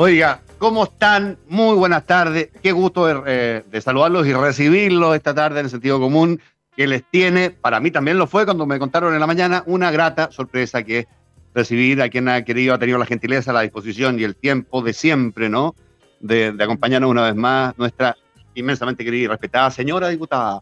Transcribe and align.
Oiga, 0.00 0.42
¿cómo 0.58 0.84
están? 0.84 1.38
Muy 1.48 1.76
buenas 1.76 2.06
tardes. 2.06 2.50
Qué 2.62 2.70
gusto 2.70 3.06
de, 3.06 3.64
eh, 3.72 3.80
saludarlos 3.80 4.28
y 4.28 4.32
recibirlos 4.32 5.16
esta 5.16 5.34
tarde 5.34 5.58
en 5.58 5.66
el 5.66 5.70
sentido 5.72 5.98
común 5.98 6.40
que 6.76 6.86
les 6.86 7.02
tiene. 7.10 7.50
Para 7.50 7.80
mí 7.80 7.90
también 7.90 8.16
lo 8.16 8.28
fue 8.28 8.44
cuando 8.44 8.64
me 8.64 8.78
contaron 8.78 9.12
en 9.12 9.18
la 9.18 9.26
mañana 9.26 9.64
una 9.66 9.90
grata 9.90 10.30
sorpresa 10.30 10.84
que 10.84 11.00
es 11.00 11.06
recibir 11.52 12.00
a 12.00 12.08
quien 12.10 12.28
ha 12.28 12.44
querido, 12.44 12.74
ha 12.74 12.78
tenido 12.78 12.96
la 12.96 13.06
gentileza, 13.06 13.52
la 13.52 13.62
disposición 13.62 14.20
y 14.20 14.22
el 14.22 14.36
tiempo 14.36 14.82
de 14.82 14.92
siempre, 14.92 15.48
¿no? 15.48 15.74
De, 16.20 16.52
de 16.52 16.62
acompañarnos 16.62 17.10
una 17.10 17.24
vez 17.24 17.34
más 17.34 17.76
nuestra 17.76 18.16
inmensamente 18.54 19.04
querida 19.04 19.24
y 19.24 19.26
respetada 19.26 19.68
señora 19.72 20.10
diputada, 20.10 20.60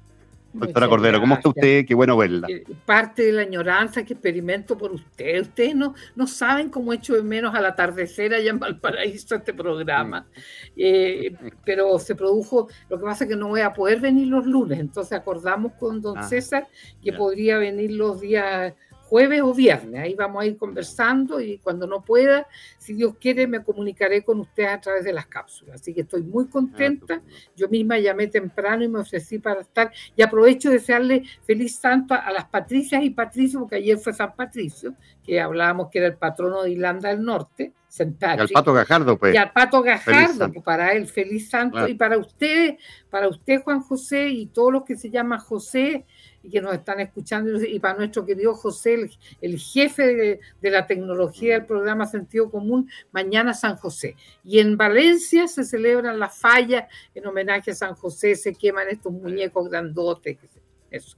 Doctora 0.52 0.88
Cordero, 0.88 1.20
¿cómo 1.20 1.34
está 1.34 1.48
usted? 1.50 1.84
Qué 1.86 1.94
bueno 1.94 2.16
verla. 2.16 2.46
Eh, 2.50 2.64
parte 2.84 3.24
de 3.24 3.32
la 3.32 3.42
añoranza 3.42 4.04
que 4.04 4.14
experimento 4.14 4.76
por 4.76 4.92
usted. 4.92 5.42
Ustedes 5.42 5.74
no, 5.74 5.94
no 6.14 6.26
saben 6.26 6.70
cómo 6.70 6.92
echo 6.92 7.14
de 7.14 7.22
menos 7.22 7.54
al 7.54 7.66
atardecer 7.66 8.32
allá 8.32 8.50
en 8.50 8.58
Valparaíso 8.58 9.34
este 9.34 9.52
programa. 9.52 10.26
Eh, 10.76 11.34
pero 11.64 11.98
se 11.98 12.14
produjo, 12.14 12.68
lo 12.88 12.98
que 12.98 13.04
pasa 13.04 13.24
es 13.24 13.30
que 13.30 13.36
no 13.36 13.48
voy 13.48 13.60
a 13.60 13.72
poder 13.72 14.00
venir 14.00 14.28
los 14.28 14.46
lunes, 14.46 14.78
entonces 14.80 15.12
acordamos 15.12 15.72
con 15.74 16.00
don 16.00 16.18
ah, 16.18 16.22
César 16.22 16.66
que 17.02 17.12
podría 17.12 17.58
venir 17.58 17.92
los 17.92 18.20
días 18.20 18.74
jueves 19.08 19.40
o 19.42 19.54
viernes. 19.54 20.00
Ahí 20.00 20.14
vamos 20.14 20.42
a 20.42 20.46
ir 20.46 20.56
conversando 20.56 21.40
y 21.40 21.58
cuando 21.58 21.86
no 21.86 22.02
pueda, 22.02 22.46
si 22.78 22.94
Dios 22.94 23.14
quiere, 23.20 23.46
me 23.46 23.62
comunicaré 23.62 24.22
con 24.22 24.40
ustedes 24.40 24.70
a 24.70 24.80
través 24.80 25.04
de 25.04 25.12
las 25.12 25.26
cápsulas. 25.26 25.80
Así 25.80 25.94
que 25.94 26.02
estoy 26.02 26.22
muy 26.22 26.48
contenta. 26.48 27.22
Yo 27.56 27.68
misma 27.68 27.98
llamé 27.98 28.26
temprano 28.26 28.84
y 28.84 28.88
me 28.88 29.00
ofrecí 29.00 29.38
para 29.38 29.60
estar. 29.60 29.92
Y 30.16 30.22
aprovecho 30.22 30.70
de 30.70 30.76
desearle 30.76 31.24
feliz 31.44 31.76
santo 31.76 32.14
a 32.14 32.30
las 32.32 32.46
Patricias 32.46 33.02
y 33.02 33.10
Patricios, 33.10 33.60
porque 33.60 33.76
ayer 33.76 33.98
fue 33.98 34.12
San 34.12 34.34
Patricio, 34.34 34.94
que 35.24 35.40
hablábamos 35.40 35.88
que 35.90 35.98
era 35.98 36.08
el 36.08 36.16
patrono 36.16 36.62
de 36.62 36.70
Irlanda 36.70 37.08
del 37.08 37.22
Norte. 37.22 37.72
Y 37.98 38.02
al 38.02 38.48
Pato 38.52 38.74
Gajardo, 38.74 39.16
pues. 39.16 39.34
Y 39.34 39.38
al 39.38 39.52
Pato 39.52 39.82
Gajardo, 39.82 40.52
pues, 40.52 40.64
para 40.64 40.92
él, 40.92 41.06
feliz 41.06 41.48
santo. 41.48 41.88
Y 41.88 41.94
para 41.94 42.18
ustedes, 42.18 42.76
para 43.08 43.26
usted, 43.26 43.62
Juan 43.62 43.80
José, 43.80 44.28
y 44.28 44.46
todos 44.46 44.70
los 44.70 44.84
que 44.84 44.96
se 44.96 45.08
llaman 45.08 45.38
José, 45.38 46.04
y 46.46 46.50
que 46.50 46.60
nos 46.60 46.74
están 46.74 47.00
escuchando, 47.00 47.60
y 47.60 47.80
para 47.80 47.98
nuestro 47.98 48.24
querido 48.24 48.54
José, 48.54 49.10
el, 49.40 49.58
jefe 49.58 50.38
de, 50.60 50.70
la 50.70 50.86
tecnología 50.86 51.54
del 51.54 51.66
programa 51.66 52.06
Sentido 52.06 52.50
Común, 52.50 52.88
mañana 53.10 53.52
San 53.52 53.76
José. 53.76 54.14
Y 54.44 54.60
en 54.60 54.76
Valencia 54.76 55.48
se 55.48 55.64
celebran 55.64 56.20
las 56.20 56.38
fallas 56.38 56.84
en 57.14 57.26
homenaje 57.26 57.72
a 57.72 57.74
San 57.74 57.94
José, 57.94 58.36
se 58.36 58.54
queman 58.54 58.86
estos 58.88 59.12
muñecos 59.12 59.68
grandotes, 59.68 60.38
eso. 60.88 61.16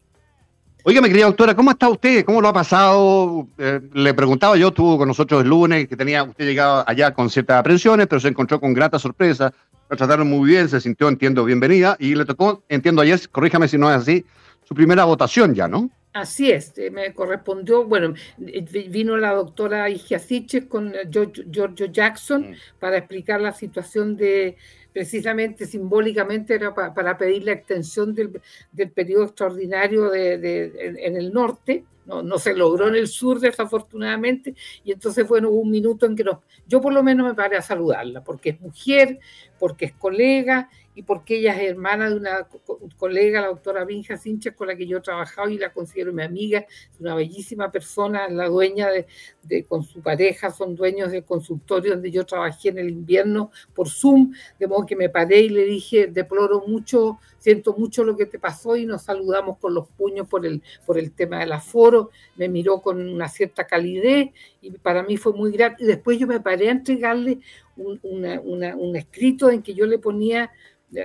Oiga, 0.85 1.03
mi 1.03 1.09
querida 1.09 1.27
doctora, 1.27 1.55
¿cómo 1.55 1.73
está 1.73 1.91
usted? 1.91 2.25
¿Cómo 2.25 2.41
lo 2.41 2.49
ha 2.49 2.53
pasado? 2.55 3.47
Eh, 3.59 3.81
le 3.93 4.15
preguntaba 4.15 4.57
yo, 4.57 4.69
estuvo 4.69 4.97
con 4.97 5.09
nosotros 5.09 5.43
el 5.43 5.51
lunes, 5.51 5.89
que 5.89 5.97
tenía 5.97 6.23
usted 6.23 6.47
llegado 6.47 6.85
allá 6.87 7.13
con 7.13 7.29
ciertas 7.29 7.61
aprensiones, 7.61 8.07
pero 8.07 8.21
se 8.21 8.29
encontró 8.29 8.59
con 8.59 8.73
grata 8.73 8.99
sorpresa. 8.99 9.53
Lo 9.91 9.97
trataron 9.97 10.29
muy 10.29 10.49
bien, 10.49 10.69
se 10.71 10.81
sintió, 10.81 11.09
entiendo, 11.09 11.45
bienvenida, 11.45 11.97
y 11.99 12.15
le 12.15 12.25
tocó, 12.25 12.63
entiendo 12.71 13.03
ayer, 13.03 13.21
corríjame 13.31 13.69
si 13.69 13.77
no 13.77 13.91
es 13.91 13.97
así, 13.97 14.25
su 14.69 14.75
primera 14.75 15.07
votación 15.07 15.55
ya, 15.55 15.67
¿no? 15.67 15.89
Así 16.13 16.51
es, 16.51 16.77
eh, 16.77 16.91
me 16.91 17.15
correspondió, 17.15 17.87
bueno, 17.87 18.13
eh, 18.47 18.61
vino 18.91 19.17
la 19.17 19.33
doctora 19.33 19.89
Igiasiches 19.89 20.67
con 20.67 20.95
eh, 20.95 21.09
Giorgio 21.51 21.87
Jackson 21.87 22.51
mm. 22.51 22.55
para 22.79 22.99
explicar 22.99 23.41
la 23.41 23.55
situación 23.55 24.15
de, 24.15 24.59
precisamente 24.93 25.65
simbólicamente 25.65 26.55
era 26.55 26.75
para, 26.75 27.17
pedir 27.17 27.45
la 27.45 27.53
extensión 27.53 28.15
del, 28.15 28.43
periodo 28.91 29.25
extraordinario 29.25 30.11
de, 30.11 30.95
en, 30.99 31.17
el 31.17 31.33
norte, 31.33 31.87
no, 32.05 32.23
no, 32.23 32.39
se 32.39 32.55
logró 32.55 32.89
en 32.89 32.97
el 32.97 33.09
sur 33.09 33.41
desafortunadamente, 33.41 34.55
y 34.85 34.93
entonces 34.93 35.27
bueno, 35.27 35.49
hubo 35.49 35.61
un 35.61 35.71
minuto 35.71 36.05
en 36.05 36.15
que 36.15 36.25
yo 36.67 36.81
por 36.83 36.93
lo 36.93 37.03
menos 37.03 37.27
me 37.27 37.35
paré 37.35 37.57
a 37.57 37.63
saludarla, 37.63 38.23
porque 38.23 38.51
es 38.51 38.61
mujer, 38.61 39.19
porque 39.59 39.87
es 39.87 39.93
colega 39.95 40.69
y 40.99 41.03
porque 41.05 41.39
ella 41.39 41.55
es 41.55 41.71
hermana 41.71 42.11
de 42.11 42.17
una 42.17 42.49
colega, 42.97 43.41
la 43.41 43.47
doctora 43.47 43.85
Vinja 43.85 44.17
Sinches, 44.17 44.55
con 44.55 44.67
la 44.67 44.75
que 44.75 44.85
yo 44.85 44.99
he 44.99 45.01
trabajado 45.01 45.49
y 45.49 45.57
la 45.57 45.73
considero 45.73 46.13
mi 46.13 46.25
amiga, 46.25 46.67
una 46.99 47.15
bellísima 47.15 47.71
persona, 47.71 48.29
la 48.29 48.49
dueña 48.49 48.89
de, 48.91 49.65
con 49.67 49.85
su 49.85 50.03
pareja, 50.03 50.51
son 50.51 50.75
dueños 50.75 51.13
del 51.13 51.23
consultorio 51.23 51.93
donde 51.93 52.11
yo 52.11 52.27
trabajé 52.27 52.71
en 52.71 52.79
el 52.79 52.91
invierno 52.91 53.53
por 53.77 53.89
Zoom, 53.89 54.33
de 54.59 54.67
modo 54.67 54.87
que 54.87 54.97
me 54.97 55.09
paré 55.09 55.43
y 55.43 55.51
le 55.51 55.67
dije, 55.67 56.09
deploro 56.09 56.65
mucho, 56.67 57.21
siento 57.39 57.75
mucho 57.75 58.03
lo 58.03 58.17
que 58.17 58.27
te 58.27 58.41
pasó 58.41 58.75
y 58.75 58.85
nos 58.85 59.03
saludamos 59.03 59.59
con 59.59 59.75
los 59.75 59.87
puños 59.87 60.27
por 60.27 60.45
el, 60.45 60.65
por 60.85 60.99
el 60.99 61.13
tema 61.13 61.39
del 61.39 61.53
aforo, 61.53 62.11
me 62.35 62.49
miró 62.49 62.83
con 62.83 63.01
una 63.09 63.29
cierta 63.29 63.69
calidez 63.69 64.31
y 64.61 64.73
para 64.73 65.05
mí 65.05 65.17
fue 65.17 65.33
muy 65.33 65.53
grato. 65.53 65.85
Y 65.85 65.87
después 65.87 66.19
yo 66.19 66.27
me 66.27 66.41
paré 66.41 66.71
a 66.71 66.73
entregarle 66.73 67.39
un, 67.79 68.27
un 68.45 68.97
escrito 68.97 69.51
en 69.51 69.63
que 69.63 69.75
yo 69.75 69.87
le 69.87 69.99
ponía 69.99 70.51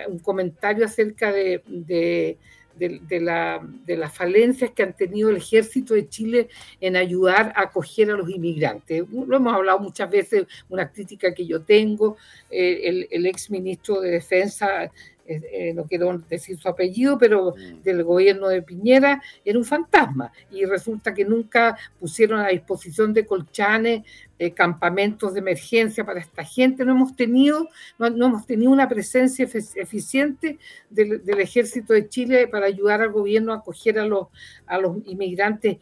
un 0.08 0.20
comentario 0.20 0.86
acerca 0.86 1.32
de, 1.32 1.62
de, 1.68 3.20
la, 3.22 3.62
de, 3.86 3.98
las 3.98 4.16
falencias 4.16 4.72
que 4.72 4.84
han 4.84 4.96
tenido 4.96 5.30
el 5.30 5.38
ejército 5.38 5.94
de 5.94 6.08
Chile 6.08 6.50
en 6.80 6.96
ayudar 6.96 7.54
a 7.56 7.64
acoger 7.64 8.10
a 8.12 8.16
los 8.16 8.30
inmigrantes. 8.30 9.04
Lo 9.10 9.36
hemos 9.36 9.54
hablado 9.54 9.80
muchas 9.80 10.10
veces, 10.10 10.46
una 10.70 10.92
crítica 10.92 11.34
que 11.34 11.46
yo 11.46 11.62
tengo, 11.62 12.18
eh, 12.50 12.82
el, 12.84 13.08
el 13.12 13.26
ex 13.26 13.50
ministro 13.50 14.02
de 14.02 14.12
Defensa 14.12 14.92
eh, 15.26 15.74
no 15.74 15.86
quiero 15.86 16.18
decir 16.30 16.58
su 16.58 16.68
apellido, 16.68 17.18
pero 17.18 17.54
del 17.84 18.04
gobierno 18.04 18.50
de 18.50 18.62
Piñera, 18.62 19.22
era 19.46 19.58
un 19.58 19.66
fantasma. 19.66 20.32
Y 20.52 20.66
resulta 20.66 21.14
que 21.14 21.26
nunca 21.26 21.78
pusieron 22.00 22.40
a 22.40 22.50
disposición 22.50 23.14
de 23.14 23.26
Colchanes 23.26 24.04
eh, 24.40 24.52
campamentos 24.52 25.34
de 25.34 25.40
emergencia 25.40 26.04
para 26.04 26.20
esta 26.20 26.44
gente. 26.44 26.84
No 26.84 26.92
hemos 26.92 27.16
tenido, 27.16 27.70
no, 27.98 28.08
hemos 28.08 28.46
tenido 28.46 28.72
una 28.72 28.90
presencia 28.90 29.48
eficiente 29.76 30.60
del, 30.90 31.24
del, 31.24 31.40
ejército 31.40 31.94
de 31.94 32.10
Chile 32.10 32.48
para 32.48 32.66
ayudar 32.66 33.02
al 33.02 33.12
gobierno 33.12 33.54
a 33.54 33.58
acoger 33.58 34.00
a 34.00 34.06
los, 34.06 34.28
a 34.66 34.78
los 34.80 34.98
inmigrantes 35.06 35.78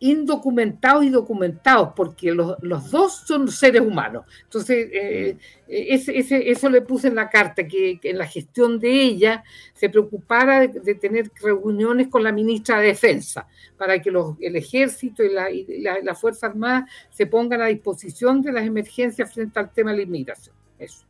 indocumentados 0.00 1.04
y 1.04 1.10
documentados, 1.10 1.92
porque 1.96 2.32
los, 2.32 2.56
dos 2.90 3.24
son 3.26 3.48
seres 3.48 3.82
humanos. 3.82 4.24
Entonces, 4.44 4.88
eh, 4.92 5.36
ese, 5.66 6.50
eso 6.50 6.70
le 6.70 6.82
puse 6.82 7.08
en 7.08 7.16
la 7.16 7.28
carta, 7.28 7.66
que, 7.66 7.98
en 8.02 8.18
la 8.18 8.26
gestión 8.26 8.78
de 8.78 8.90
ella 8.90 9.42
se 9.74 9.88
preocupara 9.88 10.66
de, 10.66 10.94
tener 10.94 11.30
reuniones 11.42 12.08
con 12.08 12.22
la 12.22 12.32
ministra 12.32 12.80
de 12.80 12.88
Defensa, 12.88 13.46
para 13.76 14.00
que 14.00 14.10
los, 14.10 14.36
el 14.40 14.56
ejército 14.56 15.24
y 15.24 15.32
la, 15.32 15.50
y 15.50 15.80
la, 15.80 16.14
Fuerza 16.14 16.46
Armada 16.46 16.86
se 17.10 17.26
pongan 17.26 17.62
a 17.62 17.66
disposición 17.66 18.42
de 18.42 18.52
las 18.52 18.64
emergencias 18.64 19.32
frente 19.32 19.58
al 19.58 19.72
tema 19.72 19.90
de 19.90 19.98
la 19.98 20.02
inmigración. 20.04 20.54
Eso. 20.78 21.04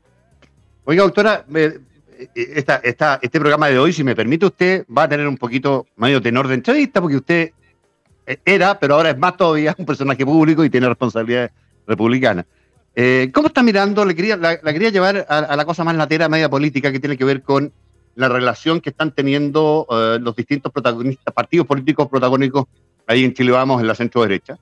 Oiga, 0.85 1.03
doctora, 1.03 1.45
esta, 2.35 2.77
esta, 2.77 3.19
este 3.23 3.39
programa 3.39 3.69
de 3.69 3.79
hoy, 3.79 3.93
si 3.93 4.03
me 4.03 4.17
permite 4.17 4.47
usted, 4.47 4.87
va 4.87 5.03
a 5.03 5.09
tener 5.09 5.29
un 5.29 5.37
poquito 5.37 5.87
medio 5.97 6.21
tenor 6.23 6.49
de 6.49 6.55
entrevista, 6.55 7.01
porque 7.03 7.17
usted 7.17 7.53
era, 8.45 8.79
pero 8.79 8.95
ahora 8.95 9.11
es 9.11 9.19
más 9.19 9.37
todavía 9.37 9.75
un 9.79 9.87
personaje 9.87 10.25
público 10.25 10.65
y 10.65 10.71
tiene 10.71 10.89
responsabilidades 10.89 11.51
republicanas. 11.87 12.45
Eh, 12.95 13.31
¿Cómo 13.33 13.49
está 13.49 13.63
mirando? 13.63 14.05
Le 14.05 14.15
quería, 14.15 14.37
la, 14.37 14.59
quería 14.59 14.91
llevar 14.91 15.25
a, 15.29 15.55
la 15.55 15.65
cosa 15.65 15.85
más 15.85 15.97
latera, 15.97 16.29
media 16.29 16.49
política, 16.49 16.91
que 16.91 17.01
tiene 17.01 17.17
que 17.17 17.25
ver 17.25 17.43
con 17.43 17.73
la 18.17 18.29
relación 18.29 18.81
que 18.81 18.91
están 18.91 19.13
teniendo 19.13 19.87
eh, 19.91 20.19
los 20.21 20.35
distintos 20.35 20.73
protagonistas, 20.73 21.33
partidos 21.33 21.67
políticos 21.67 22.09
protagónicos 22.09 22.65
ahí 23.07 23.25
en 23.25 23.33
Chile 23.33 23.53
Vamos, 23.53 23.81
en 23.81 23.87
la 23.87 23.95
centro 23.95 24.23
derecha. 24.23 24.59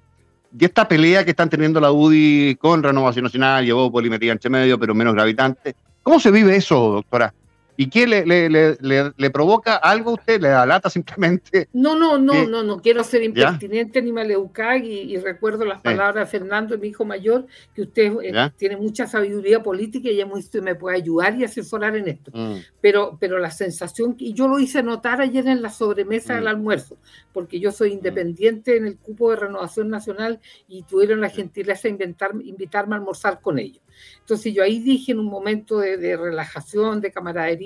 Y 0.59 0.65
esta 0.65 0.87
pelea 0.87 1.25
que 1.25 1.31
están 1.31 1.49
teniendo 1.49 1.81
la 1.81 1.91
UDI 1.91 2.57
con 2.57 2.83
Renovación 2.83 3.25
Nacional, 3.25 3.65
llevó 3.65 3.91
polimetría 3.91 4.33
entre 4.33 4.51
medio, 4.51 4.79
pero 4.79 4.95
menos 4.95 5.15
gravitante. 5.15 5.75
¿Cómo 6.03 6.21
se 6.21 6.31
vive 6.31 6.57
eso, 6.57 6.93
doctora? 6.93 7.33
¿Y 7.77 7.91
qué 7.91 8.07
le, 8.07 8.25
le, 8.25 8.49
le, 8.49 9.13
le, 9.17 9.31
provoca 9.31 9.77
algo 9.77 10.11
a 10.11 10.15
usted? 10.15 10.41
¿Le 10.41 10.49
da 10.49 10.65
lata 10.65 10.89
simplemente? 10.91 11.69
No, 11.73 11.97
no, 11.97 12.19
no, 12.19 12.47
no, 12.47 12.63
no 12.63 12.81
quiero 12.81 13.05
ser 13.05 13.23
impertinente 13.23 14.01
ni 14.03 14.13
maleducar 14.13 14.85
y, 14.85 15.17
recuerdo 15.19 15.65
las 15.65 15.81
palabras 15.81 16.31
de 16.31 16.39
Fernando, 16.39 16.79
mi 16.79 16.89
hijo 16.89 17.05
mayor, 17.05 17.47
que 17.75 17.83
usted 17.83 18.13
eh, 18.23 18.51
tiene 18.57 18.77
mucha 18.77 19.07
sabiduría 19.07 19.63
política 19.63 20.11
y 20.11 20.23
usted 20.23 20.63
me 20.63 20.75
puede 20.75 20.97
ayudar 20.97 21.39
y 21.39 21.45
asesorar 21.45 21.97
en 21.97 22.09
esto. 22.09 22.31
Mm. 22.35 22.57
Pero, 22.81 23.17
pero 23.21 23.39
la 23.39 23.51
sensación, 23.51 24.15
y 24.19 24.35
yo 24.35 24.49
lo 24.49 24.59
hice 24.59 24.83
notar 24.83 25.21
ayer 25.21 25.47
en 25.47 25.63
la 25.63 25.71
sobremesa 25.71 26.35
del 26.35 26.45
mm. 26.45 26.49
almuerzo, 26.49 26.97
porque 27.33 27.61
yo 27.61 27.73
soy 27.73 27.91
mm. 27.91 27.95
independiente 27.95 28.77
en 28.77 28.87
el 28.87 28.97
cupo 28.99 29.31
de 29.31 29.37
Renovación 29.37 29.89
Nacional 29.89 30.41
y 30.69 30.83
tuvieron 30.83 31.21
la 31.21 31.31
gentileza 31.31 31.83
de 31.85 31.91
inventar, 31.91 32.33
invitarme 32.43 32.95
a 32.95 32.99
almorzar 32.99 33.41
con 33.41 33.59
ellos. 33.59 33.83
Entonces 34.21 34.53
yo 34.53 34.63
ahí 34.63 34.81
dije 34.81 35.13
en 35.13 35.21
un 35.21 35.27
momento 35.27 35.79
de, 35.79 36.17
relajación, 36.17 37.01
de 37.01 37.11
camaradería, 37.11 37.66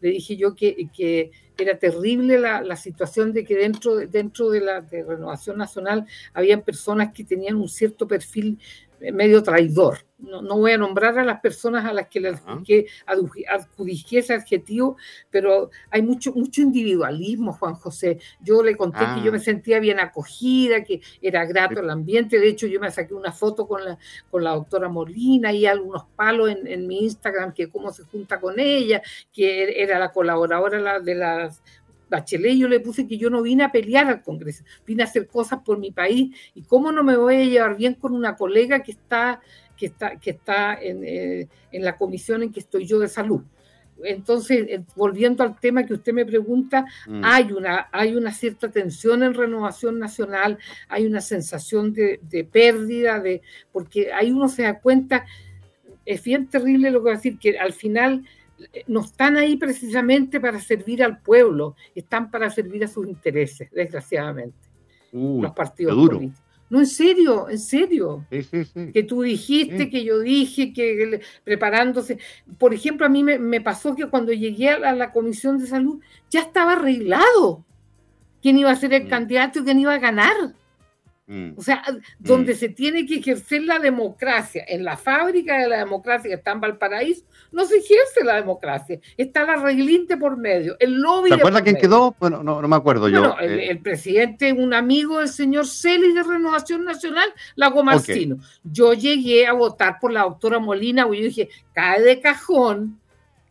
le 0.00 0.10
dije 0.10 0.36
yo 0.36 0.54
que, 0.54 0.88
que 0.94 1.30
era 1.58 1.78
terrible 1.78 2.38
la, 2.38 2.62
la, 2.62 2.76
situación 2.76 3.32
de 3.32 3.44
que 3.44 3.54
dentro, 3.54 3.96
dentro 3.96 4.50
de 4.50 4.60
la 4.60 4.80
Renovación 4.80 5.58
Nacional 5.58 6.06
habían 6.32 6.62
personas 6.62 7.12
que 7.12 7.24
tenían 7.24 7.56
un 7.56 7.68
cierto 7.68 8.08
perfil 8.08 8.58
medio 9.12 9.42
traidor. 9.42 9.98
No, 10.18 10.42
no, 10.42 10.58
voy 10.58 10.72
a 10.72 10.78
nombrar 10.78 11.18
a 11.18 11.24
las 11.24 11.40
personas 11.40 11.86
a 11.86 11.94
las 11.94 12.08
que 12.08 12.20
le 12.20 12.34
adjudiqué 13.48 14.18
ese 14.18 14.34
adjetivo, 14.34 14.96
pero 15.30 15.70
hay 15.90 16.02
mucho, 16.02 16.32
mucho 16.32 16.60
individualismo, 16.60 17.54
Juan 17.54 17.74
José. 17.74 18.18
Yo 18.40 18.62
le 18.62 18.76
conté 18.76 18.98
que 19.14 19.22
yo 19.24 19.32
me 19.32 19.38
ah. 19.38 19.40
sentía 19.40 19.80
bien 19.80 19.98
acogida, 19.98 20.84
que 20.84 21.00
era 21.22 21.46
grato 21.46 21.80
el 21.80 21.88
ambiente. 21.88 22.38
De 22.38 22.48
hecho, 22.48 22.66
yo 22.66 22.80
me 22.80 22.90
saqué 22.90 23.14
una 23.14 23.32
foto 23.32 23.66
con 23.66 23.82
la, 23.82 23.98
con 24.30 24.44
la 24.44 24.50
doctora 24.50 24.90
Molina 24.90 25.52
y 25.52 25.64
algunos 25.64 26.04
palos 26.14 26.50
en, 26.50 26.66
en 26.66 26.86
mi 26.86 27.04
Instagram, 27.04 27.54
que 27.54 27.70
cómo 27.70 27.90
se 27.90 28.04
junta 28.04 28.40
con 28.40 28.60
ella, 28.60 29.00
que 29.32 29.82
era 29.82 29.98
la 29.98 30.12
colaboradora 30.12 31.00
de 31.00 31.14
las 31.14 31.62
Bachelet 32.10 32.58
yo 32.58 32.68
le 32.68 32.80
puse 32.80 33.06
que 33.06 33.16
yo 33.16 33.30
no 33.30 33.40
vine 33.40 33.62
a 33.62 33.72
pelear 33.72 34.08
al 34.08 34.22
Congreso, 34.22 34.64
vine 34.86 35.02
a 35.02 35.06
hacer 35.06 35.28
cosas 35.28 35.60
por 35.64 35.78
mi 35.78 35.92
país 35.92 36.36
y 36.54 36.62
cómo 36.62 36.92
no 36.92 37.02
me 37.02 37.16
voy 37.16 37.36
a 37.36 37.44
llevar 37.44 37.76
bien 37.76 37.94
con 37.94 38.12
una 38.14 38.36
colega 38.36 38.80
que 38.80 38.92
está, 38.92 39.40
que 39.76 39.86
está, 39.86 40.16
que 40.16 40.30
está 40.30 40.74
en, 40.74 41.04
eh, 41.04 41.48
la 41.72 41.96
comisión 41.96 42.42
en 42.42 42.52
que 42.52 42.60
estoy 42.60 42.84
yo 42.84 42.98
de 42.98 43.08
salud. 43.08 43.42
Entonces, 44.02 44.66
eh, 44.68 44.82
volviendo 44.96 45.42
al 45.44 45.58
tema 45.60 45.84
que 45.84 45.94
usted 45.94 46.12
me 46.12 46.26
pregunta, 46.26 46.84
mm. 47.06 47.20
hay, 47.22 47.52
una, 47.52 47.88
hay 47.92 48.16
una 48.16 48.32
cierta 48.32 48.70
tensión 48.70 49.22
en 49.22 49.34
renovación 49.34 49.98
nacional, 49.98 50.58
hay 50.88 51.06
una 51.06 51.20
sensación 51.20 51.92
de, 51.92 52.18
de 52.22 52.44
pérdida, 52.44 53.20
de, 53.20 53.42
porque 53.72 54.12
ahí 54.12 54.30
uno 54.30 54.48
se 54.48 54.62
da 54.62 54.80
cuenta, 54.80 55.26
es 56.06 56.22
bien 56.24 56.48
terrible 56.48 56.90
lo 56.90 57.00
que 57.00 57.04
va 57.04 57.12
a 57.12 57.16
decir, 57.16 57.38
que 57.38 57.58
al 57.58 57.72
final 57.72 58.24
no 58.86 59.00
están 59.00 59.36
ahí 59.36 59.56
precisamente 59.56 60.40
para 60.40 60.60
servir 60.60 61.02
al 61.02 61.20
pueblo, 61.20 61.76
están 61.94 62.30
para 62.30 62.50
servir 62.50 62.84
a 62.84 62.88
sus 62.88 63.06
intereses, 63.06 63.70
desgraciadamente. 63.70 64.56
los 65.12 65.52
partidos 65.52 65.94
políticos. 65.94 66.50
No, 66.70 66.78
en 66.78 66.86
serio, 66.86 67.48
en 67.48 67.58
serio. 67.58 68.24
Que 68.30 69.02
tú 69.02 69.22
dijiste, 69.22 69.90
que 69.90 70.04
yo 70.04 70.20
dije, 70.20 70.72
que 70.72 71.20
preparándose. 71.42 72.18
Por 72.58 72.72
ejemplo, 72.72 73.04
a 73.04 73.08
mí 73.08 73.24
me, 73.24 73.60
pasó 73.60 73.96
que 73.96 74.06
cuando 74.06 74.32
llegué 74.32 74.70
a 74.70 74.94
la, 74.94 75.12
Comisión 75.12 75.58
de 75.58 75.66
Salud 75.66 76.00
ya 76.30 76.40
estaba 76.40 76.74
arreglado 76.74 77.64
quién 78.40 78.56
iba 78.56 78.70
a 78.70 78.76
ser 78.76 78.94
el 78.94 79.06
mm. 79.06 79.08
candidato 79.08 79.58
y 79.58 79.64
quién 79.64 79.80
iba 79.80 79.94
a 79.94 79.98
ganar. 79.98 80.54
Mm. 81.30 81.52
O 81.56 81.62
sea, 81.62 81.80
donde 82.18 82.54
mm. 82.54 82.56
se 82.56 82.68
tiene 82.70 83.06
que 83.06 83.18
ejercer 83.18 83.62
la 83.62 83.78
democracia, 83.78 84.64
en 84.66 84.82
la 84.82 84.96
fábrica 84.96 85.58
de 85.58 85.68
la 85.68 85.78
democracia 85.78 86.28
que 86.28 86.34
está 86.34 86.50
en 86.50 86.60
Valparaíso, 86.60 87.22
no 87.52 87.64
se 87.66 87.76
ejerce 87.76 88.24
la 88.24 88.34
democracia. 88.34 88.98
Está 89.16 89.44
la 89.44 89.54
reglinte 89.54 90.16
por 90.16 90.36
medio, 90.36 90.76
el 90.80 91.00
lobby. 91.00 91.28
¿Te 91.28 91.36
acuerdas 91.36 91.62
quién 91.62 91.76
quedó? 91.76 92.16
Bueno, 92.18 92.42
no, 92.42 92.60
me 92.60 92.74
acuerdo 92.74 93.08
yo. 93.08 93.36
Eh. 93.40 93.68
El, 93.70 93.78
presidente, 93.78 94.52
un 94.52 94.74
amigo 94.74 95.20
del 95.20 95.28
señor 95.28 95.68
Celis 95.68 96.16
de 96.16 96.24
Renovación 96.24 96.84
Nacional, 96.84 97.32
Lago 97.54 97.84
Marcino. 97.84 98.38
Yo 98.64 98.92
llegué 98.92 99.46
a 99.46 99.52
votar 99.52 100.00
por 100.00 100.10
la 100.10 100.22
doctora 100.22 100.58
Molina, 100.58 101.06
y 101.12 101.18
yo 101.18 101.24
dije, 101.24 101.48
cae 101.72 102.02
de 102.02 102.20
cajón. 102.20 102.98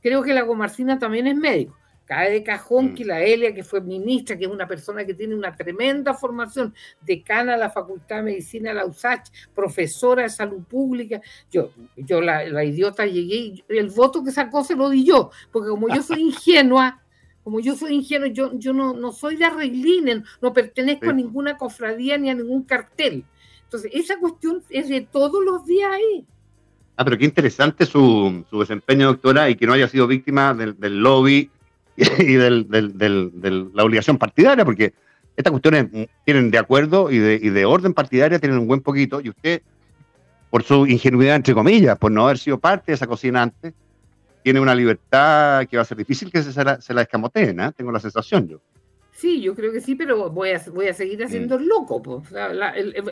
Creo 0.04 0.22
que 0.22 0.34
Lago 0.34 0.54
Marcina 0.54 1.00
también 1.00 1.28
es 1.28 1.38
médico 1.38 1.80
cae 2.10 2.32
de 2.32 2.44
cajón 2.44 2.88
mm. 2.88 2.96
que 2.96 3.06
la 3.06 3.22
Elia, 3.22 3.54
que 3.54 3.64
fue 3.64 3.82
ministra, 3.82 4.36
que 4.36 4.46
es 4.46 4.52
una 4.52 4.68
persona 4.68 5.06
que 5.06 5.14
tiene 5.14 5.36
una 5.36 5.56
tremenda 5.56 6.16
formación, 6.16 6.74
decana 7.06 7.52
de 7.52 7.60
la 7.60 7.70
Facultad 7.70 8.18
de 8.18 8.24
Medicina 8.24 8.70
de 8.70 8.78
la 8.78 8.88
USACH, 8.88 9.30
profesora 9.54 10.24
de 10.24 10.30
salud 10.30 10.64
pública, 10.64 11.22
yo, 11.52 11.70
yo 11.96 12.20
la, 12.20 12.64
idiota 12.64 13.06
llegué 13.06 13.36
y 13.36 13.64
el 13.70 13.92
voto 13.92 14.24
que 14.24 14.32
sacó 14.32 14.64
se 14.64 14.76
lo 14.76 14.90
di 14.90 15.06
yo, 15.06 15.30
porque 15.52 15.70
como 15.70 15.88
yo 15.88 16.02
soy 16.02 16.22
ingenua, 16.34 17.00
como 17.44 17.60
yo 17.60 17.76
soy 17.76 17.94
ingenua, 17.94 18.28
yo, 18.30 18.58
yo 18.58 18.74
no, 18.74 18.94
no 18.94 19.12
soy 19.12 19.36
de 19.36 19.46
arreglines, 19.46 20.24
no 20.42 20.52
pertenezco 20.52 21.12
a 21.12 21.14
ninguna 21.14 21.58
cofradía 21.58 22.18
ni 22.18 22.32
a 22.32 22.34
ningún 22.34 22.64
cartel. 22.64 23.24
Entonces, 23.66 23.92
esa 23.94 24.18
cuestión 24.18 24.64
es 24.72 24.90
de 24.90 25.02
todos 25.02 25.46
los 25.46 25.64
días 25.64 25.92
ahí. 25.92 26.26
Ah, 26.96 27.06
pero 27.06 27.20
qué 27.20 27.26
interesante 27.26 27.86
su, 27.86 28.44
su 28.50 28.60
desempeño, 28.60 29.06
doctora, 29.06 29.48
y 29.48 29.56
que 29.56 29.68
no 29.68 29.74
haya 29.74 29.88
sido 29.88 30.08
víctima 30.08 30.56
del, 30.56 30.78
del 30.80 30.98
lobby 30.98 31.52
y 32.20 32.34
de 32.34 33.70
la 33.74 33.84
obligación 33.84 34.18
partidaria, 34.18 34.64
porque 34.64 34.94
estas 35.36 35.52
cuestiones 35.52 35.88
tienen 36.26 36.52
de 36.52 36.58
acuerdo 36.58 37.12
y 37.12 37.18
de, 37.20 37.66
orden 37.66 37.94
partidaria 37.94 38.40
tienen 38.40 38.60
un 38.60 38.68
buen 38.68 38.82
poquito, 38.82 39.22
y 39.22 39.30
usted, 39.30 39.62
por 40.50 40.64
su 40.64 40.88
ingenuidad, 40.88 41.36
entre 41.36 41.54
comillas, 41.54 41.98
por 41.98 42.12
no 42.12 42.26
haber 42.26 42.38
sido 42.38 42.58
parte 42.60 42.92
de 42.92 42.96
esa 42.96 43.08
cocina 43.08 43.44
antes, 43.44 43.74
tiene 44.44 44.60
una 44.60 44.74
libertad 44.74 45.66
que 45.68 45.78
va 45.78 45.84
a 45.84 45.86
ser 45.86 45.98
difícil 45.98 46.32
que 46.32 46.42
se, 46.42 46.64
la, 46.64 46.80
se 46.82 46.94
la 46.94 47.02
escamoteen, 47.02 47.60
¿eh? 47.60 47.72
tengo 47.76 47.92
la 47.92 48.00
sensación 48.00 48.48
yo. 48.48 48.62
Sí, 49.20 49.42
yo 49.42 49.54
creo 49.54 49.74
que 49.74 49.82
sí, 49.82 49.96
pero 49.96 50.30
voy 50.30 50.52
a, 50.52 50.62
voy 50.72 50.88
a 50.88 50.94
seguir 50.94 51.22
haciendo 51.22 51.58
el 51.58 51.68
loco. 51.68 52.02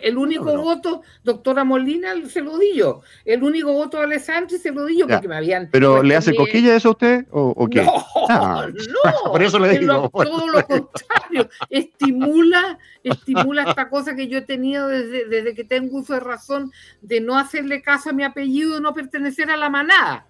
el, 0.01 0.17
único 0.17 0.55
voto, 0.55 1.01
doctora 1.21 1.65
Molina, 1.65 2.13
se 2.29 2.39
lo 2.39 2.57
di 2.57 2.75
yo. 2.75 3.01
El 3.25 3.43
único 3.43 3.73
voto 3.73 3.97
de 3.97 4.03
Alessandri 4.03 4.57
se 4.57 4.71
lo 4.71 4.85
di 4.85 4.99
yo 4.99 5.05
porque 5.05 5.27
me 5.27 5.35
habían. 5.35 5.67
¿Pero 5.69 6.01
le 6.01 6.15
hace 6.15 6.33
coquilla 6.33 6.77
eso 6.77 6.87
a 6.87 6.91
usted 6.91 7.25
o, 7.29 7.67
qué? 7.67 7.83
No, 7.83 8.05
ah, 8.29 8.67
no. 8.69 9.31
Por 9.33 9.43
eso 9.43 9.59
le 9.59 9.77
digo. 9.77 10.09
todo 10.09 10.47
lo 10.47 10.65
contrario. 10.65 11.49
estimula, 11.69 12.79
estimula 13.03 13.63
esta 13.63 13.89
cosa 13.89 14.15
que 14.15 14.29
yo 14.29 14.37
he 14.37 14.43
tenido 14.43 14.87
desde, 14.87 15.25
desde 15.25 15.53
que 15.55 15.65
tengo 15.65 15.97
uso 15.97 16.13
de 16.13 16.21
razón 16.21 16.71
de 17.01 17.19
no 17.19 17.37
hacerle 17.37 17.81
caso 17.81 18.11
a 18.11 18.13
mi 18.13 18.23
apellido, 18.23 18.79
no 18.79 18.93
pertenecer 18.93 19.51
a 19.51 19.57
la 19.57 19.69
manada. 19.69 20.25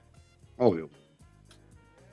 Obvio. 0.57 0.89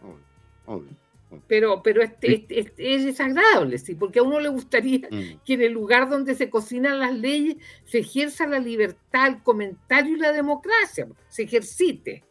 Obvio. 0.02 0.20
Obvio 0.66 1.03
pero, 1.46 1.82
pero 1.82 2.02
este, 2.02 2.46
este, 2.48 2.94
es 2.94 3.04
desagradable, 3.04 3.78
¿sí? 3.78 3.94
porque 3.94 4.18
a 4.18 4.22
uno 4.22 4.40
le 4.40 4.48
gustaría 4.48 5.08
mm. 5.10 5.40
que 5.44 5.54
en 5.54 5.62
el 5.62 5.72
lugar 5.72 6.08
donde 6.08 6.34
se 6.34 6.50
cocinan 6.50 7.00
las 7.00 7.14
leyes 7.14 7.56
se 7.84 7.98
ejerza 7.98 8.46
la 8.46 8.58
libertad, 8.58 9.28
el 9.28 9.42
comentario 9.42 10.16
y 10.16 10.18
la 10.18 10.32
democracia, 10.32 11.06
se 11.28 11.42
ejercite. 11.42 12.24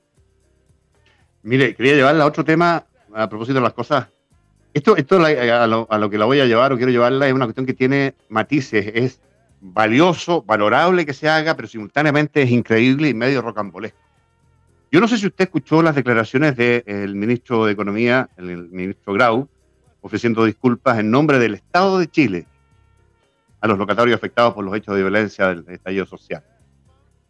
Mire, 1.44 1.76
quería 1.76 1.96
llevarla 1.96 2.24
a 2.24 2.28
otro 2.28 2.44
tema 2.44 2.86
a 3.14 3.30
propósito 3.30 3.56
de 3.56 3.64
las 3.64 3.74
cosas. 3.74 4.08
Esto, 4.74 4.98
esto 4.98 5.24
a, 5.24 5.68
lo, 5.68 5.88
a 5.90 5.98
lo 5.98 6.10
que 6.10 6.18
la 6.18 6.26
voy 6.26 6.40
a 6.40 6.46
llevar 6.46 6.74
o 6.74 6.78
quiero 6.78 6.92
llevarla 6.92 7.28
es 7.28 7.34
una 7.34 7.46
cuestión 7.46 7.66
que 7.66 7.74
tiene 7.74 8.16
matices, 8.30 8.92
es 8.96 9.22
valioso, 9.62 10.42
valorable 10.42 11.06
que 11.06 11.14
se 11.14 11.30
haga, 11.30 11.56
pero 11.56 11.68
simultáneamente 11.68 12.42
es 12.42 12.52
increíble 12.52 13.10
y 13.10 13.14
medio 13.14 13.42
rocambolesco. 13.42 14.03
Yo 14.94 15.02
no 15.02 15.08
sé 15.08 15.18
si 15.18 15.26
usted 15.26 15.46
escuchó 15.46 15.82
las 15.82 15.96
declaraciones 15.96 16.56
del 16.56 17.16
ministro 17.16 17.66
de 17.66 17.72
Economía, 17.72 18.30
el, 18.38 18.70
ministro 18.70 19.14
Grau, 19.14 19.50
ofreciendo 20.02 20.46
disculpas 20.46 21.00
en 21.00 21.10
nombre 21.10 21.40
del 21.40 21.56
Estado 21.56 21.98
de 21.98 22.08
Chile 22.08 22.46
a 23.60 23.68
los 23.68 23.80
locatarios 23.80 24.16
afectados 24.16 24.54
por 24.54 24.64
los 24.64 24.76
hechos 24.76 24.96
de 24.96 25.02
violencia 25.02 25.48
del 25.48 25.66
estallido 25.68 26.06
social. 26.06 26.44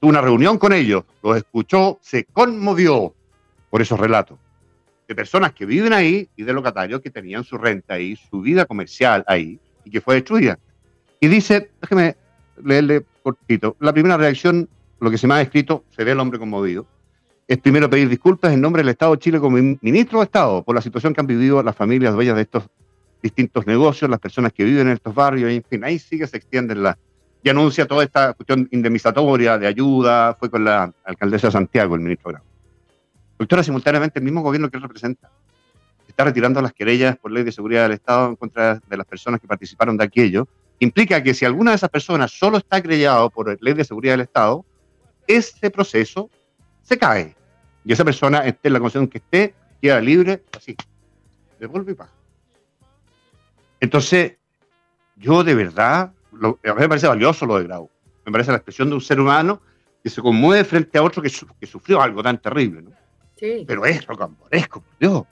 Tuvo 0.02 0.10
una 0.10 0.20
reunión 0.20 0.58
con 0.58 0.74
ellos, 0.74 1.06
los 1.24 1.38
escuchó, 1.38 2.00
se 2.02 2.26
conmovió 2.26 3.16
por 3.70 3.82
esos 3.82 3.98
relatos 3.98 4.38
de 5.08 5.16
personas 5.16 5.54
que 5.54 5.66
viven 5.66 5.94
ahí 5.94 6.28
y 6.36 6.44
de 6.44 6.52
locatarios 6.52 7.00
que 7.00 7.12
tenían 7.12 7.46
su 7.46 7.58
renta 7.58 7.94
ahí, 7.94 8.18
su 8.18 8.42
vida 8.42 8.66
comercial 8.66 9.24
ahí 9.26 9.58
y 9.86 9.90
que 9.90 10.02
fue 10.02 10.16
destruida. 10.16 10.60
Y 11.22 11.30
dice, 11.30 11.72
déjeme 11.80 12.18
leerle 12.62 13.06
cortito, 13.24 13.78
la 13.80 13.94
primera 13.94 14.18
reacción, 14.18 14.68
lo 15.00 15.10
que 15.10 15.18
se 15.18 15.28
me 15.28 15.36
ha 15.36 15.42
escrito, 15.42 15.86
se 15.96 16.04
ve 16.04 16.12
el 16.12 16.20
hombre 16.20 16.40
conmovido, 16.40 16.88
es 17.48 17.58
primero 17.58 17.90
pedir 17.90 18.10
disculpas 18.10 18.54
en 18.54 18.62
nombre 18.62 18.82
del 18.82 18.90
Estado 18.90 19.14
de 19.14 19.20
Chile 19.20 19.40
como 19.40 19.58
ministro 19.82 20.20
de 20.20 20.26
Estado 20.26 20.64
por 20.64 20.76
la 20.76 20.82
situación 20.82 21.14
que 21.14 21.22
han 21.22 21.28
vivido 21.28 21.62
las 21.62 21.76
familias 21.76 22.14
dueñas 22.14 22.36
de 22.36 22.44
estos 22.44 22.64
distintos 23.22 23.66
negocios, 23.68 24.10
las 24.10 24.20
personas 24.20 24.52
que 24.54 24.64
viven 24.64 24.88
en 24.88 24.94
estos 24.94 25.14
barrios, 25.14 25.50
en 25.50 25.64
fin, 25.64 25.84
ahí 25.84 26.00
sigue, 26.00 26.28
se 26.28 26.38
extienden 26.38 26.84
las 26.84 26.98
y 27.44 27.50
anuncia 27.50 27.86
toda 27.86 28.04
esta 28.04 28.34
cuestión 28.34 28.70
indemnizatoria 28.72 29.58
de 29.58 29.68
ayuda, 29.68 30.36
fue 30.40 30.50
con 30.50 30.64
la 30.64 30.94
alcaldesa 31.04 31.48
de 31.48 31.52
Santiago, 31.52 31.96
el 31.96 32.02
ministro 32.02 32.32
Grau. 32.32 32.44
Doctora, 33.38 33.64
simultáneamente 33.64 34.20
el 34.20 34.26
mismo 34.26 34.42
gobierno 34.42 34.70
que 34.70 34.78
él 34.78 34.84
representa 34.84 35.30
está 36.08 36.24
retirando 36.24 36.62
las 36.62 36.72
querellas 36.72 37.18
por 37.18 37.32
ley 37.32 37.44
de 37.44 37.52
seguridad 37.52 37.84
del 37.84 37.94
Estado 37.94 38.30
en 38.30 38.36
contra 38.38 38.76
de 38.88 38.98
las 38.98 39.06
personas 39.06 39.42
que 39.42 39.48
participaron 39.48 39.98
de 39.98 40.06
aquello, 40.06 40.48
implica 40.80 41.22
que 41.22 41.34
si 41.34 41.44
alguna 41.44 41.72
de 41.72 41.76
esas 41.76 41.90
personas 41.90 42.32
solo 42.32 42.58
está 42.58 42.82
querellado 42.82 43.30
por 43.30 43.58
ley 43.62 43.74
de 43.74 43.84
seguridad 43.84 44.14
del 44.14 44.22
Estado, 44.22 44.64
ese 45.28 45.70
proceso 45.70 46.30
se 46.84 46.98
cae. 46.98 47.36
Y 47.84 47.92
esa 47.92 48.06
persona, 48.06 48.40
esté 48.40 48.68
en 48.70 48.74
la 48.74 48.80
condición 48.80 49.08
que 49.08 49.18
esté, 49.18 49.56
queda 49.82 50.00
libre, 50.00 50.44
así, 50.56 50.76
de 51.60 51.66
golpe 51.66 51.92
y 51.92 51.96
paja. 51.96 52.14
Entonces, 53.80 54.34
yo 55.18 55.44
de 55.44 55.56
verdad, 55.56 56.14
a 56.32 56.48
mí 56.48 56.56
me 56.64 56.90
parece 56.90 57.08
valioso 57.08 57.46
lo 57.46 57.58
de 57.58 57.66
Grau. 57.66 57.90
Me 58.26 58.32
parece 58.32 58.52
la 58.52 58.58
expresión 58.58 58.90
de 58.90 58.96
un 58.96 59.02
ser 59.02 59.20
humano 59.20 59.62
que 60.02 60.10
se 60.10 60.22
conmueve 60.22 60.64
frente 60.64 60.98
a 60.98 61.04
otro 61.04 61.22
que, 61.22 61.32
que 61.60 61.66
sufrió 61.66 62.02
algo 62.02 62.24
tan 62.24 62.42
terrible, 62.42 62.82
¿no? 62.82 62.92
Sí. 63.36 63.66
Pero 63.68 63.86
es 63.86 64.06
rocambolesco, 64.06 64.82
por 64.82 64.98
Dios. 65.00 65.24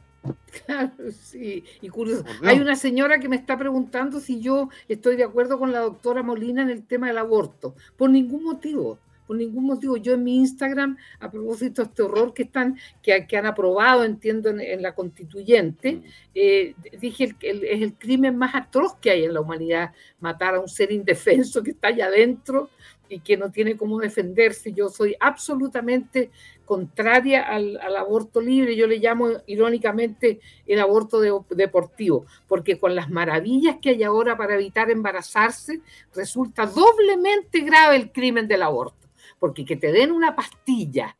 Claro, 0.65 0.91
sí, 1.11 1.63
y 1.81 1.89
curioso. 1.89 2.23
Hay 2.43 2.59
una 2.59 2.75
señora 2.75 3.19
que 3.19 3.27
me 3.27 3.35
está 3.35 3.57
preguntando 3.57 4.19
si 4.19 4.39
yo 4.39 4.69
estoy 4.87 5.15
de 5.15 5.23
acuerdo 5.23 5.57
con 5.57 5.71
la 5.71 5.79
doctora 5.79 6.21
Molina 6.21 6.61
en 6.61 6.69
el 6.69 6.83
tema 6.85 7.07
del 7.07 7.17
aborto. 7.17 7.75
Por 7.97 8.09
ningún 8.09 8.43
motivo 8.43 8.99
por 9.31 9.37
ningún 9.37 9.65
motivo. 9.65 9.95
Yo 9.95 10.15
en 10.15 10.25
mi 10.25 10.39
Instagram, 10.39 10.97
a 11.21 11.31
propósito 11.31 11.81
de 11.81 11.87
este 11.87 12.01
horror 12.01 12.33
que 12.33 12.43
están, 12.43 12.77
que, 13.01 13.25
que 13.25 13.37
han 13.37 13.45
aprobado, 13.45 14.03
entiendo, 14.03 14.49
en, 14.49 14.81
la 14.81 14.93
constituyente, 14.93 15.93
mm. 15.93 16.03
eh, 16.35 16.75
dije 16.99 17.33
que 17.39 17.51
es 17.51 17.81
el 17.81 17.93
crimen 17.93 18.35
más 18.35 18.53
atroz 18.55 18.95
que 18.95 19.09
hay 19.09 19.23
en 19.23 19.33
la 19.33 19.39
humanidad, 19.39 19.93
matar 20.19 20.55
a 20.55 20.59
un 20.59 20.67
ser 20.67 20.91
indefenso 20.91 21.63
que 21.63 21.71
está 21.71 21.87
allá 21.87 22.07
adentro 22.07 22.71
y 23.07 23.21
que 23.21 23.37
no 23.37 23.51
tiene 23.51 23.77
cómo 23.77 23.99
defenderse. 23.99 24.73
Yo 24.73 24.89
soy 24.89 25.15
absolutamente 25.17 26.29
contraria 26.65 27.43
al, 27.43 27.79
aborto 27.95 28.41
libre, 28.41 28.75
yo 28.75 28.85
le 28.85 28.97
llamo 28.97 29.29
irónicamente 29.47 30.41
el 30.67 30.81
aborto 30.81 31.21
deportivo, 31.49 32.25
porque 32.49 32.77
con 32.77 32.95
las 32.95 33.09
maravillas 33.09 33.77
que 33.81 33.91
hay 33.91 34.03
ahora 34.03 34.35
para 34.35 34.55
evitar 34.55 34.91
embarazarse, 34.91 35.79
resulta 36.13 36.65
doblemente 36.65 37.61
grave 37.61 37.95
el 37.95 38.11
crimen 38.11 38.49
del 38.49 38.63
aborto 38.63 39.00
porque 39.41 39.65
que 39.65 39.75
te 39.75 39.91
den 39.91 40.11
una 40.11 40.35
pastilla 40.35 41.17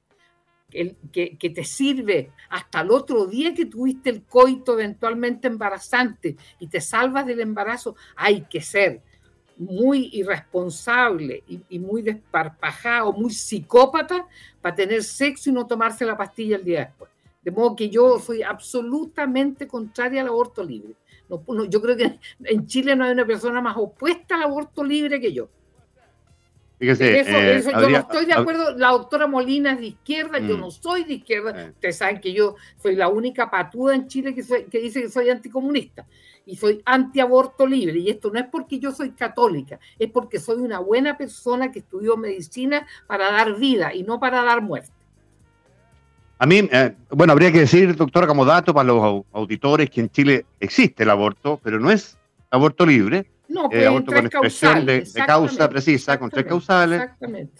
que, 0.70 0.96
que, 1.12 1.50
te 1.50 1.64
sirve 1.66 2.32
hasta 2.50 2.82
el 2.82 2.92
otro 2.92 3.26
día 3.26 3.56
que 3.56 3.66
tuviste 3.66 4.12
el 4.12 4.22
coito 4.22 4.74
eventualmente 4.74 5.48
embarazante 5.48 6.38
y 6.60 6.68
te 6.68 6.80
salvas 6.80 7.26
del 7.26 7.42
embarazo, 7.42 7.96
hay 8.16 8.44
que 8.44 8.62
ser 8.62 9.02
muy 9.58 10.12
irresponsable 10.14 11.44
y, 11.48 11.80
muy 11.80 12.04
desparpajado, 12.04 13.12
muy 13.12 13.32
psicópata 13.32 14.28
para 14.62 14.76
tener 14.76 15.04
sexo 15.04 15.50
y 15.50 15.54
no 15.54 15.66
tomarse 15.66 16.06
la 16.06 16.16
pastilla 16.16 16.58
el 16.58 16.64
día 16.64 16.86
después. 16.86 17.10
De 17.42 17.50
modo 17.50 17.76
que 17.76 17.90
yo 17.90 18.20
soy 18.20 18.44
absolutamente 18.44 19.68
contraria 19.68 20.22
al 20.22 20.28
aborto 20.28 20.64
libre. 20.64 20.94
No, 21.28 21.66
yo 21.66 21.82
creo 21.82 21.98
que 21.98 22.20
en 22.44 22.68
Chile 22.68 22.96
no 22.96 23.04
hay 23.04 23.14
una 23.14 23.26
persona 23.26 23.62
más 23.62 23.78
opuesta 23.78 24.36
al 24.36 24.44
aborto 24.44 24.84
libre 24.84 25.20
que 25.20 25.34
yo. 25.34 25.50
Fíjese, 26.82 27.20
eh, 27.20 27.64
yo 27.64 27.90
no 27.92 27.98
estoy 28.00 28.26
de 28.26 28.34
acuerdo, 28.34 28.76
la 28.76 28.90
doctora 28.90 29.28
Molina 29.28 29.74
es 29.74 29.82
de 29.82 29.86
izquierda, 29.86 30.40
yo 30.40 30.58
mm. 30.58 30.62
no 30.62 30.72
soy 30.72 31.04
de 31.04 31.14
izquierda, 31.14 31.52
eh. 31.52 31.70
ustedes 31.70 31.96
saben 31.96 32.20
que 32.20 32.34
yo 32.34 32.56
soy 32.82 32.96
la 32.96 33.08
única 33.08 33.52
patuda 33.52 33.94
en 33.94 34.08
Chile 34.08 34.34
que, 34.34 34.44
que 34.66 34.80
dice 34.80 35.04
que 35.04 35.10
soy 35.10 35.30
anticomunista 35.30 36.08
y 36.44 36.56
soy 36.56 36.82
antiaborto 36.84 37.68
libre, 37.68 38.00
y 38.00 38.10
esto 38.10 38.32
no 38.32 38.40
es 38.40 38.48
porque 38.52 38.80
yo 38.80 38.92
soy 38.92 39.12
católica, 39.12 39.80
es 40.00 40.10
porque 40.10 40.40
soy 40.40 40.58
una 40.58 40.80
buena 40.80 41.20
persona 41.20 41.72
que 41.72 41.78
estudió 41.78 42.18
medicina 42.18 42.88
para 43.06 43.32
dar 43.32 43.58
vida 43.58 43.94
y 43.94 44.02
no 44.02 44.20
para 44.20 44.42
dar 44.44 44.64
muerte. 44.64 44.90
A 46.40 46.48
mí, 46.48 46.68
eh, 46.72 46.96
bueno, 47.12 47.34
habría 47.34 47.52
que 47.52 47.60
decir, 47.60 47.96
doctora, 47.96 48.26
como 48.26 48.44
dato 48.44 48.74
para 48.74 48.88
los 48.88 49.24
auditores, 49.34 49.88
que 49.92 50.02
en 50.02 50.10
Chile 50.10 50.48
existe 50.60 51.04
el 51.04 51.12
aborto, 51.12 51.60
pero 51.62 51.80
no 51.80 51.92
es 51.92 52.18
aborto 52.50 52.88
libre, 52.88 53.28
no, 53.52 53.70
eh, 53.72 53.86
aborto 53.86 54.14
con 54.14 54.26
expresión 54.26 54.86
de, 54.86 55.04
causa 55.26 55.70
precisa, 55.70 56.18
con 56.18 56.30
tres 56.30 56.46
causales, 56.46 57.10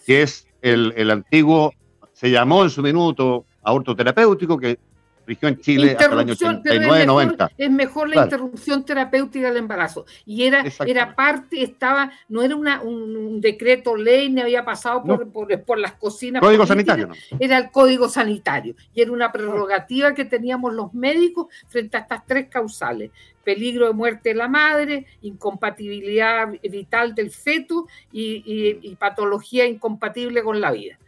que 0.06 0.22
es 0.22 0.46
el, 0.60 0.92
el 0.96 1.10
antiguo, 1.10 1.72
se 2.12 2.30
llamó 2.30 2.64
en 2.64 2.70
su 2.70 2.82
minuto 2.82 3.46
aborto 3.62 3.94
terapéutico, 3.94 4.58
que 4.58 4.78
rigió 5.26 5.48
en 5.48 5.60
Chile 5.60 5.92
hasta 5.92 6.12
el 6.12 6.18
año 6.18 6.32
89, 6.32 7.06
90. 7.06 7.50
Es 7.56 7.70
mejor 7.70 8.08
la 8.08 8.24
interrupción 8.24 8.84
terapéutica 8.84 9.48
del 9.48 9.58
embarazo. 9.58 10.04
Y 10.24 10.44
era, 10.44 10.64
era 10.86 11.14
parte, 11.14 11.62
estaba, 11.62 12.12
no 12.28 12.42
era 12.42 12.56
una, 12.56 12.82
un, 12.82 13.40
decreto 13.40 13.96
ley, 13.96 14.30
ni 14.30 14.40
había 14.40 14.64
pasado 14.64 15.02
por, 15.02 15.30
por, 15.64 15.78
las 15.78 15.92
cocinas. 15.94 16.40
Código 16.40 16.66
sanitario, 16.66 17.08
¿no? 17.08 17.14
Era 17.38 17.58
el 17.58 17.70
código 17.70 18.08
sanitario. 18.08 18.74
Y 18.94 19.02
era 19.02 19.12
una 19.12 19.32
prerrogativa 19.32 20.14
que 20.14 20.24
teníamos 20.24 20.74
los 20.74 20.94
médicos 20.94 21.46
frente 21.68 21.96
a 21.96 22.00
estas 22.00 22.26
tres 22.26 22.48
causales. 22.48 23.10
Peligro 23.44 23.88
de 23.88 23.92
muerte 23.92 24.28
de 24.28 24.34
la 24.36 24.46
madre, 24.46 25.06
incompatibilidad 25.22 26.48
vital 26.62 27.14
del 27.14 27.32
feto 27.32 27.88
y, 28.12 28.78
y 28.80 28.94
patología 28.94 29.66
incompatible 29.66 30.44
con 30.44 30.60
la 30.60 30.70
vida 30.70 30.98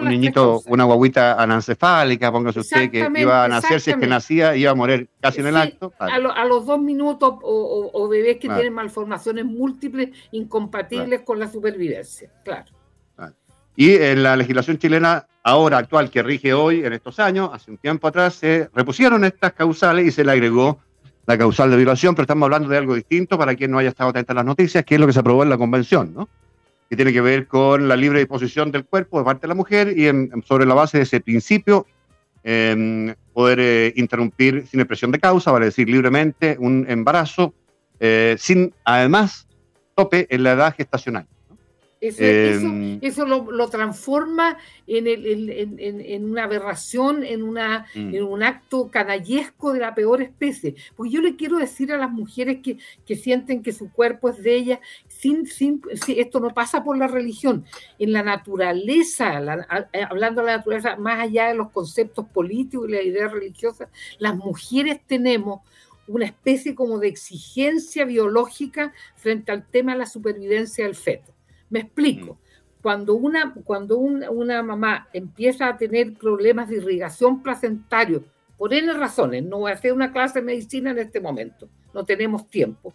un 0.00 0.08
niñito, 0.08 0.62
una 0.66 0.84
guaguita 0.84 1.40
anencefálica, 1.40 2.30
póngase 2.30 2.60
usted, 2.60 2.90
que 2.90 3.08
iba 3.16 3.44
a 3.44 3.48
nacer, 3.48 3.80
si 3.80 3.90
es 3.90 3.96
que 3.96 4.06
nacía, 4.06 4.54
iba 4.54 4.70
a 4.70 4.74
morir 4.74 5.08
casi 5.20 5.40
en 5.40 5.46
el 5.46 5.56
acto. 5.56 5.92
A, 5.98 6.18
los 6.18 6.66
dos 6.66 6.80
minutos, 6.80 7.34
o, 7.42 8.08
bebés 8.08 8.36
que 8.36 8.48
tienen 8.48 8.74
malformaciones 8.74 9.46
múltiples, 9.46 10.10
incompatibles 10.32 11.22
con 11.22 11.38
la 11.38 11.50
supervivencia, 11.50 12.30
claro. 12.44 12.70
Y 13.76 13.94
en 13.94 14.22
la 14.22 14.36
legislación 14.36 14.76
chilena, 14.76 15.26
ahora 15.42 15.78
actual, 15.78 16.10
que 16.10 16.22
rige 16.22 16.52
hoy, 16.52 16.84
en 16.84 16.92
estos 16.92 17.18
años, 17.18 17.48
hace 17.52 17.70
un 17.70 17.78
tiempo 17.78 18.08
atrás, 18.08 18.34
se 18.34 18.68
repusieron 18.74 19.24
estas 19.24 19.54
causales 19.54 20.06
y 20.06 20.10
se 20.10 20.22
le 20.22 20.32
agregó 20.32 20.80
la 21.24 21.38
causal 21.38 21.70
de 21.70 21.76
violación, 21.76 22.14
pero 22.14 22.24
estamos 22.24 22.44
hablando 22.44 22.68
de 22.68 22.76
algo 22.76 22.94
distinto 22.94 23.38
para 23.38 23.54
quien 23.54 23.70
no 23.70 23.78
haya 23.78 23.88
estado 23.88 24.10
atento 24.10 24.32
a 24.32 24.34
las 24.34 24.44
noticias, 24.44 24.84
que 24.84 24.96
es 24.96 25.00
lo 25.00 25.06
que 25.06 25.14
se 25.14 25.20
aprobó 25.20 25.44
en 25.44 25.48
la 25.48 25.56
convención, 25.56 26.12
¿no? 26.12 26.28
Que 26.90 26.96
tiene 26.96 27.12
que 27.12 27.20
ver 27.20 27.46
con 27.46 27.86
la 27.86 27.94
libre 27.94 28.18
disposición 28.18 28.72
del 28.72 28.84
cuerpo 28.84 29.20
de 29.20 29.24
parte 29.24 29.42
de 29.42 29.48
la 29.48 29.54
mujer 29.54 29.96
y 29.96 30.10
sobre 30.42 30.66
la 30.66 30.74
base 30.74 30.98
de 30.98 31.04
ese 31.04 31.20
principio 31.20 31.86
poder 33.32 33.60
eh, 33.60 33.92
interrumpir 33.96 34.66
sin 34.66 34.80
expresión 34.80 35.12
de 35.12 35.20
causa, 35.20 35.52
vale 35.52 35.66
decir 35.66 35.88
libremente, 35.88 36.56
un 36.58 36.84
embarazo 36.88 37.54
eh, 38.00 38.34
sin 38.38 38.74
además 38.84 39.46
tope 39.94 40.26
en 40.30 40.42
la 40.42 40.52
edad 40.52 40.74
gestacional. 40.74 41.26
Eso, 42.00 42.22
em, 42.22 42.98
eso, 43.02 43.26
lo, 43.26 43.68
transforma 43.68 44.56
en, 44.86 45.06
el, 45.06 45.50
en, 45.78 46.24
una 46.24 46.44
aberración, 46.44 47.24
en, 47.24 47.42
una, 47.42 47.86
mm. 47.94 48.14
en 48.14 48.22
un 48.22 48.42
acto 48.42 48.90
canallesco 48.90 49.74
de 49.74 49.80
la 49.80 49.94
peor 49.94 50.22
especie. 50.22 50.76
Porque 50.96 51.12
yo 51.12 51.20
le 51.20 51.36
quiero 51.36 51.58
decir 51.58 51.92
a 51.92 51.98
las 51.98 52.10
mujeres 52.10 52.60
que, 52.62 52.78
que 53.04 53.16
sienten 53.16 53.62
que 53.62 53.72
su 53.72 53.92
cuerpo 53.92 54.30
es 54.30 54.42
de 54.42 54.54
ellas, 54.54 54.78
sin, 55.08 55.46
sin, 55.46 55.82
esto 56.08 56.40
no 56.40 56.54
pasa 56.54 56.82
por 56.82 56.96
la 56.96 57.06
religión. 57.06 57.66
En 57.98 58.14
la 58.14 58.22
naturaleza, 58.22 59.38
eh, 59.92 60.02
hablando 60.08 60.40
de 60.40 60.46
la 60.46 60.56
naturaleza, 60.56 60.96
más 60.96 61.20
allá 61.20 61.48
de 61.48 61.54
los 61.54 61.70
conceptos 61.70 62.26
políticos 62.28 62.88
y 62.88 62.92
las 62.92 63.04
ideas 63.04 63.30
religiosas, 63.30 63.90
las 64.18 64.34
mujeres 64.36 65.00
tenemos 65.06 65.60
una 66.06 66.24
especie 66.24 66.74
como 66.74 66.98
de 66.98 67.08
exigencia 67.08 68.06
biológica 68.06 68.94
frente 69.16 69.52
al 69.52 69.66
tema 69.66 69.92
de 69.92 69.98
la 69.98 70.06
supervivencia 70.06 70.86
del 70.86 70.96
feto. 70.96 71.34
Me 71.70 71.80
explico. 71.80 72.34
Mm. 72.34 72.50
Cuando, 72.82 73.14
una, 73.14 73.54
cuando 73.64 73.98
una, 73.98 74.62
mamá 74.62 75.08
empieza 75.12 75.68
a 75.68 75.76
tener 75.76 76.14
problemas 76.14 76.68
de 76.68 76.76
irrigación 76.76 77.42
placentario, 77.42 78.24
por 78.56 78.74
N 78.74 78.92
razones, 78.94 79.42
no 79.44 79.58
voy 79.58 79.70
a 79.70 79.74
hacer 79.74 79.92
una 79.92 80.12
clase 80.12 80.40
de 80.40 80.46
medicina 80.46 80.90
en 80.90 80.98
este 80.98 81.20
momento, 81.20 81.68
no 81.94 82.04
tenemos 82.04 82.48
tiempo. 82.48 82.94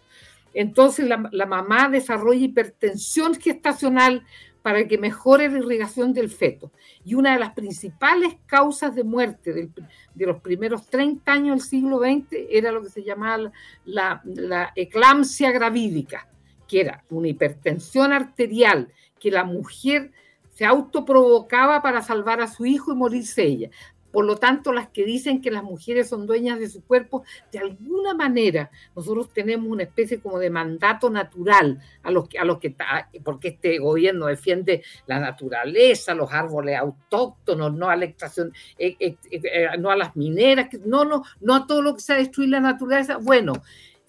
Entonces 0.54 1.06
la, 1.06 1.28
la 1.32 1.46
mamá 1.46 1.88
desarrolla 1.88 2.44
hipertensión 2.44 3.34
gestacional 3.34 4.24
para 4.62 4.88
que 4.88 4.98
mejore 4.98 5.48
la 5.48 5.58
irrigación 5.58 6.12
del 6.12 6.28
feto. 6.28 6.72
Y 7.04 7.14
una 7.14 7.34
de 7.34 7.38
las 7.38 7.52
principales 7.52 8.34
causas 8.46 8.94
de 8.96 9.04
muerte 9.04 9.52
de 9.52 10.26
los 10.26 10.40
primeros 10.40 10.86
30 10.86 11.32
años 11.32 11.58
del 11.58 11.68
siglo 11.68 11.98
XX 12.00 12.48
era 12.50 12.72
lo 12.72 12.82
que 12.82 12.90
se 12.90 13.04
llamaba 13.04 13.52
la, 13.84 14.20
la 14.24 14.72
eclampsia 14.74 15.52
gravídica 15.52 16.26
que 16.66 16.80
era 16.80 17.04
una 17.10 17.28
hipertensión 17.28 18.12
arterial 18.12 18.88
que 19.20 19.30
la 19.30 19.44
mujer 19.44 20.12
se 20.54 20.64
autoprovocaba 20.64 21.82
para 21.82 22.02
salvar 22.02 22.40
a 22.40 22.48
su 22.48 22.64
hijo 22.64 22.92
y 22.92 22.96
morirse 22.96 23.42
ella. 23.42 23.70
Por 24.16 24.24
lo 24.24 24.36
tanto, 24.36 24.72
las 24.72 24.88
que 24.88 25.04
dicen 25.04 25.42
que 25.42 25.50
las 25.50 25.62
mujeres 25.62 26.08
son 26.08 26.26
dueñas 26.26 26.58
de 26.58 26.70
su 26.70 26.82
cuerpo, 26.82 27.22
de 27.52 27.58
alguna 27.58 28.14
manera 28.14 28.70
nosotros 28.94 29.30
tenemos 29.30 29.68
una 29.68 29.82
especie 29.82 30.20
como 30.20 30.38
de 30.38 30.48
mandato 30.48 31.10
natural 31.10 31.82
a 32.02 32.10
los 32.10 32.26
que, 32.26 32.38
a 32.38 32.46
los 32.46 32.58
que 32.58 32.74
porque 33.22 33.48
este 33.48 33.78
gobierno 33.78 34.24
defiende 34.24 34.82
la 35.06 35.20
naturaleza, 35.20 36.14
los 36.14 36.32
árboles 36.32 36.78
autóctonos, 36.78 37.74
no 37.74 37.90
a 37.90 37.96
la 37.96 38.06
extracción, 38.06 38.54
eh, 38.78 38.96
eh, 38.98 39.16
eh, 39.30 39.68
no 39.78 39.90
a 39.90 39.96
las 39.96 40.16
mineras, 40.16 40.68
no, 40.86 41.04
no, 41.04 41.22
no 41.42 41.54
a 41.54 41.66
todo 41.66 41.82
lo 41.82 41.94
que 41.94 42.00
sea 42.00 42.16
destruir 42.16 42.48
la 42.48 42.60
naturaleza. 42.60 43.18
Bueno, 43.18 43.52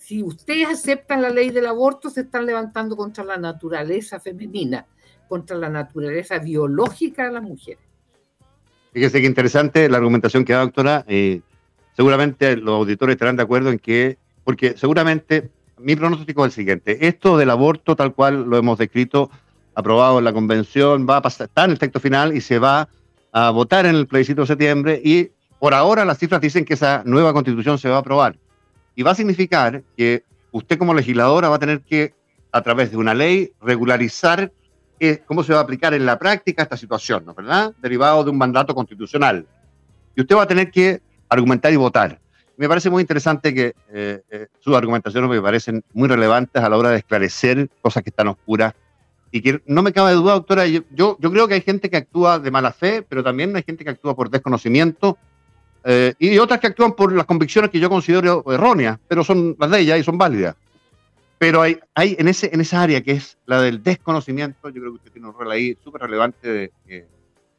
si 0.08 0.24
ustedes 0.24 0.70
aceptan 0.70 1.22
la 1.22 1.30
ley 1.30 1.50
del 1.50 1.66
aborto, 1.66 2.10
se 2.10 2.22
están 2.22 2.46
levantando 2.46 2.96
contra 2.96 3.26
la 3.26 3.36
naturaleza 3.36 4.22
femenina, 4.22 4.86
contra 5.28 5.58
la 5.58 5.68
naturaleza 5.68 6.40
biológica 6.40 7.26
de 7.26 7.34
las 7.34 7.44
mujeres. 7.44 7.84
Fíjese 8.94 9.20
que 9.20 9.28
interesante 9.28 9.90
la 9.90 9.98
argumentación 9.98 10.46
que 10.46 10.54
da, 10.54 10.62
doctora. 10.62 11.04
Eh, 11.10 11.42
seguramente 11.94 12.56
los 12.56 12.76
auditores 12.76 13.16
estarán 13.16 13.36
de 13.36 13.44
acuerdo 13.44 13.70
en 13.70 13.80
que, 13.80 14.18
porque 14.46 14.78
seguramente 14.78 15.52
mi 15.78 15.98
pronóstico 15.98 16.46
es 16.46 16.54
el 16.54 16.56
siguiente: 16.56 17.06
esto 17.06 17.38
del 17.38 17.50
aborto, 17.50 17.98
tal 17.98 18.14
cual 18.14 18.44
lo 18.44 18.56
hemos 18.56 18.78
descrito, 18.78 19.30
aprobado 19.76 20.20
en 20.20 20.24
la 20.24 20.32
convención, 20.32 21.06
va 21.06 21.18
a 21.18 21.22
pasar, 21.22 21.48
está 21.48 21.66
en 21.66 21.72
el 21.72 21.80
texto 21.80 22.00
final 22.00 22.34
y 22.34 22.40
se 22.40 22.60
va 22.60 22.88
a 23.34 23.50
votar 23.50 23.86
en 23.86 23.96
el 23.96 24.08
plebiscito 24.08 24.40
de 24.40 24.48
septiembre. 24.48 25.02
Y 25.04 25.32
por 25.60 25.74
ahora 25.74 26.06
las 26.06 26.18
cifras 26.18 26.40
dicen 26.40 26.64
que 26.64 26.76
esa 26.76 27.04
nueva 27.06 27.34
constitución 27.34 27.78
se 27.78 27.90
va 27.90 27.98
a 27.98 28.00
aprobar. 28.00 28.38
Y 28.98 29.04
va 29.04 29.12
a 29.12 29.16
significar 29.16 29.84
que 29.96 30.24
usted 30.52 30.80
como 30.80 30.92
legisladora 30.92 31.50
va 31.50 31.58
a 31.58 31.60
tener 31.60 31.82
que, 31.82 32.16
a 32.52 32.64
través 32.64 32.90
de 32.90 32.98
una 32.98 33.14
ley, 33.14 33.52
regularizar 33.62 34.52
eh, 35.00 35.22
cómo 35.28 35.44
se 35.44 35.54
va 35.54 35.60
a 35.60 35.62
aplicar 35.62 35.94
en 35.94 36.04
la 36.04 36.18
práctica 36.18 36.64
esta 36.64 36.76
situación, 36.76 37.24
¿no 37.24 37.36
verdad? 37.36 37.76
Derivado 37.80 38.24
de 38.24 38.32
un 38.32 38.40
mandato 38.40 38.74
constitucional. 38.74 39.46
Y 40.16 40.22
usted 40.22 40.36
va 40.36 40.42
a 40.42 40.48
tener 40.48 40.72
que 40.72 41.00
argumentar 41.30 41.72
y 41.72 41.76
votar. 41.76 42.20
Me 42.58 42.68
parece 42.68 42.90
muy 42.90 43.02
interesante 43.02 43.54
que 43.54 43.76
eh, 43.94 44.24
eh, 44.32 44.48
sus 44.60 44.76
argumentaciones 44.76 45.30
me 45.30 45.40
parecen 45.44 45.84
muy 45.94 46.08
relevantes 46.08 46.64
a 46.64 46.68
la 46.68 46.76
hora 46.76 46.90
de 46.90 46.98
esclarecer 46.98 47.70
cosas 47.84 48.02
que 48.02 48.10
están 48.10 48.30
oscuras. 48.30 48.74
Y 49.30 49.42
que 49.42 49.62
no 49.68 49.84
me 49.84 49.94
cabe 49.94 50.14
duda, 50.14 50.34
doctora, 50.34 50.66
yo, 50.66 50.82
yo, 50.90 51.18
creo 51.20 51.48
que 51.48 51.54
hay 51.54 51.62
gente 51.62 51.92
que 51.92 51.98
actúa 51.98 52.40
de 52.40 52.50
mala 52.50 52.72
fe, 52.72 53.04
pero 53.08 53.24
también 53.24 53.56
hay 53.56 53.62
gente 53.62 53.84
que 53.84 53.92
actúa 53.92 54.16
por 54.16 54.32
desconocimiento 54.32 55.20
y 56.20 56.38
otras 56.38 56.60
que 56.60 56.68
actúan 56.68 56.94
por 56.94 57.14
las 57.14 57.26
convicciones 57.26 57.72
que 57.72 57.80
yo 57.80 57.90
considero 57.90 58.44
erróneas, 58.52 59.00
pero 59.08 59.24
son 59.24 59.56
las 59.58 59.72
de 59.72 59.80
ella 59.80 59.98
y 59.98 60.04
son 60.04 60.18
válidas. 60.18 60.56
Pero 61.40 61.62
hay, 61.62 61.80
hay 61.94 62.16
en, 62.18 62.28
ese, 62.28 62.50
en 62.52 62.62
esa 62.62 62.82
área 62.82 63.02
que 63.02 63.12
es 63.12 63.38
la 63.46 63.62
del 63.62 63.84
desconocimiento, 63.84 64.70
yo 64.70 64.82
creo 64.82 64.92
que 64.92 64.98
usted 64.98 65.12
tiene 65.12 65.28
un 65.28 65.34
rol 65.34 65.52
ahí 65.52 65.78
súper 65.84 66.02
relevante 66.02 66.48
de, 66.52 66.72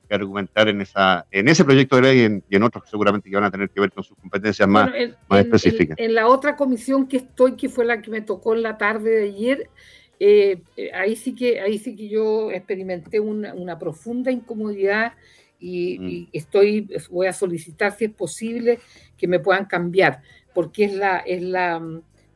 que 0.09 0.15
argumentar 0.15 0.69
en, 0.69 0.81
esa, 0.81 1.27
en 1.31 1.49
ese 1.49 1.65
proyecto 1.65 1.97
de 1.97 2.03
ley 2.03 2.43
y 2.49 2.57
en, 2.57 2.63
otros 2.63 2.85
que 2.85 2.91
seguramente 2.91 3.29
que 3.29 3.37
van 3.37 3.45
a 3.45 3.51
tener 3.51 3.71
que 3.71 3.81
ver 3.81 3.93
con 3.93 4.03
sus 4.03 4.17
competencias 4.17 4.67
más, 4.67 4.91
más 5.29 5.41
específicas. 5.41 5.97
En, 5.99 6.15
la 6.15 6.27
otra 6.27 6.57
comisión 6.57 7.07
que 7.07 7.19
estoy, 7.19 7.57
que 7.57 7.69
fue 7.69 7.85
la 7.85 8.01
que 8.01 8.11
me 8.11 8.23
tocó 8.23 8.55
en 8.55 8.63
la 8.63 8.79
tarde 8.79 9.11
de 9.11 9.29
ayer, 9.29 9.71
eh, 10.19 10.63
eh, 10.77 10.91
ahí, 10.93 11.15
sí 11.15 11.35
que, 11.35 11.61
ahí 11.61 11.79
sí 11.79 11.95
que 11.95 12.09
yo 12.09 12.51
experimenté 12.51 13.21
una, 13.21 13.55
una 13.55 13.79
profunda 13.79 14.33
incomodidad 14.33 15.13
y, 15.59 15.99
mm. 15.99 16.09
y, 16.09 16.29
estoy, 16.33 16.89
voy 17.11 17.27
a 17.27 17.33
solicitar 17.33 17.97
si 17.97 18.07
es 18.07 18.13
posible 18.13 18.79
que 19.17 19.29
me 19.29 19.41
puedan 19.41 19.67
cambiar, 19.67 20.23
porque 20.55 20.85
es 20.85 20.95
la, 20.95 21.19
es 21.19 21.43
la 21.43 21.83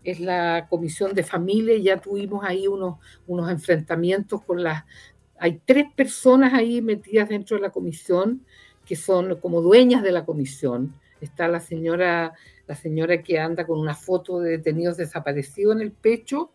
es 0.04 0.20
la 0.20 0.66
comisión 0.68 1.14
de 1.14 1.22
familia 1.22 1.74
y 1.74 1.84
ya 1.84 2.00
tuvimos 2.00 2.44
ahí 2.44 2.66
unos, 2.66 2.96
unos 3.26 3.50
enfrentamientos 3.50 4.42
con 4.42 4.62
las... 4.62 4.84
Hay 5.38 5.60
tres 5.64 5.86
personas 5.94 6.54
ahí 6.54 6.82
metidas 6.82 7.28
dentro 7.28 7.56
de 7.56 7.62
la 7.62 7.70
comisión 7.70 8.44
que 8.84 8.96
son 8.96 9.36
como 9.36 9.60
dueñas 9.60 10.02
de 10.02 10.12
la 10.12 10.24
comisión. 10.24 10.94
Está 11.20 11.48
la 11.48 11.60
señora, 11.60 12.32
la 12.66 12.74
señora 12.74 13.22
que 13.22 13.38
anda 13.38 13.66
con 13.66 13.78
una 13.78 13.94
foto 13.94 14.40
de 14.40 14.50
detenidos 14.52 14.96
desaparecidos 14.96 15.76
en 15.76 15.82
el 15.82 15.92
pecho, 15.92 16.52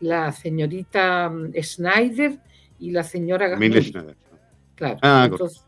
la 0.00 0.32
señorita 0.32 1.30
mm, 1.30 1.52
Schneider 1.62 2.38
y 2.78 2.90
la 2.90 3.02
señora 3.02 3.48
Gasmini. 3.48 3.92
Claro, 4.74 4.98
ah, 5.00 5.28
entonces, 5.30 5.65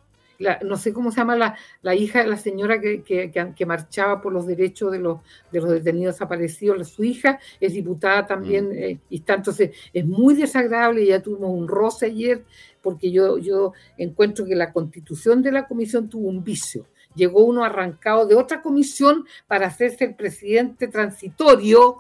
no 0.64 0.76
sé 0.76 0.92
cómo 0.92 1.11
se 1.11 1.18
llama 1.18 1.37
la, 1.37 1.57
la 1.83 1.95
hija 1.95 2.21
de 2.23 2.28
la 2.28 2.37
señora 2.37 2.80
que, 2.80 3.02
que, 3.02 3.30
que, 3.30 3.66
marchaba 3.66 4.21
por 4.21 4.33
los 4.33 4.47
derechos 4.47 4.92
de 4.92 4.99
los, 4.99 5.18
de 5.50 5.61
los 5.61 5.71
detenidos 5.71 6.14
desaparecidos, 6.14 6.88
su 6.88 7.04
hija 7.04 7.38
es 7.61 7.73
diputada 7.73 8.26
también, 8.26 8.68
mm. 8.68 8.73
eh, 8.73 8.99
y 9.11 9.16
está, 9.16 9.35
entonces 9.35 9.71
es 9.92 10.07
muy 10.07 10.35
desagradable, 10.35 11.04
ya 11.04 11.21
tuvimos 11.21 11.50
un 11.50 11.66
roce 11.66 12.07
ayer, 12.07 12.45
porque 12.83 13.11
yo, 13.11 13.38
yo 13.38 13.73
encuentro 13.97 14.47
que 14.47 14.54
la 14.54 14.73
constitución 14.73 15.42
de 15.42 15.52
la 15.52 15.66
comisión 15.66 16.09
tuvo 16.09 16.28
un 16.28 16.45
vicio. 16.45 16.87
Llegó 17.14 17.45
uno 17.45 17.64
arrancado 17.64 18.26
de 18.26 18.37
otra 18.37 18.62
comisión 18.62 19.25
para 19.49 19.66
hacerse 19.66 20.04
el 20.04 20.14
presidente 20.14 20.87
transitorio 20.87 21.97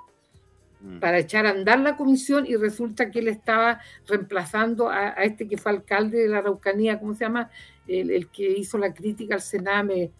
mm. 0.80 1.00
para 1.00 1.18
echar 1.18 1.44
a 1.46 1.50
andar 1.50 1.80
la 1.80 1.96
comisión 1.96 2.46
y 2.46 2.54
resulta 2.54 3.10
que 3.10 3.18
él 3.18 3.28
estaba 3.28 3.80
reemplazando 4.06 4.88
a, 4.88 5.08
a, 5.08 5.24
este 5.24 5.48
que 5.48 5.58
fue 5.58 5.72
alcalde 5.72 6.18
de 6.18 6.28
la 6.28 6.38
Araucanía, 6.38 7.00
¿cómo 7.00 7.14
se 7.14 7.24
llama? 7.24 7.50
El, 7.88 8.28
que 8.28 8.48
hizo 8.48 8.78
la 8.78 8.92
crítica 8.92 9.34
al 9.34 9.40
Sename. 9.40 10.10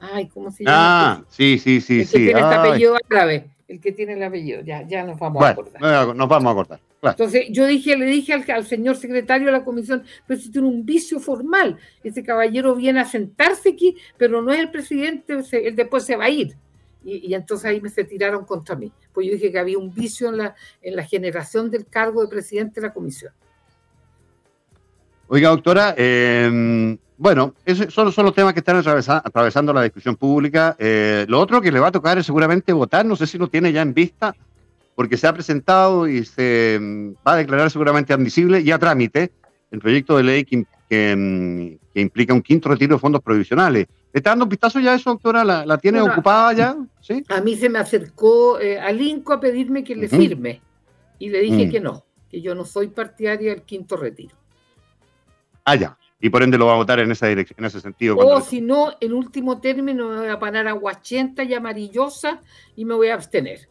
Ay, 0.00 0.28
¿cómo 0.28 0.50
se 0.50 0.64
llama? 0.64 1.12
Ah, 1.12 1.24
sí, 1.28 1.58
sí, 1.58 1.80
sí. 1.80 2.00
El 2.00 2.06
que 2.06 2.18
tiene 2.18 2.40
este 2.40 2.54
apellido 2.54 2.96
árabe. 3.10 3.50
El 3.68 3.80
que 3.80 3.92
tiene 3.92 4.12
el 4.14 4.22
apellido. 4.22 4.62
Ya, 4.62 4.82
ya 4.82 5.04
nos 5.04 5.18
vamos 5.18 5.42
a 5.42 5.50
acordar. 5.50 5.80
Nos 6.16 6.28
vamos 6.28 6.48
a 6.48 6.52
acordar. 6.52 6.80
Entonces, 7.02 7.46
yo 7.50 7.66
dije, 7.66 7.96
le 7.96 8.06
dije 8.06 8.32
al, 8.32 8.64
señor 8.64 8.96
secretario 8.96 9.46
de 9.46 9.52
la 9.52 9.64
comisión, 9.64 10.04
pero 10.26 10.38
si 10.38 10.50
tiene 10.52 10.68
un 10.68 10.86
vicio 10.86 11.18
formal, 11.18 11.76
ese 12.04 12.22
caballero 12.22 12.76
viene 12.76 13.00
a 13.00 13.04
sentarse 13.04 13.70
aquí, 13.70 13.96
pero 14.16 14.40
no 14.40 14.52
es 14.52 14.60
el 14.60 14.70
presidente, 14.70 15.40
él 15.50 15.74
después 15.74 16.04
se 16.04 16.14
va 16.14 16.26
a 16.26 16.30
ir. 16.30 16.56
Y, 17.04 17.34
entonces 17.34 17.66
ahí 17.66 17.80
me 17.80 17.88
se 17.88 18.04
tiraron 18.04 18.44
contra 18.44 18.76
mí. 18.76 18.92
Pues 19.12 19.26
yo 19.26 19.32
dije 19.32 19.50
que 19.50 19.58
había 19.58 19.78
un 19.78 19.92
vicio 19.92 20.28
en 20.28 20.38
la, 20.38 20.54
en 20.80 20.94
la 20.94 21.02
generación 21.02 21.68
del 21.70 21.86
cargo 21.86 22.22
de 22.22 22.28
presidente 22.28 22.80
de 22.80 22.86
la 22.86 22.92
comisión. 22.92 23.32
Oiga, 25.34 25.48
doctora, 25.48 25.94
em, 25.96 26.98
bueno, 27.16 27.54
esos 27.64 27.94
son, 27.94 28.26
los 28.26 28.34
temas 28.34 28.52
que 28.52 28.58
están 28.58 28.76
atravesando 28.76 29.72
la 29.72 29.82
discusión 29.82 30.14
pública. 30.14 30.76
Eh, 30.78 31.24
lo 31.26 31.40
otro 31.40 31.62
que 31.62 31.72
le 31.72 31.80
va 31.80 31.86
a 31.86 31.90
tocar 31.90 32.18
es 32.18 32.26
seguramente 32.26 32.70
votar, 32.74 33.06
no 33.06 33.16
sé 33.16 33.26
si 33.26 33.38
lo 33.38 33.48
tiene 33.48 33.72
ya 33.72 33.80
en 33.80 33.94
vista, 33.94 34.36
porque 34.94 35.16
se 35.16 35.26
ha 35.26 35.32
presentado 35.32 36.06
y 36.06 36.26
se 36.26 36.74
em, 36.74 37.14
va 37.26 37.32
a 37.32 37.36
declarar 37.36 37.70
seguramente 37.70 38.12
admisible 38.12 38.60
y 38.60 38.72
a 38.72 38.78
trámite 38.78 39.32
el 39.70 39.78
proyecto 39.80 40.18
de 40.18 40.22
ley 40.22 40.44
que, 40.44 40.66
em, 40.90 41.78
implica 41.94 42.34
un 42.34 42.42
quinto 42.42 42.68
retiro 42.68 42.96
de 42.96 43.00
fondos 43.00 43.22
provisionales. 43.22 43.86
¿Le 44.12 44.18
está 44.18 44.32
dando 44.32 44.44
un 44.44 44.50
vistazo 44.50 44.80
ya 44.80 44.94
eso, 44.94 45.08
doctora? 45.08 45.44
¿La, 45.44 45.78
tiene 45.78 46.02
ocupada 46.02 46.52
ya? 46.52 46.76
¿Sí? 47.00 47.24
A 47.30 47.40
mí 47.40 47.56
se 47.56 47.70
me 47.70 47.78
acercó 47.78 48.60
eh, 48.60 48.78
al 48.78 49.00
Inco 49.00 49.32
a 49.32 49.40
pedirme 49.40 49.82
que 49.82 49.96
le 49.96 50.10
firme 50.10 50.60
y 51.18 51.30
le 51.30 51.40
dije 51.40 51.68
mm. 51.68 51.70
que 51.70 51.80
no, 51.80 52.04
que 52.28 52.42
yo 52.42 52.54
no 52.54 52.66
soy 52.66 52.88
partidaria 52.88 53.54
del 53.54 53.62
quinto 53.62 53.96
retiro. 53.96 54.41
Ah, 55.64 55.74
ya. 55.76 55.96
Y 56.20 56.30
por 56.30 56.42
ende 56.42 56.56
lo 56.56 56.66
va 56.66 56.74
a 56.74 56.76
votar 56.76 57.00
en 57.00 57.10
esa 57.10 57.26
dirección, 57.26 57.56
en 57.58 57.64
ese 57.64 57.80
sentido. 57.80 58.16
O 58.16 58.40
si 58.40 58.60
no, 58.60 58.92
en 59.00 59.12
último 59.12 59.60
término 59.60 60.08
me 60.08 60.18
voy 60.18 60.28
a 60.28 60.38
parar 60.38 60.68
aguachenta 60.68 61.42
y 61.42 61.52
amarillosa 61.52 62.40
y 62.76 62.84
me 62.84 62.94
voy 62.94 63.08
a 63.08 63.14
abstener. 63.14 63.68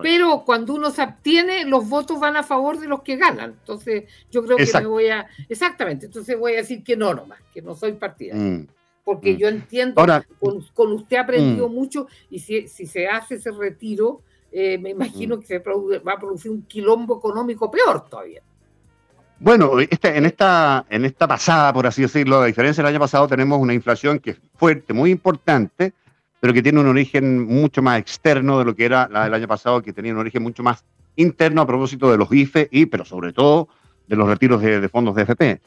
Pero 0.00 0.42
cuando 0.44 0.74
uno 0.74 0.90
se 0.90 1.02
abstiene, 1.02 1.64
los 1.64 1.88
votos 1.88 2.18
van 2.18 2.36
a 2.36 2.42
favor 2.42 2.78
de 2.78 2.88
los 2.88 3.02
que 3.02 3.16
ganan. 3.16 3.50
Entonces, 3.50 4.04
yo 4.30 4.42
creo 4.44 4.56
que 4.56 4.80
me 4.80 4.86
voy 4.86 5.08
a. 5.08 5.26
Exactamente. 5.48 6.06
Entonces 6.06 6.38
voy 6.38 6.54
a 6.54 6.56
decir 6.56 6.82
que 6.82 6.96
no 6.96 7.14
nomás, 7.14 7.40
que 7.52 7.62
no 7.62 7.74
soy 7.74 7.92
partidario. 7.92 8.42
Mm, 8.42 8.66
Porque 9.04 9.34
mm. 9.34 9.36
yo 9.36 9.48
entiendo, 9.48 10.00
Ahora, 10.00 10.26
con, 10.40 10.92
usted 10.92 11.16
aprendió 11.16 11.68
mm. 11.68 11.74
mucho 11.74 12.06
y 12.30 12.38
si, 12.38 12.66
se 12.66 13.06
hace 13.06 13.34
ese 13.34 13.50
retiro, 13.50 14.22
eh, 14.50 14.78
me 14.78 14.90
imagino 14.90 15.38
que 15.38 15.46
se 15.46 15.58
va 15.58 16.12
a 16.12 16.18
producir 16.18 16.50
un 16.50 16.62
quilombo 16.62 17.18
económico 17.18 17.70
peor 17.70 18.08
todavía. 18.08 18.42
Bueno, 19.42 19.80
este, 19.80 20.16
en, 20.16 20.24
esta, 20.24 20.86
en 20.88 21.04
esta 21.04 21.26
pasada, 21.26 21.72
por 21.72 21.84
así 21.84 22.02
decirlo, 22.02 22.42
a 22.42 22.46
diferencia 22.46 22.80
del 22.80 22.92
año 22.92 23.00
pasado, 23.00 23.26
tenemos 23.26 23.58
una 23.58 23.74
inflación 23.74 24.20
que 24.20 24.30
es 24.30 24.36
fuerte, 24.54 24.92
muy 24.92 25.10
importante, 25.10 25.94
pero 26.38 26.52
que 26.52 26.62
tiene 26.62 26.78
un 26.78 26.86
origen 26.86 27.44
mucho 27.44 27.82
más 27.82 27.98
externo 27.98 28.60
de 28.60 28.64
lo 28.64 28.76
que 28.76 28.84
era 28.84 29.08
la 29.10 29.24
del 29.24 29.34
año 29.34 29.48
pasado, 29.48 29.82
que 29.82 29.92
tenía 29.92 30.12
un 30.12 30.20
origen 30.20 30.44
mucho 30.44 30.62
más 30.62 30.84
interno 31.16 31.60
a 31.60 31.66
propósito 31.66 32.08
de 32.08 32.18
los 32.18 32.30
IFE 32.30 32.68
y, 32.70 32.86
pero 32.86 33.04
sobre 33.04 33.32
todo, 33.32 33.66
de 34.06 34.14
los 34.14 34.28
retiros 34.28 34.62
de, 34.62 34.88
fondos 34.88 35.16
de 35.16 35.22
FP. 35.22 35.60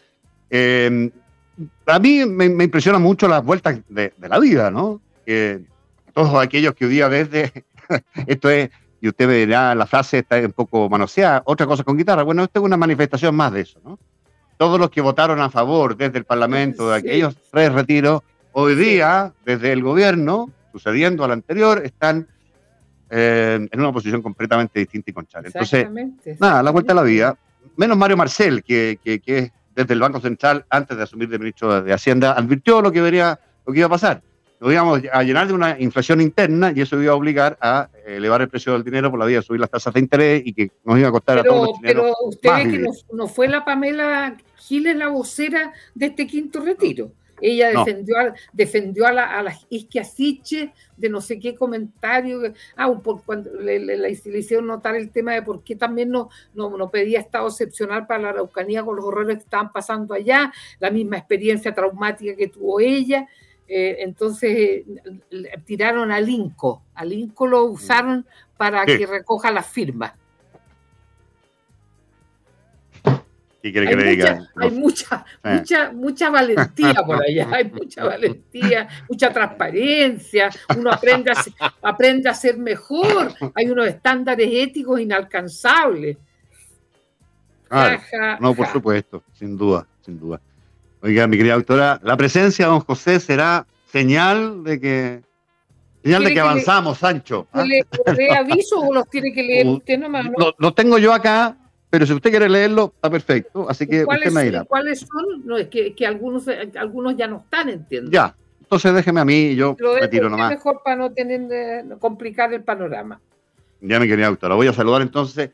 Eh, 0.51 1.11
a 1.85 1.99
mí 1.99 2.25
me, 2.25 2.45
impresiona 2.45 2.97
mucho 2.97 3.27
las 3.27 3.43
vueltas 3.43 3.77
de, 3.89 4.13
la 4.21 4.39
vida, 4.39 4.71
¿no? 4.71 5.01
Que 5.25 5.59
todos 6.13 6.41
aquellos 6.41 6.75
que 6.75 6.85
hoy 6.85 6.91
día 6.91 7.09
desde, 7.09 7.51
esto 8.25 8.49
es 8.49 8.69
y 9.01 9.07
usted 9.07 9.27
verá 9.27 9.75
la 9.75 9.85
frase 9.85 10.19
está 10.19 10.37
un 10.37 10.51
poco 10.51 10.89
manoseada, 10.89 11.43
otra 11.45 11.65
cosa 11.65 11.83
con 11.83 11.97
guitarra. 11.97 12.23
Bueno, 12.23 12.43
esto 12.43 12.59
es 12.59 12.65
una 12.65 12.77
manifestación 12.77 13.35
más 13.35 13.51
de 13.51 13.61
eso, 13.61 13.79
¿no? 13.83 13.99
Todos 14.57 14.79
los 14.79 14.89
que 14.89 15.01
votaron 15.01 15.41
a 15.41 15.49
favor 15.49 15.97
desde 15.97 16.17
el 16.17 16.23
Parlamento 16.23 16.89
de 16.89 16.97
aquellos 16.97 17.35
tres 17.51 17.73
retiros, 17.73 18.21
hoy 18.53 18.75
día, 18.75 19.33
desde 19.45 19.73
el 19.73 19.83
gobierno, 19.83 20.49
sucediendo 20.71 21.25
al 21.25 21.31
anterior, 21.31 21.81
están 21.83 22.25
eh, 23.09 23.67
en 23.69 23.79
una 23.79 23.91
posición 23.91 24.21
completamente 24.21 24.79
distinta 24.79 25.11
y 25.11 25.13
conchal. 25.13 25.45
Entonces, 25.45 25.87
nada, 26.39 26.63
la 26.63 26.71
vuelta 26.71 26.93
a 26.93 26.95
la 26.95 27.03
vida. 27.03 27.37
Menos 27.75 27.97
Mario 27.97 28.15
Marcel, 28.15 28.63
que, 28.63 28.97
que, 29.03 29.19
que 29.19 29.51
desde 29.75 29.93
el 29.93 29.99
Banco 29.99 30.21
Central, 30.21 30.65
antes 30.69 30.95
de 30.95 31.03
asumir 31.03 31.27
de 31.27 31.37
ministro 31.37 31.81
de 31.81 31.91
Hacienda, 31.91 32.31
advirtió 32.31 32.81
lo 32.81 32.93
que, 32.93 33.01
vería, 33.01 33.37
lo 33.65 33.73
que 33.73 33.79
iba 33.79 33.87
a 33.87 33.89
pasar 33.89 34.21
nos 34.59 34.71
íbamos 34.71 35.01
a 35.11 35.23
llenar 35.23 35.47
de 35.47 35.53
una 35.53 35.79
inflación 35.79 36.21
interna 36.21 36.71
y 36.75 36.81
eso 36.81 37.01
iba 37.01 37.13
a 37.13 37.15
obligar 37.15 37.57
a 37.61 37.89
elevar 38.05 38.41
el 38.41 38.49
precio 38.49 38.73
del 38.73 38.83
dinero 38.83 39.09
por 39.11 39.19
la 39.19 39.25
vía 39.25 39.37
de 39.37 39.43
subir 39.43 39.59
las 39.59 39.69
tasas 39.69 39.93
de 39.93 39.99
interés 39.99 40.41
y 40.45 40.53
que 40.53 40.71
nos 40.83 40.97
iba 40.97 41.09
a 41.09 41.11
costar 41.11 41.39
a 41.39 41.43
todos 41.43 41.69
los. 41.69 41.79
Pero 41.81 42.13
usted 42.23 42.49
ve 42.55 42.69
que 42.69 42.85
no, 43.11 43.27
fue 43.27 43.47
la 43.47 43.65
Pamela 43.65 44.37
Giles 44.57 44.95
la 44.95 45.09
vocera 45.09 45.73
de 45.93 46.07
este 46.07 46.25
quinto 46.27 46.61
retiro. 46.61 47.11
Ella 47.41 47.69
defendió, 47.69 48.17
a, 48.17 48.33
defendió 48.53 49.07
a 49.07 49.11
la, 49.11 49.39
a 49.39 49.43
de 49.43 51.09
no 51.09 51.19
sé 51.19 51.37
qué 51.37 51.53
comentario. 51.53 52.53
Ah, 52.77 52.91
por, 53.03 53.23
cuando 53.23 53.51
le, 53.59 54.09
hicieron 54.09 54.67
notar 54.67 54.95
el 54.95 55.11
tema 55.11 55.33
de 55.33 55.41
por 55.41 55.63
qué 55.63 55.75
también 55.75 56.09
no, 56.09 56.29
no, 56.53 56.89
pedía 56.89 57.19
estado 57.19 57.47
excepcional 57.47 58.07
para 58.07 58.21
la 58.21 58.29
Araucanía 58.29 58.83
con 58.83 58.95
los 58.95 59.05
horrores 59.05 59.37
que 59.37 59.43
estaban 59.43 59.71
pasando 59.71 60.13
allá, 60.13 60.53
la 60.79 60.91
misma 60.91 61.17
experiencia 61.17 61.73
traumática 61.73 62.35
que 62.35 62.47
tuvo 62.47 62.79
ella. 62.79 63.27
Eh, 63.67 63.97
entonces 63.99 64.83
tiraron 65.65 66.11
al 66.11 66.29
INCO, 66.29 66.83
al 66.93 67.13
INCO 67.13 67.47
lo 67.47 67.63
usaron 67.65 68.25
para 68.57 68.85
que 68.85 69.05
recoja 69.05 69.51
las 69.51 69.67
firmas. 69.67 70.13
hay 74.55 74.71
mucha, 74.71 75.25
mucha, 75.43 75.91
mucha, 75.91 76.29
valentía 76.29 76.93
por 77.03 77.23
allá, 77.23 77.49
hay 77.51 77.71
mucha 77.71 78.03
valentía, 78.03 78.87
mucha 79.09 79.33
transparencia, 79.33 80.51
uno 80.77 80.91
aprende 80.91 81.31
a, 81.31 81.73
aprende 81.81 82.29
a 82.29 82.35
ser 82.35 82.59
mejor, 82.59 83.33
hay 83.55 83.71
unos 83.71 83.87
estándares 83.87 84.47
éticos 84.51 84.99
inalcanzables. 84.99 86.17
no, 88.39 88.53
por 88.53 88.67
supuesto, 88.67 89.23
sin 89.33 89.57
duda, 89.57 89.87
sin 90.01 90.19
duda. 90.19 90.39
Oiga, 91.05 91.27
mi 91.27 91.37
querida 91.37 91.53
doctora, 91.53 91.99
la 92.01 92.17
presencia 92.17 92.65
de 92.65 92.71
don 92.71 92.79
José 92.79 93.19
será 93.19 93.67
señal 93.91 94.63
de 94.63 94.79
que 94.79 95.21
señal 96.03 96.23
de 96.23 96.33
que, 96.33 96.39
avanzamos, 96.39 96.97
Sancho. 96.97 97.47
¿Le, 97.53 97.85
aviso 98.35 98.79
o 98.79 98.91
los 98.91 99.07
tiene 99.11 99.31
que 99.31 99.43
leer 99.43 99.67
usted 99.67 99.99
nomás? 99.99 100.25
¿no? 100.25 100.51
Lo, 100.57 100.73
tengo 100.73 100.97
yo 100.97 101.13
acá, 101.13 101.57
pero 101.91 102.07
si 102.07 102.13
usted 102.13 102.31
quiere 102.31 102.49
leerlo, 102.49 102.91
está 102.95 103.11
perfecto. 103.11 103.69
Así 103.69 103.85
que 103.85 104.03
usted 104.03 104.31
me 104.31 104.45
dirá. 104.45 104.63
¿Cuáles 104.63 105.01
son? 105.01 105.45
No, 105.45 105.57
es 105.57 105.67
que, 105.67 105.93
algunos, 106.07 106.47
algunos 106.75 107.15
ya 107.15 107.27
no 107.27 107.37
están, 107.37 107.69
entiendo. 107.69 108.09
Ya, 108.09 108.35
entonces 108.59 108.91
déjeme 108.95 109.21
a 109.21 109.25
mí 109.25 109.49
y 109.49 109.55
yo 109.55 109.75
Lo 109.77 109.99
retiro 109.99 110.27
nomás. 110.27 110.49
mejor 110.49 110.81
para 110.83 110.95
no 110.95 111.11
tener 111.11 111.41
eh, 111.51 111.85
complicar 111.99 112.51
el 112.51 112.63
panorama. 112.63 113.21
Ya, 113.79 113.99
mi 113.99 114.07
querida 114.07 114.29
doctora, 114.29 114.55
voy 114.55 114.65
a 114.65 114.73
saludar 114.73 115.03
entonces. 115.03 115.51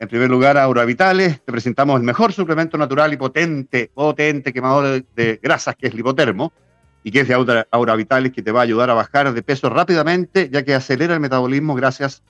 En 0.00 0.06
primer 0.06 0.30
lugar, 0.30 0.56
Aura 0.56 0.84
Vitales, 0.84 1.40
te 1.44 1.50
presentamos 1.50 1.98
el 1.98 2.06
mejor 2.06 2.32
suplemento 2.32 2.78
natural 2.78 3.12
y 3.12 3.16
potente, 3.16 3.90
potente 3.92 4.52
quemador 4.52 5.04
de, 5.16 5.40
grasas, 5.42 5.74
que 5.74 5.88
es 5.88 5.94
Lipotermo, 5.94 6.52
y 7.02 7.10
que 7.10 7.20
es 7.20 7.28
de 7.28 7.34
Aura, 7.34 7.66
Aura 7.72 7.96
Vitales, 7.96 8.32
que 8.32 8.42
te 8.42 8.52
va 8.52 8.60
a 8.60 8.62
ayudar 8.62 8.90
a 8.90 8.94
bajar 8.94 9.32
de 9.32 9.42
peso 9.42 9.68
rápidamente, 9.68 10.50
ya 10.52 10.64
que 10.64 10.74
acelera 10.74 11.14
el 11.14 11.20
metabolismo 11.20 11.74
gracias 11.74 12.22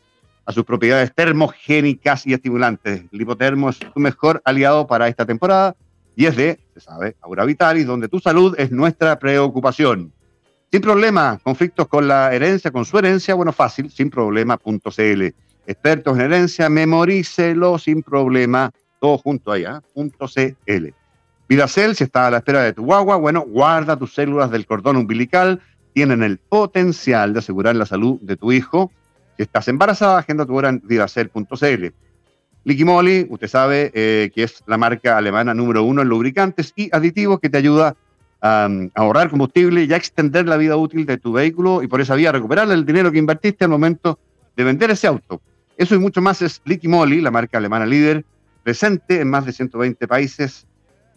a 0.47 0.53
sus 0.53 0.65
propiedades 0.65 1.15
termogénicas 1.15 2.27
y 2.27 2.33
estimulantes. 2.33 3.03
El 3.13 3.21
hipotermo 3.21 3.69
es 3.69 3.79
tu 3.79 4.01
mejor 4.01 4.41
aliado 4.47 4.87
para 4.87 5.09
esta 5.09 5.27
temporada 5.27 5.77
y 6.17 6.25
es 6.25 6.37
de, 6.37 6.59
se 6.73 6.81
sabe, 6.81 7.17
Aura 7.21 7.45
Vitalis, 7.45 7.87
donde 7.87 8.09
tu 8.09 8.19
salud 8.19 8.55
es 8.59 8.71
nuestra 8.71 9.19
preocupación. 9.19 10.11
Sin 10.71 10.81
problema, 10.81 11.39
conflictos 11.43 11.87
con 11.87 12.09
la 12.09 12.33
herencia, 12.35 12.71
con 12.71 12.87
su 12.87 12.99
herencia, 12.99 13.35
bueno, 13.35 13.53
fácil, 13.53 13.91
sin 13.91 14.09
problema.cl. 14.09 15.35
Expertos 15.69 16.17
en 16.17 16.25
herencia, 16.25 16.69
memorícelo 16.69 17.79
sin 17.79 18.03
problema, 18.03 18.73
todo 19.01 19.19
junto 19.19 19.53
allá, 19.53 19.81
.cl. 19.95 20.95
Vidacel, 21.49 21.95
si 21.95 22.05
está 22.05 22.27
a 22.27 22.31
la 22.31 22.39
espera 22.39 22.63
de 22.63 22.73
tu 22.73 22.85
guagua, 22.85 23.17
bueno, 23.17 23.45
guarda 23.47 23.97
tus 23.97 24.15
células 24.15 24.51
del 24.51 24.67
cordón 24.67 24.97
umbilical, 24.97 25.61
tienen 25.93 26.25
el 26.25 26.39
potencial 26.39 27.33
de 27.33 27.39
asegurar 27.39 27.77
la 27.77 27.87
salud 27.87 28.19
de 28.21 28.37
tu 28.37 28.51
hijo 28.51 28.91
si 29.39 29.45
estás 29.45 29.69
embarazada, 29.69 30.19
agenda 30.19 30.45
tu 30.45 30.57
hora 30.57 30.69
en 30.69 30.83
vidacel.cl. 30.85 31.87
Liquimoli, 32.65 33.29
usted 33.31 33.47
sabe 33.47 33.93
eh, 33.95 34.33
que 34.35 34.43
es 34.43 34.65
la 34.67 34.77
marca 34.77 35.17
alemana 35.17 35.55
número 35.55 35.85
uno 35.85 36.03
en 36.03 36.09
lubricantes 36.09 36.73
y 36.75 36.89
aditivos 36.93 37.39
que 37.39 37.49
te 37.49 37.57
ayuda 37.57 37.95
a, 38.43 38.69
ahorrar 38.97 39.31
combustible 39.31 39.85
y 39.85 39.93
a 39.93 39.97
extender 39.97 40.49
la 40.49 40.57
vida 40.57 40.77
útil 40.77 41.07
de 41.07 41.19
tu 41.19 41.33
vehículo 41.33 41.85
y 41.85 41.87
por 41.87 42.01
esa 42.01 42.17
vía 42.17 42.33
recuperar 42.33 42.69
el 42.73 42.85
dinero 42.85 43.13
que 43.13 43.19
invertiste 43.19 43.65
al 43.65 43.71
momento 43.71 44.19
de 44.57 44.65
vender 44.65 44.91
ese 44.91 45.07
auto. 45.07 45.41
Eso 45.79 45.95
y 45.95 45.99
mucho 45.99 46.21
más 46.21 46.43
es 46.43 46.61
Liquimoli, 46.65 47.21
la 47.21 47.31
marca 47.31 47.57
alemana 47.57 47.87
líder, 47.87 48.25
presente 48.65 49.21
en 49.21 49.31
más 49.31 49.47
de 49.47 49.53
120 49.53 50.09
países. 50.09 50.67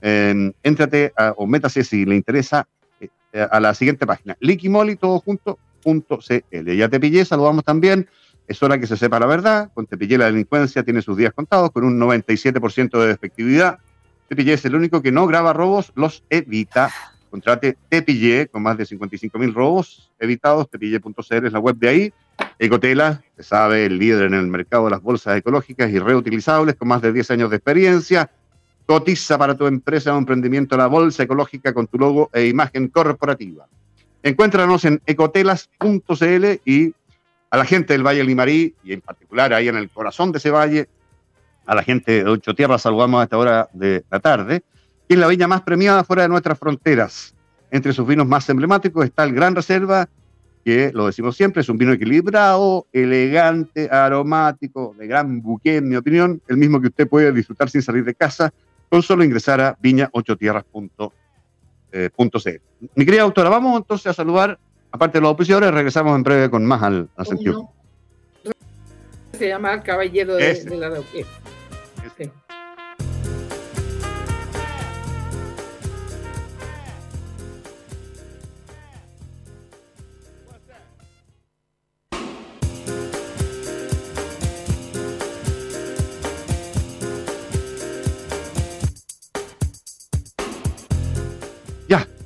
Eh, 0.03 0.51
éntrate 0.61 1.13
o 1.35 1.47
métase 1.47 1.83
si 1.83 2.05
le 2.05 2.15
interesa 2.15 2.67
eh, 2.99 3.09
a 3.49 3.59
la 3.59 3.73
siguiente 3.73 4.05
página. 4.05 4.37
Liquimoli, 4.39 4.97
todo 4.97 5.19
junto, 5.19 5.57
.cl. 5.83 6.77
Ya 6.77 6.89
Tepillé 6.89 7.25
saludamos 7.25 7.63
también. 7.63 8.07
Es 8.47 8.61
hora 8.61 8.77
que 8.79 8.85
se 8.85 8.97
sepa 8.97 9.19
la 9.19 9.25
verdad. 9.25 9.71
Con 9.73 9.87
Tepillé 9.87 10.19
la 10.19 10.25
delincuencia 10.25 10.83
tiene 10.83 11.01
sus 11.01 11.17
días 11.17 11.33
contados 11.33 11.71
con 11.71 11.83
un 11.83 11.99
97% 11.99 13.03
de 13.03 13.11
efectividad. 13.11 13.79
Tepillé 14.27 14.53
es 14.53 14.65
el 14.65 14.75
único 14.75 15.01
que 15.01 15.11
no 15.11 15.25
graba 15.25 15.53
robos, 15.53 15.91
los 15.95 16.23
evita. 16.29 16.91
Contrate 17.31 17.77
Tepillé 17.89 18.47
con 18.47 18.61
más 18.61 18.77
de 18.77 18.85
55 18.85 19.39
mil 19.39 19.55
robos 19.55 20.11
evitados. 20.19 20.69
Tepillé.cl 20.69 21.45
es 21.47 21.51
la 21.51 21.59
web 21.59 21.77
de 21.77 21.89
ahí. 21.89 22.13
Ecotela, 22.61 23.23
se 23.35 23.41
sabe, 23.41 23.87
el 23.87 23.97
líder 23.97 24.27
en 24.27 24.35
el 24.35 24.45
mercado 24.45 24.85
de 24.85 24.91
las 24.91 25.01
bolsas 25.01 25.35
ecológicas 25.35 25.89
y 25.89 25.97
reutilizables 25.97 26.75
con 26.75 26.89
más 26.89 27.01
de 27.01 27.11
10 27.11 27.31
años 27.31 27.49
de 27.49 27.55
experiencia. 27.55 28.29
Cotiza 28.85 29.35
para 29.39 29.57
tu 29.57 29.65
empresa 29.65 30.13
o 30.13 30.19
emprendimiento 30.19 30.77
la 30.77 30.85
bolsa 30.85 31.23
ecológica 31.23 31.73
con 31.73 31.87
tu 31.87 31.97
logo 31.97 32.29
e 32.31 32.45
imagen 32.45 32.89
corporativa. 32.89 33.65
Encuéntranos 34.21 34.85
en 34.85 35.01
ecotelas.cl 35.07 36.45
y 36.63 36.93
a 37.49 37.57
la 37.57 37.65
gente 37.65 37.93
del 37.93 38.05
Valle 38.05 38.23
Limarí, 38.23 38.75
y 38.83 38.93
en 38.93 39.01
particular 39.01 39.55
ahí 39.55 39.67
en 39.67 39.77
el 39.77 39.89
corazón 39.89 40.31
de 40.31 40.37
ese 40.37 40.51
valle, 40.51 40.87
a 41.65 41.73
la 41.73 41.81
gente 41.81 42.23
de 42.23 42.29
Ocho 42.29 42.53
Tierras 42.53 42.83
saludamos 42.83 43.21
a 43.21 43.23
esta 43.23 43.39
hora 43.39 43.69
de 43.73 44.03
la 44.11 44.19
tarde, 44.19 44.61
que 45.07 45.15
es 45.15 45.19
la 45.19 45.25
viña 45.25 45.47
más 45.47 45.63
premiada 45.63 46.03
fuera 46.03 46.21
de 46.21 46.29
nuestras 46.29 46.59
fronteras. 46.59 47.33
Entre 47.71 47.91
sus 47.91 48.05
vinos 48.05 48.27
más 48.27 48.47
emblemáticos 48.49 49.03
está 49.03 49.23
el 49.23 49.33
Gran 49.33 49.55
Reserva, 49.55 50.07
que 50.63 50.91
lo 50.93 51.05
decimos 51.05 51.35
siempre, 51.35 51.61
es 51.61 51.69
un 51.69 51.77
vino 51.77 51.91
equilibrado, 51.91 52.87
elegante, 52.93 53.89
aromático, 53.91 54.95
de 54.97 55.07
gran 55.07 55.41
buque, 55.41 55.77
en 55.77 55.89
mi 55.89 55.95
opinión, 55.95 56.41
el 56.47 56.57
mismo 56.57 56.79
que 56.79 56.87
usted 56.87 57.07
puede 57.07 57.31
disfrutar 57.31 57.69
sin 57.69 57.81
salir 57.81 58.03
de 58.03 58.13
casa, 58.13 58.53
con 58.89 59.01
solo 59.01 59.23
ingresar 59.23 59.61
a 59.61 59.77
viñaochotierras.cl 59.81 61.03
eh, 61.91 62.09
Mi 62.95 63.05
querida 63.05 63.23
autora, 63.23 63.49
vamos 63.49 63.77
entonces 63.77 64.07
a 64.07 64.13
saludar, 64.13 64.59
aparte 64.91 65.17
de 65.17 65.21
los 65.21 65.31
opositores, 65.31 65.71
regresamos 65.71 66.15
en 66.15 66.23
breve 66.23 66.49
con 66.49 66.65
más 66.65 66.83
al, 66.83 67.09
sentido. 67.23 67.69
Se 69.33 69.47
llama 69.47 69.73
el 69.73 69.81
caballero 69.81 70.35
de, 70.35 70.77
la 70.77 70.89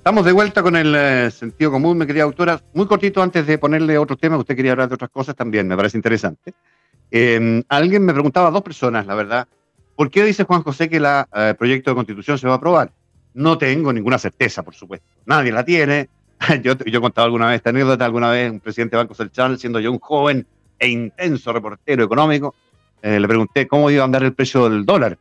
Estamos 0.05 0.23
de 0.23 0.33
vuelta 0.33 0.61
con 0.61 0.75
el 0.75 0.93
eh, 0.95 1.31
sentido 1.31 1.71
común, 1.71 1.97
mi 1.97 2.05
querida 2.05 2.25
autora. 2.25 2.61
Muy 2.75 2.85
cortito 2.85 3.23
antes 3.23 3.47
de 3.47 3.57
ponerle 3.57 3.97
otro 3.97 4.15
tema, 4.15 4.37
usted 4.37 4.55
quería 4.55 4.73
hablar 4.73 4.87
de 4.87 4.93
otras 4.93 5.09
cosas 5.09 5.35
también, 5.35 5.67
me 5.67 5.75
parece 5.75 5.97
interesante. 5.97 6.53
Em, 7.09 7.63
alguien 7.69 8.05
me 8.05 8.13
preguntaba, 8.13 8.51
dos 8.51 8.61
personas, 8.61 9.07
la 9.07 9.15
verdad, 9.15 9.47
¿por 9.95 10.11
qué 10.11 10.23
dice 10.23 10.43
Juan 10.43 10.61
José 10.61 10.89
que 10.89 10.97
el 10.97 11.07
eh, 11.07 11.55
proyecto 11.57 11.89
de 11.89 11.95
constitución 11.95 12.37
se 12.37 12.45
va 12.45 12.53
a 12.53 12.57
aprobar? 12.57 12.91
No 13.33 13.57
tengo 13.57 13.91
ninguna 13.91 14.19
certeza, 14.19 14.61
por 14.61 14.75
supuesto. 14.75 15.07
Nadie 15.25 15.51
la 15.51 15.65
tiene. 15.65 16.07
yo, 16.61 16.77
yo 16.77 16.99
he 16.99 17.01
contado 17.01 17.25
alguna 17.25 17.47
vez 17.47 17.55
esta 17.55 17.71
anécdota, 17.71 18.05
alguna 18.05 18.29
vez 18.29 18.51
un 18.51 18.59
presidente 18.59 18.95
de 18.95 19.01
Banco 19.01 19.15
Central, 19.15 19.57
siendo 19.57 19.79
yo 19.79 19.91
un 19.91 19.97
joven 19.97 20.45
e 20.77 20.87
intenso 20.87 21.51
reportero 21.51 22.03
económico, 22.03 22.53
eh, 23.01 23.19
le 23.19 23.27
pregunté 23.27 23.67
cómo 23.67 23.89
iba 23.89 24.03
a 24.03 24.05
andar 24.05 24.21
el 24.21 24.35
precio 24.35 24.69
del 24.69 24.85
dólar. 24.85 25.17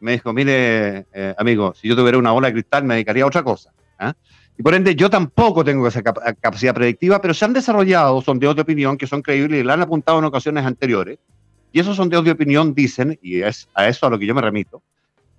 Me 0.00 0.10
dijo, 0.10 0.32
mire, 0.32 1.06
amigo, 1.36 1.72
si 1.72 1.86
yo 1.86 1.94
tuviera 1.94 2.18
una 2.18 2.32
bola 2.32 2.48
de 2.48 2.54
cristal 2.54 2.82
me 2.82 2.94
dedicaría 2.94 3.22
a 3.22 3.28
otra 3.28 3.44
cosa. 3.44 3.72
¿Ah? 3.98 4.14
Y 4.58 4.62
por 4.62 4.74
ende, 4.74 4.96
yo 4.96 5.08
tampoco 5.08 5.64
tengo 5.64 5.86
esa 5.86 6.02
capacidad 6.02 6.74
predictiva, 6.74 7.20
pero 7.20 7.32
se 7.32 7.44
han 7.44 7.52
desarrollado 7.52 8.20
sondeos 8.20 8.56
de 8.56 8.62
opinión 8.62 8.98
que 8.98 9.06
son 9.06 9.22
creíbles 9.22 9.60
y 9.60 9.62
la 9.62 9.74
han 9.74 9.82
apuntado 9.82 10.18
en 10.18 10.24
ocasiones 10.24 10.66
anteriores. 10.66 11.18
Y 11.70 11.78
esos 11.78 11.96
sondeos 11.96 12.24
de 12.24 12.32
opinión 12.32 12.74
dicen, 12.74 13.18
y 13.22 13.42
es 13.42 13.68
a 13.74 13.86
eso 13.86 14.06
a 14.06 14.10
lo 14.10 14.18
que 14.18 14.26
yo 14.26 14.34
me 14.34 14.40
remito, 14.40 14.82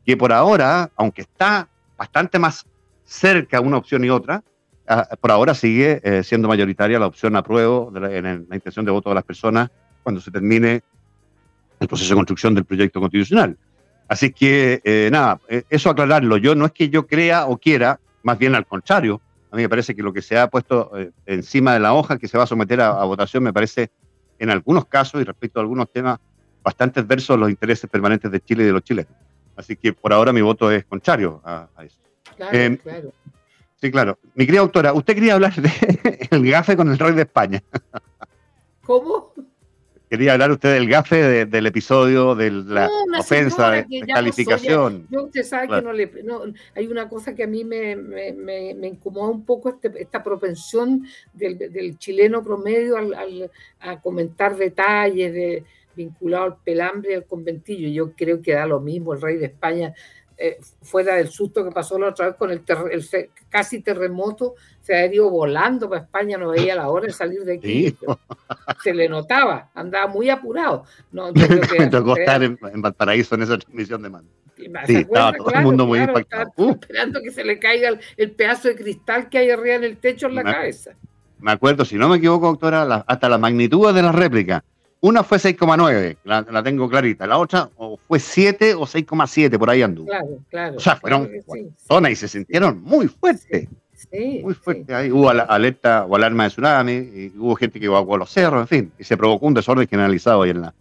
que 0.05 0.15
por 0.15 0.31
ahora, 0.31 0.89
aunque 0.95 1.23
está 1.23 1.67
bastante 1.97 2.39
más 2.39 2.65
cerca 3.03 3.59
una 3.59 3.77
opción 3.77 4.05
y 4.05 4.09
otra, 4.09 4.41
ah, 4.87 5.09
por 5.19 5.31
ahora 5.31 5.53
sigue 5.53 5.99
eh, 6.03 6.23
siendo 6.23 6.47
mayoritaria 6.47 6.97
la 6.97 7.07
opción 7.07 7.35
apruebo 7.35 7.91
en 7.95 8.47
la 8.47 8.55
intención 8.55 8.85
de 8.85 8.91
voto 8.91 9.09
de 9.09 9.15
las 9.15 9.23
personas 9.25 9.69
cuando 10.01 10.21
se 10.21 10.31
termine 10.31 10.81
el 11.79 11.87
proceso 11.87 12.09
de 12.09 12.15
construcción 12.15 12.55
del 12.55 12.63
proyecto 12.65 13.01
constitucional. 13.01 13.57
Así 14.07 14.31
que, 14.31 14.81
eh, 14.83 15.09
nada, 15.11 15.39
eh, 15.49 15.63
eso 15.69 15.89
aclararlo. 15.89 16.37
Yo 16.37 16.55
no 16.55 16.65
es 16.65 16.71
que 16.71 16.89
yo 16.89 17.05
crea 17.05 17.45
o 17.45 17.57
quiera 17.57 17.99
más 18.23 18.37
bien 18.37 18.55
al 18.55 18.65
contrario. 18.65 19.21
A 19.51 19.55
mí 19.55 19.63
me 19.63 19.69
parece 19.69 19.95
que 19.95 20.03
lo 20.03 20.13
que 20.13 20.21
se 20.21 20.37
ha 20.37 20.47
puesto 20.47 20.91
eh, 20.97 21.11
encima 21.25 21.73
de 21.73 21.79
la 21.79 21.93
hoja 21.93 22.17
que 22.17 22.27
se 22.27 22.37
va 22.37 22.43
a 22.43 22.47
someter 22.47 22.81
a, 22.81 23.03
votación 23.03 23.43
me 23.43 23.53
parece, 23.53 23.89
en 24.37 24.49
algunos 24.49 24.85
casos 24.85 25.21
y 25.21 25.23
respecto 25.23 25.59
a 25.59 25.63
algunos 25.63 25.89
temas, 25.91 26.19
bastante 26.63 26.99
adversos 26.99 27.35
a 27.35 27.39
los 27.39 27.49
intereses 27.49 27.89
permanentes 27.89 28.31
de 28.31 28.39
Chile 28.41 28.63
y 28.63 28.67
de 28.67 28.73
los 28.73 28.83
chilenos. 28.83 29.11
Así 29.55 29.75
que 29.75 29.93
por 29.93 30.13
ahora 30.13 30.31
mi 30.31 30.41
voto 30.41 30.71
es 30.71 30.85
contrario 30.85 31.41
a, 31.43 31.67
eso. 31.83 31.97
Claro, 32.37 32.57
eh, 32.57 32.77
claro. 32.81 33.13
Sí, 33.81 33.91
claro. 33.91 34.19
Mi 34.35 34.45
querida 34.45 34.61
doctora, 34.61 34.93
usted 34.93 35.15
quería 35.15 35.35
hablar 35.35 35.53
del 35.55 36.43
gafe 36.51 36.75
con 36.75 36.89
el 36.89 36.99
rey 36.99 37.13
de 37.13 37.21
España. 37.21 37.63
¿Cómo? 38.85 39.33
Quería 40.09 40.33
hablar 40.33 40.49
usted 40.49 40.73
del 40.73 40.89
gafe 40.89 41.45
del 41.45 41.65
episodio 41.67 42.33
de 42.33 42.49
la 42.49 42.89
ofensa, 43.19 43.69
de, 43.69 43.85
calificación. 44.11 45.05
yo 45.11 45.25
usted 45.25 45.43
sabe 45.43 45.67
que 45.67 45.81
no 45.83 45.93
le... 45.93 46.11
hay 46.75 46.87
una 46.87 47.07
cosa 47.07 47.35
que 47.35 47.43
a 47.43 47.47
mí 47.47 47.63
me, 47.63 47.95
me, 47.95 48.87
incomoda 48.87 49.29
un 49.29 49.45
poco, 49.45 49.69
este, 49.69 49.91
esta 50.01 50.23
propensión 50.23 51.05
del, 51.33 51.97
chileno 51.99 52.43
promedio 52.43 52.97
al, 52.97 53.51
a 53.81 54.01
comentar 54.01 54.55
detalles 54.57 55.31
de, 55.31 55.63
vinculado 55.95 56.45
al 56.45 56.57
pelambre 56.57 57.11
y 57.11 57.15
al 57.15 57.25
conventillo. 57.25 57.89
Yo 57.89 58.13
creo 58.13 58.41
que 58.41 58.53
da 58.53 58.65
lo 58.65 58.79
mismo 58.79 59.13
el 59.13 59.21
rey 59.21 59.37
de 59.37 59.47
España 59.47 59.93
eh, 60.41 60.57
fuera 60.81 61.15
del 61.15 61.27
susto 61.27 61.65
que 61.65 61.71
pasó 61.71 61.99
la 61.99 62.07
otra 62.07 62.27
vez 62.27 62.35
con 62.35 62.49
el, 62.49 62.63
casi 63.49 63.81
terremoto, 63.81 64.55
se 64.79 64.95
ha 64.95 65.05
ido 65.05 65.29
volando 65.29 65.89
para 65.89 66.03
España, 66.03 66.37
no 66.37 66.51
veía 66.51 66.75
la 66.75 66.87
hora 66.89 67.07
de 67.07 67.11
salir 67.11 67.43
de 67.43 67.55
aquí. 67.55 67.97
Se 68.83 68.93
le 68.93 69.09
notaba, 69.09 69.69
andaba 69.75 70.07
muy 70.07 70.29
apurado. 70.29 70.85
No, 71.11 71.33
Me 71.77 71.87
tocó 71.87 72.15
estar 72.15 72.41
en, 72.41 72.57
Valparaíso 72.75 73.35
en 73.35 73.41
esa 73.41 73.57
transmisión 73.57 74.01
de 74.01 74.09
mando. 74.09 74.31
Sí, 74.85 74.95
estaba 74.95 75.33
todo 75.33 75.51
el 75.51 75.61
mundo 75.61 75.85
muy 75.85 75.99
impactado. 75.99 76.53
Uh. 76.55 76.71
Esperando 76.71 77.21
que 77.21 77.31
se 77.31 77.43
le 77.43 77.59
caiga 77.59 77.99
el, 78.15 78.31
pedazo 78.31 78.69
de 78.69 78.75
cristal 78.75 79.29
que 79.29 79.39
hay 79.39 79.49
arriba 79.49 79.75
en 79.75 79.83
el 79.83 79.97
techo 79.97 80.27
en 80.27 80.35
la 80.35 80.43
cabeza. 80.43 80.91
Me 81.39 81.51
acuerdo, 81.51 81.83
si 81.83 81.95
no 81.95 82.07
me 82.07 82.17
equivoco, 82.17 82.47
doctora, 82.47 83.03
hasta 83.07 83.27
la 83.27 83.37
magnitud 83.37 83.93
de 83.93 84.01
la 84.01 84.11
réplica 84.13 84.63
una 85.01 85.23
fue 85.23 85.37
6,9, 85.37 86.17
la, 86.23 86.63
tengo 86.63 86.89
clarita. 86.89 87.25
La 87.25 87.37
otra 87.37 87.69
fue 88.07 88.19
7 88.19 88.73
o 88.75 88.81
6,7, 88.81 89.57
por 89.57 89.69
ahí 89.69 89.81
anduvo. 89.81 90.07
Claro, 90.07 90.27
claro. 90.49 90.77
O 90.77 90.79
sea, 90.79 90.95
fueron 90.97 91.29
zonas 91.77 92.11
y 92.11 92.15
se 92.15 92.27
sintieron 92.27 92.81
muy 92.83 93.07
fuertes. 93.07 93.67
Sí, 94.11 94.39
muy 94.43 94.53
fuerte. 94.53 94.93
Ahí 94.93 95.11
hubo 95.11 95.29
alerta 95.29 96.05
o 96.05 96.15
alarma 96.15 96.43
de 96.43 96.49
tsunami, 96.49 96.93
y 96.93 97.33
hubo 97.37 97.55
gente 97.55 97.79
que 97.79 97.85
evacuó 97.85 98.17
los 98.17 98.29
cerros, 98.29 98.61
en 98.61 98.67
fin, 98.67 98.91
y 98.97 99.03
se 99.03 99.17
provocó 99.17 99.45
un 99.45 99.53
desorden 99.53 99.87
generalizado 99.87 100.41
ahí 100.43 100.51
en 100.51 100.61
la, 100.61 100.73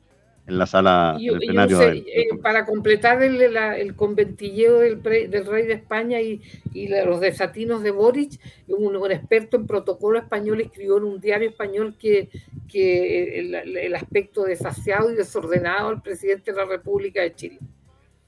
en 0.49 0.59
la 0.59 0.67
sala 0.67 1.17
del 1.21 1.39
plenario. 1.39 1.81
Eh, 1.83 2.29
para 2.43 2.65
completar 2.65 3.23
el, 3.23 3.41
el 3.41 3.95
conventilleo 3.95 4.79
del, 4.79 5.03
del, 5.03 5.47
rey 5.47 5.67
de 5.67 5.75
España 5.75 6.23
y, 6.23 6.41
y 6.73 6.89
los 6.89 7.21
desatinos 7.21 7.83
de 7.83 7.91
Boric, 7.91 8.41
un, 8.67 9.11
experto 9.11 9.59
en 9.59 9.67
protocolo 9.67 10.19
español 10.19 10.63
escribió 10.63 10.97
en 10.97 11.05
un 11.05 11.21
diario 11.21 11.51
español 11.51 11.97
que, 11.99 12.31
que 12.67 13.41
el, 13.41 13.95
aspecto 13.95 14.45
desasiado 14.45 15.13
y 15.13 15.17
desordenado 15.17 15.91
del 15.91 16.01
presidente 16.01 16.51
de 16.51 16.57
la 16.57 16.65
República 16.65 17.21
de 17.21 17.35
Chile. 17.35 17.59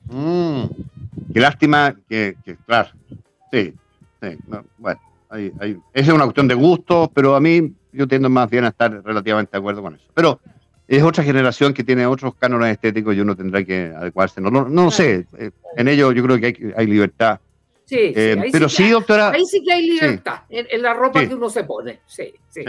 Mm, 0.04 0.64
qué 1.32 1.40
lástima 1.40 1.96
que, 2.06 2.36
claro, 2.66 2.90
sí, 3.50 3.72
sí 4.20 4.38
bueno, 4.76 5.00
hay, 5.30 5.52
hay, 5.58 5.78
es 5.94 6.08
una 6.08 6.24
cuestión 6.24 6.48
de 6.48 6.54
gusto, 6.54 7.10
pero 7.14 7.34
a 7.34 7.40
mí 7.40 7.72
yo 7.92 8.06
tiendo 8.06 8.28
más 8.28 8.50
bien 8.50 8.64
a 8.64 8.68
estar 8.68 9.02
relativamente 9.02 9.52
de 9.52 9.58
acuerdo 9.58 9.80
con 9.80 9.94
eso. 9.94 10.04
Pero 10.12 10.38
es 10.96 11.04
otra 11.04 11.22
generación 11.22 11.72
que 11.72 11.84
tiene 11.84 12.04
otros 12.04 12.34
cánones 12.34 12.72
estéticos 12.72 13.14
y 13.14 13.20
uno 13.20 13.36
tendrá 13.36 13.64
que 13.64 13.92
adecuarse. 13.96 14.40
No, 14.40 14.50
no, 14.50 14.68
no 14.68 14.90
sé, 14.90 15.24
eh, 15.38 15.52
en 15.76 15.86
ello 15.86 16.10
yo 16.10 16.20
creo 16.24 16.40
que 16.40 16.46
hay, 16.46 16.72
hay 16.76 16.86
libertad. 16.88 17.38
Sí, 17.84 18.12
eh, 18.14 18.48
pero 18.50 18.68
sí, 18.68 18.90
doctora. 18.90 19.30
Ahí 19.30 19.46
sí 19.46 19.62
que 19.62 19.72
hay 19.72 19.88
libertad 19.88 20.40
en, 20.48 20.82
la 20.82 20.92
ropa 20.94 21.24
que 21.24 21.32
uno 21.32 21.48
se 21.48 21.62
pone. 21.62 22.00
Sí, 22.06 22.34
sí. 22.48 22.62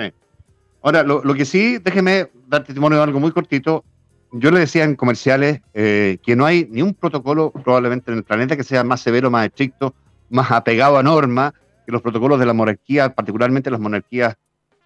Ahora, 0.84 1.02
lo, 1.02 1.24
lo, 1.24 1.34
que 1.34 1.46
sí, 1.46 1.80
déjeme 1.80 2.30
dar 2.48 2.64
testimonio 2.64 3.00
de 3.00 3.04
algo 3.06 3.20
muy 3.20 3.32
cortito. 3.32 3.84
Yo 4.32 4.52
le 4.52 4.60
decía 4.60 4.84
en 4.84 4.96
comerciales 4.96 5.62
eh, 5.74 6.20
que 6.24 6.36
no 6.36 6.46
hay 6.46 6.68
ni 6.70 6.84
un 6.84 6.94
protocolo 6.94 7.52
probablemente 7.52 8.12
en 8.12 8.18
el 8.18 8.24
planeta 8.24 8.56
que 8.56 8.64
sea 8.64 8.84
más 8.84 9.02
severo, 9.02 9.32
más 9.32 9.48
estricto, 9.48 9.96
más 10.30 10.52
apegado 10.52 10.98
a 10.98 11.04
norma 11.04 11.56
que 11.88 11.92
los 11.92 12.04
protocolos 12.04 12.40
de 12.40 12.46
la 12.46 12.54
monarquía, 12.54 13.14
particularmente 13.14 13.72
las 13.72 13.80
monarquías 13.80 14.36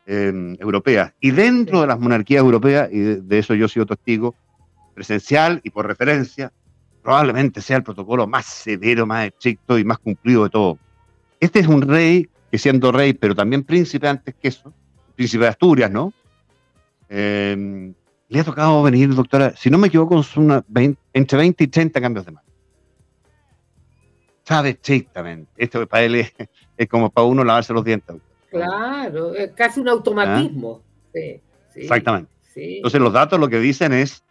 Em, 0.07 0.55
europeas. 0.59 1.13
Y 1.19 1.31
dentro 1.31 1.81
de 1.81 1.87
las 1.87 1.99
monarquías 1.99 2.41
europeas, 2.41 2.89
y 2.91 2.99
de, 2.99 3.39
eso 3.39 3.55
yo 3.55 3.65
he 3.65 3.69
sido 3.69 3.87
testigo, 3.87 4.35
presencial 4.93 5.61
y 5.63 5.71
por 5.71 5.87
referencia, 5.87 6.53
probablemente 7.01 7.59
sea 7.59 7.77
el 7.77 7.83
protocolo 7.83 8.27
más 8.27 8.45
severo, 8.45 9.07
más 9.07 9.25
estricto 9.25 9.79
y 9.79 9.83
más 9.83 9.97
cumplido 9.97 10.43
de 10.43 10.51
todo. 10.51 10.77
Este 11.39 11.59
es 11.59 11.67
un 11.67 11.81
rey 11.81 12.29
que 12.51 12.59
siendo 12.59 12.91
rey, 12.91 13.13
pero 13.13 13.33
también 13.33 13.63
príncipe 13.63 14.07
antes 14.07 14.35
que 14.35 14.49
eso, 14.49 14.71
príncipe 15.15 15.45
de 15.45 15.49
Asturias, 15.49 15.89
¿no? 15.89 16.13
Em, 17.09 17.91
le 18.29 18.39
ha 18.39 18.43
tocado 18.43 18.83
venir, 18.83 19.11
doctora, 19.15 19.55
si 19.55 19.71
no 19.71 19.79
me 19.79 19.87
equivoco, 19.87 20.23
una 20.35 20.63
entre 21.13 21.37
20 21.39 21.63
y 21.63 21.67
30 21.67 21.99
cambios 21.99 22.27
de 22.27 22.31
mano. 22.31 22.47
Sabe 24.43 24.69
estrictamente. 24.69 25.51
Esto 25.57 25.87
para 25.87 26.03
él 26.03 26.15
es, 26.15 26.87
como 26.87 27.09
para 27.09 27.25
uno 27.25 27.43
lavarse 27.43 27.73
los 27.73 27.83
dientes. 27.83 28.17
Claro, 28.55 29.33
es 29.33 29.51
casi 29.51 29.79
un 29.79 29.89
automatismo. 29.89 30.81
¿Ah? 31.07 31.19
Exactamente. 31.75 32.31
Entonces 32.55 33.01
los 33.01 33.13
datos 33.13 33.39
lo 33.39 33.49
que 33.49 33.59
dicen 33.59 33.93
es 33.93 34.23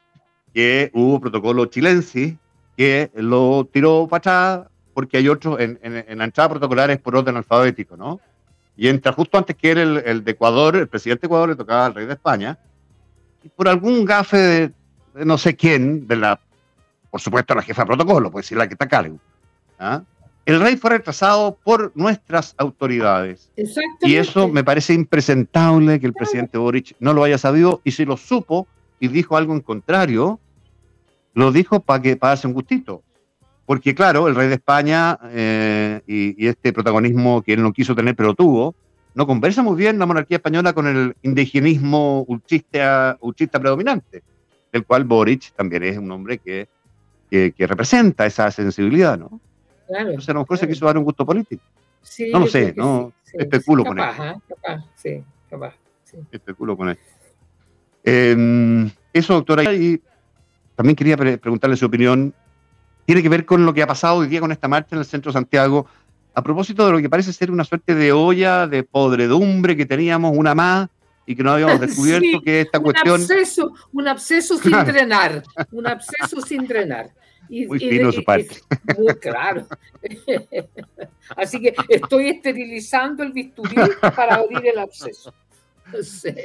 que 0.53 0.91
hubo 0.95 1.21
protocolo 1.21 1.67
chilense 1.67 2.39
que 2.77 3.11
lo 3.15 3.69
tiró 3.71 4.07
para 4.09 4.19
atrás 4.19 4.69
porque 4.95 5.17
hay 5.17 5.29
otros, 5.29 5.59
en, 5.61 5.79
la 5.83 6.25
entrada 6.25 6.51
protocolar 6.51 6.91
es 6.91 7.01
por 7.01 7.17
orden 7.17 7.37
alfabético, 7.37 7.97
¿no? 7.97 8.21
Y 8.77 8.89
entra 8.89 9.13
justo 9.13 9.37
antes 9.37 9.57
que 9.57 9.73
era 9.73 9.83
el, 9.83 10.25
de 10.25 10.31
Ecuador, 10.31 10.77
el 10.77 10.89
presidente 10.89 11.23
de 11.23 11.27
Ecuador 11.27 11.49
le 11.49 11.57
tocaba 11.57 11.87
al 11.87 11.95
rey 11.95 12.07
de 12.07 12.15
España, 12.15 12.59
y 13.43 13.49
por 13.49 13.69
algún 13.69 14.05
gafe 14.05 14.37
de, 14.37 14.73
no 15.25 15.37
sé 15.37 15.57
quién, 15.57 16.07
de 16.07 16.17
la, 16.17 16.41
por 17.11 17.21
supuesto 17.21 17.55
la 17.55 17.63
jefa 17.63 17.83
de 17.83 17.87
protocolo, 17.87 18.31
pues 18.31 18.47
si 18.47 18.55
la 18.55 18.69
que 18.69 18.75
está 18.75 18.87
cargo, 18.87 19.19
¿ah? 19.79 20.03
El 20.47 20.61
rey 20.61 20.77
fue 20.77 20.91
retrasado 20.91 21.59
por 21.63 21.93
nuestras 21.95 22.55
autoridades. 22.59 23.51
Y 24.03 24.17
eso 24.17 24.49
me 24.49 24.63
parece 24.63 24.93
impresentable 24.93 25.99
que 25.99 26.07
el 26.07 26.13
presidente 26.13 26.59
Boric 26.59 26.95
no 27.01 27.15
lo 27.15 27.25
haya 27.25 27.39
sabido 27.39 27.81
y 27.83 27.93
si 27.93 28.05
lo 28.05 28.17
supo 28.17 28.67
y 29.01 29.09
dijo 29.09 29.37
algo 29.37 29.55
en 29.55 29.61
contrario, 29.61 30.39
lo 31.33 31.51
dijo 31.51 31.81
para 31.81 32.03
que 32.03 32.17
para 32.17 32.33
darse 32.33 32.47
un 32.47 32.53
gustito. 32.53 33.03
Porque 33.65 33.95
claro, 33.95 34.29
el 34.29 34.35
rey 34.35 34.49
de 34.49 34.55
España 34.55 35.19
eh, 35.31 36.03
y, 36.07 36.47
este 36.47 36.75
protagonismo 36.75 37.41
que 37.41 37.55
él 37.55 37.63
no 37.63 37.73
quiso 37.73 37.95
tener 37.95 38.15
pero 38.15 38.35
tuvo, 38.35 38.75
no 39.15 39.27
conversa 39.27 39.63
muy 39.63 39.77
bien 39.77 39.99
la 39.99 40.05
monarquía 40.05 40.37
española 40.37 40.75
con 40.75 40.87
el 40.87 41.17
indigenismo 41.23 42.25
ultrista, 42.29 43.19
predominante, 43.51 44.23
del 44.73 44.85
cual 44.85 45.05
Boric 45.05 45.53
también 45.53 45.85
es 45.85 45.97
un 45.97 46.11
hombre 46.11 46.37
que, 46.37 46.69
que 47.31 47.67
representa 47.67 48.27
esa 48.27 48.51
sensibilidad, 48.51 49.19
¿no? 49.19 49.41
Claro, 49.87 50.09
Entonces, 50.11 50.29
a 50.29 50.33
lo 50.35 50.41
mejor 50.41 50.59
se 50.59 50.69
quiso 50.69 50.87
dar 50.87 50.99
un 50.99 51.05
gusto 51.05 51.27
político. 51.27 51.63
no 52.33 52.39
lo 52.41 52.47
sé, 52.47 52.75
no 52.77 53.13
especulo 53.39 53.85
con 53.85 53.99
él. 53.99 54.05
¿eh? 54.05 54.35
Capaz, 54.49 54.85
sí, 54.97 55.23
capaz. 55.49 55.75
Especulo 56.31 56.77
con 56.77 56.91
él. 56.91 56.99
Em, 58.05 58.91
eso, 59.13 59.35
doctora, 59.35 59.73
y 59.75 60.01
también 60.77 60.95
quería 60.95 61.17
preguntarle 61.17 61.77
su 61.77 61.87
opinión. 61.87 62.35
Tiene 63.07 63.23
que 63.23 63.29
ver 63.29 63.45
con 63.45 63.67
lo 63.67 63.75
que 63.75 63.83
ha 63.83 63.87
pasado 63.87 64.17
hoy 64.17 64.29
día 64.29 64.41
con 64.41 64.53
esta 64.53 64.69
marcha 64.69 64.95
en 64.95 65.01
el 65.01 65.05
centro 65.05 65.31
de 65.31 65.35
Santiago, 65.35 65.87
a 66.35 66.43
propósito 66.43 66.87
de 66.87 66.93
lo 66.93 67.01
que 67.01 67.11
parece 67.11 67.33
ser 67.33 67.51
una 67.51 67.65
suerte 67.65 67.95
de 67.95 68.13
olla 68.13 68.67
de 68.67 68.83
podredumbre 68.83 69.77
que 69.77 69.87
teníamos, 69.87 70.37
una 70.37 70.55
más, 70.55 70.89
y 71.27 71.35
que 71.35 71.43
no 71.43 71.53
habíamos 71.53 71.81
descubierto 71.81 72.41
que 72.43 72.63
esta 72.63 72.81
cuestión. 72.81 73.21
Absceso, 73.21 73.73
un 73.93 74.09
absceso 74.09 74.59
sin 74.59 74.73
drenar, 74.85 75.43
un 75.73 75.87
absceso 75.87 76.41
sin 76.41 76.67
drenar 76.67 77.11
muy 77.49 77.79
fino 77.79 78.13
su 78.13 78.25
parte. 78.25 78.57
muy 78.99 79.15
claro. 79.15 79.67
Así 81.37 81.61
que 81.61 81.75
estoy 81.89 82.29
esterilizando 82.29 83.23
el 83.23 83.33
bisturí 83.33 83.77
para 84.01 84.37
abrir 84.37 84.67
el 84.67 84.79
absceso. 84.79 85.33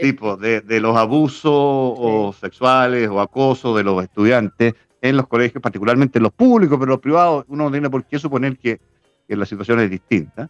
Tipo, 0.02 0.38
de, 0.38 0.62
de 0.62 0.80
los 0.80 0.96
abusos 0.96 1.44
o 1.54 2.36
sexuales 2.40 3.10
o 3.10 3.20
acoso 3.20 3.76
de 3.76 3.84
los 3.84 4.04
estudiantes 4.04 4.74
en 5.02 5.18
los 5.18 5.28
colegios, 5.28 5.62
particularmente 5.62 6.20
en 6.20 6.24
los 6.24 6.34
públicos, 6.34 6.78
pero 6.78 6.92
los 6.92 7.00
privados, 7.00 7.46
uno 7.48 7.66
no 7.66 7.72
tiene 7.72 7.90
por 7.90 8.06
qué 8.06 8.20
suponer 8.20 8.58
que, 8.58 8.80
que 9.28 9.36
la 9.36 9.46
situación 9.46 9.80
es 9.80 9.90
distinta. 9.90 10.50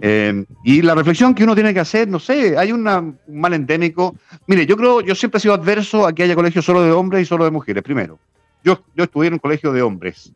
Eh, 0.00 0.44
y 0.64 0.82
la 0.82 0.94
reflexión 0.94 1.34
que 1.34 1.44
uno 1.44 1.54
tiene 1.54 1.72
que 1.72 1.80
hacer, 1.80 2.06
no 2.06 2.18
sé, 2.18 2.56
hay 2.58 2.70
una, 2.72 2.98
un 2.98 3.18
mal 3.28 3.54
endémico. 3.54 4.16
Mire, 4.46 4.66
yo 4.66 4.76
creo, 4.76 5.00
yo 5.00 5.14
siempre 5.14 5.38
he 5.38 5.40
sido 5.40 5.54
adverso 5.54 6.06
a 6.06 6.12
que 6.12 6.22
haya 6.22 6.34
colegios 6.34 6.64
solo 6.64 6.82
de 6.82 6.92
hombres 6.92 7.22
y 7.22 7.26
solo 7.26 7.44
de 7.44 7.50
mujeres, 7.50 7.82
primero. 7.82 8.18
Yo, 8.64 8.82
yo 8.94 9.04
estudié 9.04 9.28
en 9.28 9.34
un 9.34 9.38
colegio 9.38 9.72
de 9.72 9.82
hombres, 9.82 10.32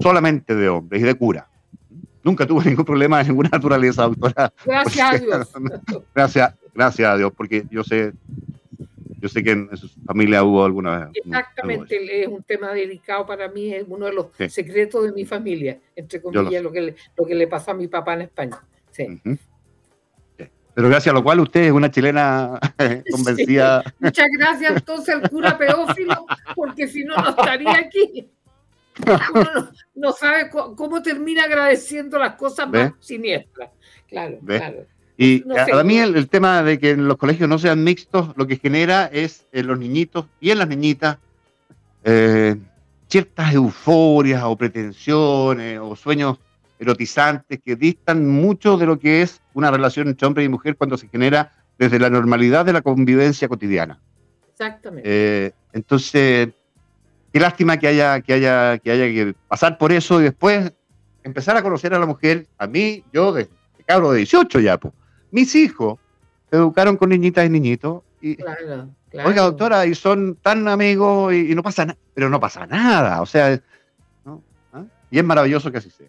solamente 0.00 0.54
de 0.54 0.68
hombres 0.68 1.02
y 1.02 1.04
de 1.04 1.14
cura. 1.14 1.48
Nunca 2.22 2.46
tuve 2.46 2.64
ningún 2.64 2.84
problema 2.84 3.18
de 3.18 3.24
ninguna 3.24 3.48
naturaleza, 3.50 4.02
doctora. 4.02 4.52
Gracias 4.64 5.12
a 5.12 5.18
Dios. 5.18 5.52
gracias, 6.14 6.54
gracias 6.74 7.08
a 7.08 7.16
Dios, 7.16 7.32
porque 7.36 7.64
yo 7.70 7.84
sé, 7.84 8.12
yo 9.20 9.28
sé 9.28 9.42
que 9.42 9.52
en 9.52 9.76
su 9.76 9.88
familia 10.04 10.42
hubo 10.42 10.64
alguna 10.64 11.06
vez. 11.06 11.08
Exactamente, 11.24 12.22
es 12.22 12.28
un 12.28 12.42
tema 12.42 12.72
delicado 12.72 13.24
para 13.26 13.48
mí, 13.48 13.72
es 13.72 13.84
uno 13.88 14.06
de 14.06 14.12
los 14.12 14.26
secretos 14.48 15.04
de 15.04 15.12
mi 15.12 15.24
familia, 15.24 15.78
entre 15.96 16.20
comillas, 16.20 16.62
lo, 16.62 16.72
que 16.72 16.80
le, 16.80 16.96
lo 17.16 17.24
que 17.24 17.34
le 17.34 17.46
pasó 17.46 17.70
a 17.70 17.74
mi 17.74 17.88
papá 17.88 18.14
en 18.14 18.22
España. 18.22 18.58
Sí. 18.90 19.20
Pero 20.78 20.90
gracias 20.90 21.10
a 21.10 21.14
lo 21.16 21.24
cual 21.24 21.40
usted 21.40 21.62
es 21.64 21.72
una 21.72 21.90
chilena 21.90 22.56
convencida. 23.10 23.82
Muchas 23.98 24.28
gracias 24.30 24.76
entonces 24.76 25.12
al 25.12 25.28
cura 25.28 25.58
pedófilo, 25.58 26.24
porque 26.54 26.86
si 26.86 27.02
no, 27.02 27.16
no 27.16 27.30
estaría 27.30 27.72
aquí. 27.72 28.30
Uno 29.34 29.70
no, 29.96 30.12
sabe 30.12 30.48
cómo, 30.48 31.02
termina 31.02 31.42
agradeciendo 31.42 32.16
las 32.16 32.36
cosas 32.36 32.70
más 32.70 32.92
siniestras. 33.00 33.70
Claro, 34.06 34.38
claro. 34.46 34.86
Y 35.16 35.42
a, 35.52 35.82
mí 35.82 35.98
el, 35.98 36.28
tema 36.28 36.62
de 36.62 36.78
que 36.78 36.96
los 36.96 37.16
colegios 37.16 37.48
no 37.48 37.58
sean 37.58 37.82
mixtos, 37.82 38.28
lo 38.36 38.46
que 38.46 38.56
genera 38.56 39.06
es 39.06 39.46
en 39.50 39.66
los 39.66 39.80
niñitos 39.80 40.26
y 40.40 40.52
en 40.52 40.58
las 40.58 40.68
niñitas 40.68 41.18
eh, 42.04 42.54
ciertas 43.08 43.52
euforias 43.52 44.44
o 44.44 44.56
pretensiones 44.56 45.80
o 45.82 45.96
sueños 45.96 46.38
erotizantes 46.78 47.60
que 47.64 47.76
distan 47.76 48.26
mucho 48.28 48.76
de 48.76 48.86
lo 48.86 48.98
que 48.98 49.22
es 49.22 49.40
una 49.54 49.70
relación 49.70 50.08
entre 50.08 50.26
hombre 50.26 50.44
y 50.44 50.48
mujer 50.48 50.76
cuando 50.76 50.96
se 50.96 51.08
genera 51.08 51.52
desde 51.78 51.98
la 51.98 52.10
normalidad 52.10 52.64
de 52.64 52.72
la 52.72 52.82
convivencia 52.82 53.48
cotidiana. 53.48 54.00
Exactamente. 54.50 55.02
Eh, 55.04 55.52
entonces, 55.72 56.48
qué 57.32 57.40
lástima 57.40 57.76
que 57.76 57.88
haya, 57.88 58.20
que 58.20 58.32
haya 58.34 58.78
que 58.78 58.90
haya 58.90 59.04
que 59.06 59.34
pasar 59.46 59.78
por 59.78 59.92
eso 59.92 60.20
y 60.20 60.24
después 60.24 60.72
empezar 61.22 61.56
a 61.56 61.62
conocer 61.62 61.94
a 61.94 61.98
la 61.98 62.06
mujer. 62.06 62.46
A 62.58 62.66
mí, 62.66 63.04
yo 63.12 63.32
de, 63.32 63.48
cabro 63.86 64.12
de 64.12 64.18
18 64.18 64.60
ya, 64.60 64.78
pues, 64.78 64.92
mis 65.30 65.54
hijos 65.54 65.98
se 66.50 66.56
educaron 66.56 66.96
con 66.96 67.10
niñitas 67.10 67.46
y 67.46 67.50
niñitos. 67.50 68.02
Y, 68.20 68.36
claro, 68.36 68.88
Oiga, 69.24 69.42
doctora, 69.42 69.86
y 69.86 69.94
son 69.94 70.36
tan 70.36 70.68
amigos 70.68 71.32
y, 71.32 71.54
no 71.54 71.62
pasa 71.62 71.86
nada, 71.86 71.98
pero 72.14 72.28
no 72.28 72.38
pasa 72.40 72.66
nada, 72.66 73.22
o 73.22 73.26
sea, 73.26 73.58
¿Ah? 74.72 74.84
y 75.10 75.18
es 75.18 75.24
maravilloso 75.24 75.72
que 75.72 75.78
así 75.78 75.90
sea. 75.90 76.08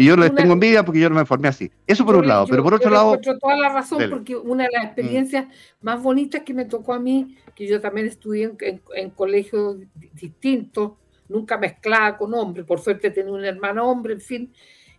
Y 0.00 0.06
yo 0.06 0.16
les 0.16 0.34
tengo 0.34 0.54
envidia 0.54 0.82
porque 0.82 1.00
yo 1.00 1.10
no 1.10 1.16
me 1.16 1.26
formé 1.26 1.48
así. 1.48 1.70
Eso 1.86 2.06
por 2.06 2.16
un 2.16 2.26
lado, 2.26 2.46
pero 2.48 2.62
por 2.62 2.72
otro 2.72 2.90
lado... 2.90 3.18
toda 3.18 3.56
la 3.56 3.68
razón 3.68 4.02
porque 4.08 4.34
una 4.34 4.64
de 4.64 4.70
las 4.72 4.84
mm. 4.84 4.86
experiencias 4.86 5.46
más 5.82 6.02
bonitas 6.02 6.42
que 6.42 6.54
me 6.54 6.64
tocó 6.64 6.94
a 6.94 6.98
mí, 6.98 7.36
que 7.54 7.66
yo 7.66 7.80
también 7.82 8.06
estudié 8.06 8.50
en, 8.94 9.10
colegios 9.10 9.76
distintos, 10.14 10.92
nunca 11.28 11.58
mezclada 11.58 12.16
con 12.16 12.32
hombres, 12.32 12.64
por 12.64 12.80
suerte 12.80 13.10
tenía 13.10 13.32
un 13.32 13.44
hermano 13.44 13.90
hombre, 13.90 14.14
en 14.14 14.20
fin, 14.20 14.52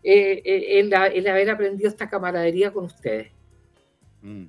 eh, 0.03 0.41
eh, 0.45 0.79
el, 0.79 1.27
haber 1.27 1.49
aprendido 1.49 1.89
esta 1.89 2.07
camaradería 2.07 2.71
con 2.71 2.85
ustedes. 2.85 3.31
Mm. 4.21 4.45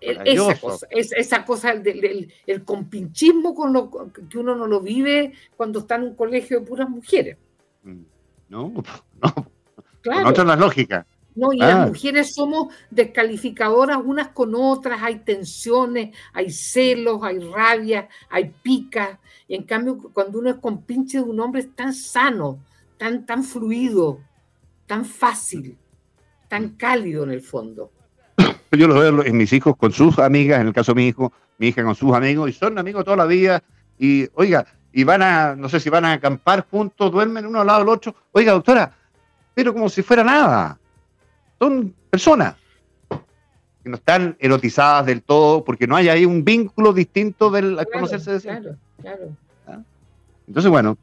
Esa 0.00 0.60
cosa, 0.60 0.86
esa 0.90 1.44
cosa 1.44 1.74
del, 1.76 2.30
el 2.46 2.64
compinchismo 2.64 3.54
con 3.54 3.72
lo 3.72 3.88
que 4.12 4.36
uno 4.36 4.54
no 4.54 4.66
lo 4.66 4.80
vive 4.80 5.32
cuando 5.56 5.78
está 5.78 5.94
en 5.94 6.02
un 6.02 6.14
colegio 6.14 6.60
de 6.60 6.66
puras 6.66 6.90
mujeres. 6.90 7.38
Mm. 7.84 8.02
No, 8.48 8.72
no. 9.22 9.46
Claro. 10.02 10.34
Con 10.34 10.46
las 10.46 10.58
lógicas. 10.58 11.06
No, 11.34 11.52
y 11.52 11.58
las 11.58 11.74
ah. 11.74 11.86
mujeres 11.86 12.32
somos 12.32 12.72
descalificadoras 12.90 13.98
unas 14.04 14.28
con 14.28 14.54
otras, 14.54 15.02
hay 15.02 15.20
tensiones, 15.20 16.16
hay 16.32 16.50
celos, 16.50 17.20
hay 17.22 17.40
rabia, 17.40 18.08
hay 18.30 18.52
picas. 18.62 19.18
Y 19.48 19.56
en 19.56 19.64
cambio, 19.64 19.98
cuando 20.12 20.38
uno 20.38 20.50
es 20.50 20.56
compinche 20.56 21.18
de 21.18 21.24
un 21.24 21.40
hombre 21.40 21.62
es 21.62 21.74
tan 21.74 21.92
sano, 21.92 22.60
tan, 22.96 23.26
tan 23.26 23.42
fluido, 23.42 24.20
tan 24.86 25.04
fácil, 25.04 25.76
tan 26.48 26.70
cálido 26.70 27.24
en 27.24 27.32
el 27.32 27.40
fondo. 27.40 27.90
Yo 28.70 28.86
lo 28.86 28.94
veo 28.94 29.24
en 29.24 29.36
mis 29.36 29.52
hijos 29.52 29.76
con 29.76 29.92
sus 29.92 30.18
amigas, 30.20 30.60
en 30.60 30.68
el 30.68 30.72
caso 30.72 30.92
de 30.92 31.02
mi 31.02 31.08
hijo, 31.08 31.32
mi 31.58 31.68
hija 31.68 31.82
con 31.82 31.96
sus 31.96 32.12
amigos, 32.12 32.50
y 32.50 32.52
son 32.52 32.78
amigos 32.78 33.04
toda 33.04 33.16
la 33.16 33.26
vida. 33.26 33.62
Y 33.98 34.28
oiga, 34.34 34.66
y 34.96 35.02
van 35.02 35.22
a, 35.22 35.56
no 35.56 35.68
sé 35.68 35.80
si 35.80 35.90
van 35.90 36.04
a 36.04 36.12
acampar 36.12 36.66
juntos, 36.70 37.10
duermen 37.10 37.44
uno 37.46 37.60
al 37.60 37.66
lado 37.66 37.80
del 37.80 37.88
otro. 37.88 38.14
Oiga, 38.30 38.52
doctora, 38.52 38.92
pero 39.52 39.72
como 39.72 39.88
si 39.88 40.02
fuera 40.02 40.22
nada. 40.22 40.78
Son 41.58 41.92
personas 42.08 42.54
que 43.82 43.90
no 43.90 43.96
están 43.96 44.36
erotizadas 44.38 45.06
del 45.06 45.22
todo, 45.22 45.64
porque 45.64 45.88
no 45.88 45.96
hay 45.96 46.08
ahí 46.08 46.24
un 46.24 46.44
vínculo 46.44 46.92
distinto 46.92 47.50
del 47.50 47.76
conocerse 47.92 48.34
de 48.34 48.40
Claro, 48.40 48.76
claro. 49.02 49.36
¿Ah? 49.66 49.80
Entonces, 50.46 50.70
bueno, 50.70 50.96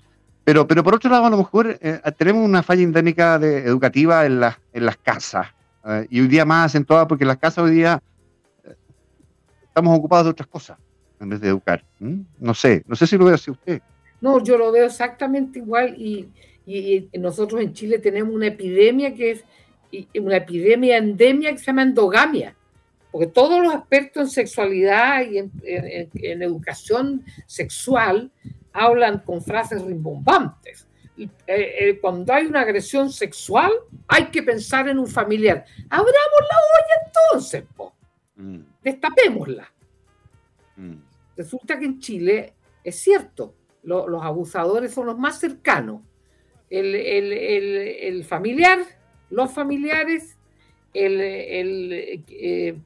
pero, 0.45 0.65
pero 0.65 0.85
por 0.85 0.95
otro 0.95 1.09
lado, 1.09 1.25
a 1.25 1.29
lo 1.29 1.37
mejor 1.37 1.77
eh, 1.81 1.99
tenemos 2.17 2.45
una 2.45 2.63
falla 2.63 2.83
endémica 2.83 3.37
de, 3.39 3.57
educativa 3.65 4.25
en, 4.25 4.41
en 4.71 4.85
las 4.85 4.95
casas. 4.97 5.47
Eh, 5.85 6.07
y 6.09 6.21
hoy 6.21 6.27
día 6.29 6.45
más 6.45 6.67
acentuada 6.67 7.09
porque 7.09 7.25
en 7.25 7.29
las 7.29 7.37
casas 7.37 7.65
hoy 7.65 7.71
día 7.71 8.01
eh, 8.63 8.73
estamos 9.63 9.97
ocupados 9.97 10.27
de 10.27 10.31
otras 10.31 10.47
cosas 10.47 10.77
en 11.21 11.29
vez 11.29 11.41
de 11.41 11.49
educar. 11.49 11.83
No 12.39 12.53
sé, 12.53 12.83
no 12.87 12.95
sé 12.95 13.07
si 13.07 13.17
lo 13.17 13.25
ve 13.25 13.35
así 13.35 13.51
usted. 13.51 13.81
No, 14.19 14.43
yo 14.43 14.57
lo 14.57 14.71
veo 14.71 14.85
exactamente 14.85 15.59
igual 15.59 15.95
y, 15.97 16.29
nosotros 17.17 17.61
en 17.61 17.73
Chile 17.73 17.99
tenemos 17.99 18.33
una 18.33 18.47
epidemia 18.47 19.13
que 19.13 19.31
es 19.31 19.43
una 20.15 20.37
epidemia 20.37 20.97
endemia 20.97 21.51
que 21.51 21.57
se 21.57 21.65
llama 21.65 21.81
endogamia, 21.81 22.55
porque 23.11 23.27
todos 23.27 23.61
los 23.61 23.73
expertos 23.73 24.23
en 24.23 24.29
sexualidad 24.29 25.21
y 25.25 25.39
en, 25.39 26.41
educación 26.41 27.25
sexual 27.45 28.31
hablan 28.71 29.19
con 29.19 29.41
frases 29.41 29.81
rimbombantes. 29.81 30.87
Eh, 31.17 31.29
eh, 31.45 31.99
cuando 31.99 32.33
hay 32.33 32.45
una 32.45 32.61
agresión 32.61 33.11
sexual, 33.11 33.71
hay 34.07 34.25
que 34.27 34.41
pensar 34.41 34.87
en 34.87 34.97
un 34.97 35.07
familiar. 35.07 35.65
Abramos 35.89 36.41
la 36.49 36.57
olla 36.57 37.03
entonces, 37.07 37.63
po. 37.75 37.93
Mm. 38.37 38.59
destapémosla. 38.81 39.71
Mm. 40.77 41.10
Resulta 41.41 41.79
que 41.79 41.85
en 41.85 41.99
Chile 41.99 42.53
es 42.83 42.95
cierto, 42.97 43.55
los 43.83 44.23
abusadores 44.23 44.93
son 44.93 45.07
los 45.07 45.17
más 45.17 45.39
cercanos. 45.39 46.01
El, 46.69 48.23
familiar, 48.25 48.79
los 49.29 49.51
familiares, 49.51 50.37
el, 50.93 51.19
eh, 52.29 52.77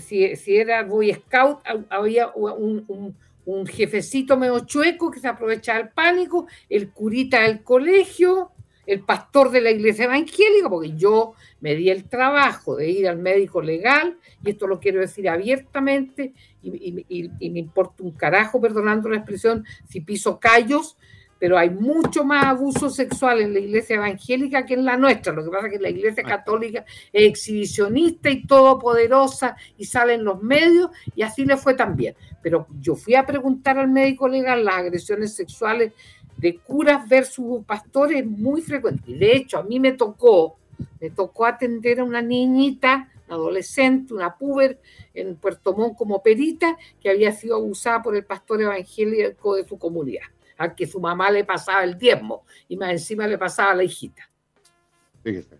si, 0.00 0.56
era 0.56 0.82
Boy 0.82 1.12
Scout, 1.12 1.60
había 1.90 2.28
un, 2.34 3.14
un, 3.44 3.66
jefecito 3.66 4.36
medio 4.36 4.60
chueco 4.60 5.10
que 5.10 5.20
se 5.20 5.28
aprovechaba 5.28 5.80
el 5.80 5.90
pánico, 5.90 6.46
el 6.68 6.90
curita 6.90 7.42
del 7.42 7.62
colegio, 7.62 8.50
el 8.86 9.00
pastor 9.00 9.50
de 9.50 9.60
la 9.60 9.70
iglesia 9.70 10.04
evangélica, 10.04 10.68
porque 10.68 10.94
yo 10.94 11.34
me 11.60 11.74
di 11.74 11.90
el 11.90 12.04
trabajo 12.08 12.76
de 12.76 12.90
ir 12.90 13.08
al 13.08 13.18
médico 13.18 13.62
legal, 13.62 14.18
y 14.44 14.50
esto 14.50 14.66
lo 14.66 14.80
quiero 14.80 15.00
decir 15.00 15.28
abiertamente, 15.28 16.32
y, 16.62 17.30
me 17.50 17.58
importa 17.58 18.02
un 18.02 18.12
carajo, 18.12 18.60
perdonando 18.60 19.08
la 19.08 19.16
expresión, 19.16 19.64
si 19.88 20.00
piso 20.00 20.38
callos, 20.38 20.96
pero 21.38 21.58
hay 21.58 21.68
mucho 21.68 22.24
más 22.24 22.46
abuso 22.46 22.88
sexual 22.88 23.40
en 23.40 23.52
la 23.52 23.58
iglesia 23.58 23.96
evangélica 23.96 24.64
que 24.64 24.74
en 24.74 24.84
la 24.84 24.96
nuestra. 24.96 25.32
Lo 25.32 25.44
que 25.44 25.50
pasa 25.50 25.66
es 25.66 25.74
que 25.74 25.78
la 25.78 25.90
iglesia 25.90 26.22
católica 26.22 26.86
es 27.12 27.24
exhibicionista 27.28 28.30
y 28.30 28.46
todopoderosa 28.46 29.56
y 29.76 29.84
sale 29.84 30.14
en 30.14 30.24
los 30.24 30.42
medios 30.42 30.90
y 31.14 31.20
así 31.20 31.44
le 31.44 31.58
fue 31.58 31.74
también. 31.74 32.14
Pero 32.42 32.66
yo 32.80 32.94
fui 32.94 33.14
a 33.14 33.26
preguntar 33.26 33.78
al 33.78 33.90
médico 33.90 34.26
legal 34.26 34.64
las 34.64 34.76
agresiones 34.76 35.34
sexuales 35.34 35.92
de 36.44 36.58
curas 36.58 37.08
versus 37.08 37.64
pastores 37.64 38.26
muy 38.26 38.60
frecuentes. 38.60 39.08
Y 39.08 39.14
de 39.14 39.34
hecho, 39.34 39.56
a 39.56 39.62
mí 39.62 39.80
me 39.80 39.92
tocó, 39.92 40.58
me 41.00 41.08
tocó 41.08 41.46
atender 41.46 42.00
a 42.00 42.04
una 42.04 42.20
niñita, 42.20 43.10
una 43.26 43.36
adolescente, 43.36 44.12
una 44.12 44.36
puber 44.36 44.78
en 45.14 45.36
Puerto 45.36 45.72
Montt 45.74 45.96
como 45.96 46.22
perita, 46.22 46.76
que 47.00 47.08
había 47.08 47.32
sido 47.32 47.56
abusada 47.56 48.02
por 48.02 48.14
el 48.14 48.26
pastor 48.26 48.60
evangélico 48.60 49.56
de 49.56 49.66
su 49.66 49.78
comunidad, 49.78 50.26
al 50.58 50.74
que 50.74 50.86
su 50.86 51.00
mamá 51.00 51.30
le 51.30 51.44
pasaba 51.44 51.82
el 51.82 51.96
diezmo 51.96 52.44
y 52.68 52.76
más 52.76 52.90
encima 52.90 53.26
le 53.26 53.38
pasaba 53.38 53.70
a 53.70 53.76
la 53.76 53.84
hijita. 53.84 54.28
Fíjese, 55.22 55.58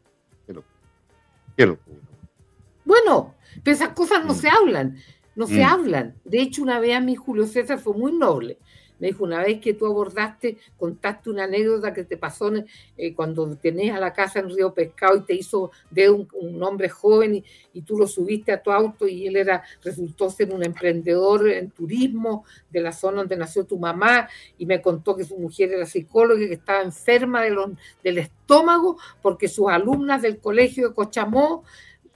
Bueno, 2.85 3.35
pero 3.63 3.75
esas 3.75 3.95
cosas 3.95 4.23
no 4.27 4.35
mm. 4.35 4.37
se 4.37 4.49
hablan, 4.51 4.99
no 5.35 5.47
se 5.47 5.61
mm. 5.61 5.67
hablan. 5.67 6.15
De 6.27 6.43
hecho, 6.43 6.63
una 6.63 6.79
vez 6.79 6.95
a 6.95 7.01
mi 7.01 7.15
Julio 7.15 7.47
César 7.47 7.79
fue 7.79 7.95
muy 7.95 8.13
noble 8.13 8.59
me 9.05 9.11
dijo, 9.11 9.25
una 9.25 9.43
vez 9.43 9.61
que 9.61 9.75
tú 9.75 9.85
abordaste, 9.85 10.57
contaste 10.79 11.29
una 11.29 11.45
anécdota 11.45 11.93
que 11.93 12.05
te 12.05 12.17
pasó 12.17 12.51
eh, 12.97 13.13
cuando 13.15 13.55
tenías 13.55 13.99
a 13.99 14.01
la 14.01 14.15
casa 14.15 14.39
en 14.39 14.49
Río 14.49 14.73
Pescado 14.73 15.19
y 15.19 15.21
te 15.25 15.35
hizo 15.35 15.73
de 15.91 16.09
un, 16.09 16.27
hombre 16.63 16.89
joven 16.89 17.45
y, 17.75 17.83
tú 17.83 17.99
lo 17.99 18.07
subiste 18.07 18.51
a 18.51 18.63
tu 18.63 18.73
auto 18.73 19.07
y 19.07 19.27
él 19.27 19.37
era, 19.37 19.63
resultó 19.83 20.31
ser 20.31 20.55
un 20.55 20.65
emprendedor 20.65 21.51
en 21.51 21.71
turismo 21.71 22.47
de 22.71 22.81
la 22.81 22.93
zona 22.93 23.19
donde 23.19 23.37
nació 23.37 23.67
tu 23.67 23.79
mamá 23.79 24.27
y 24.57 24.65
me 24.65 24.81
contó 24.81 25.15
que 25.15 25.25
su 25.25 25.37
mujer 25.37 25.71
era 25.71 25.85
psicóloga 25.85 26.43
y 26.43 26.49
que 26.49 26.55
estaba 26.55 26.81
enferma 26.81 27.43
de 27.43 27.55
del 28.03 28.19
estómago 28.19 28.97
porque 29.21 29.49
sus 29.49 29.69
alumnas 29.69 30.23
del 30.23 30.39
colegio 30.39 30.89
de 30.89 30.95
Cochamó 30.95 31.63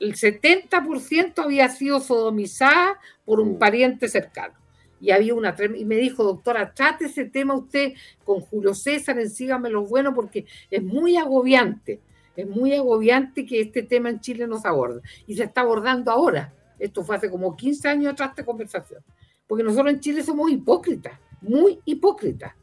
el 0.01 0.15
70% 0.15 1.45
había 1.45 1.69
sido 1.69 2.01
sodomizada 2.01 2.99
por 3.27 3.41
un 3.41 3.57
mm. 3.57 3.59
pariente 3.59 4.09
cercano 4.09 4.55
y 5.01 5.11
había 5.11 5.35
una 5.35 5.55
y 5.77 5.85
me 5.85 5.97
dijo, 5.97 6.25
doctora, 6.25 6.73
trate 6.75 7.07
ese 7.07 7.25
tema 7.25 7.55
usted 7.55 7.93
con 8.25 8.41
Julio 8.41 8.75
César 8.75 9.19
en 9.19 9.31
Sígame 9.31 9.71
los 9.71 9.89
Buenos 9.89 10.15
porque 10.15 10.47
es 10.71 10.83
muy 10.83 11.17
agobiante, 11.17 12.01
es 12.37 12.47
muy 12.47 12.75
agobiante 12.75 13.47
que 13.47 13.61
este 13.61 13.83
tema 13.83 14.11
en 14.11 14.21
Chile 14.21 14.47
no 14.47 14.59
se 14.59 14.69
aborda 14.69 15.01
y 15.27 15.37
se 15.37 15.45
está 15.45 15.63
abordando 15.63 16.11
ahora. 16.11 16.53
Esto 16.79 17.03
fue 17.03 17.17
hace 17.17 17.31
como 17.31 17.57
15 17.57 17.89
años 17.89 18.13
atrás 18.13 18.37
de 18.37 18.45
conversación, 18.45 19.03
porque 19.47 19.65
nosotros 19.65 19.93
en 19.93 20.01
Chile 20.01 20.23
somos 20.23 20.51
hipócritas, 20.51 21.19
muy 21.41 21.81
hipócritas. 21.85 22.55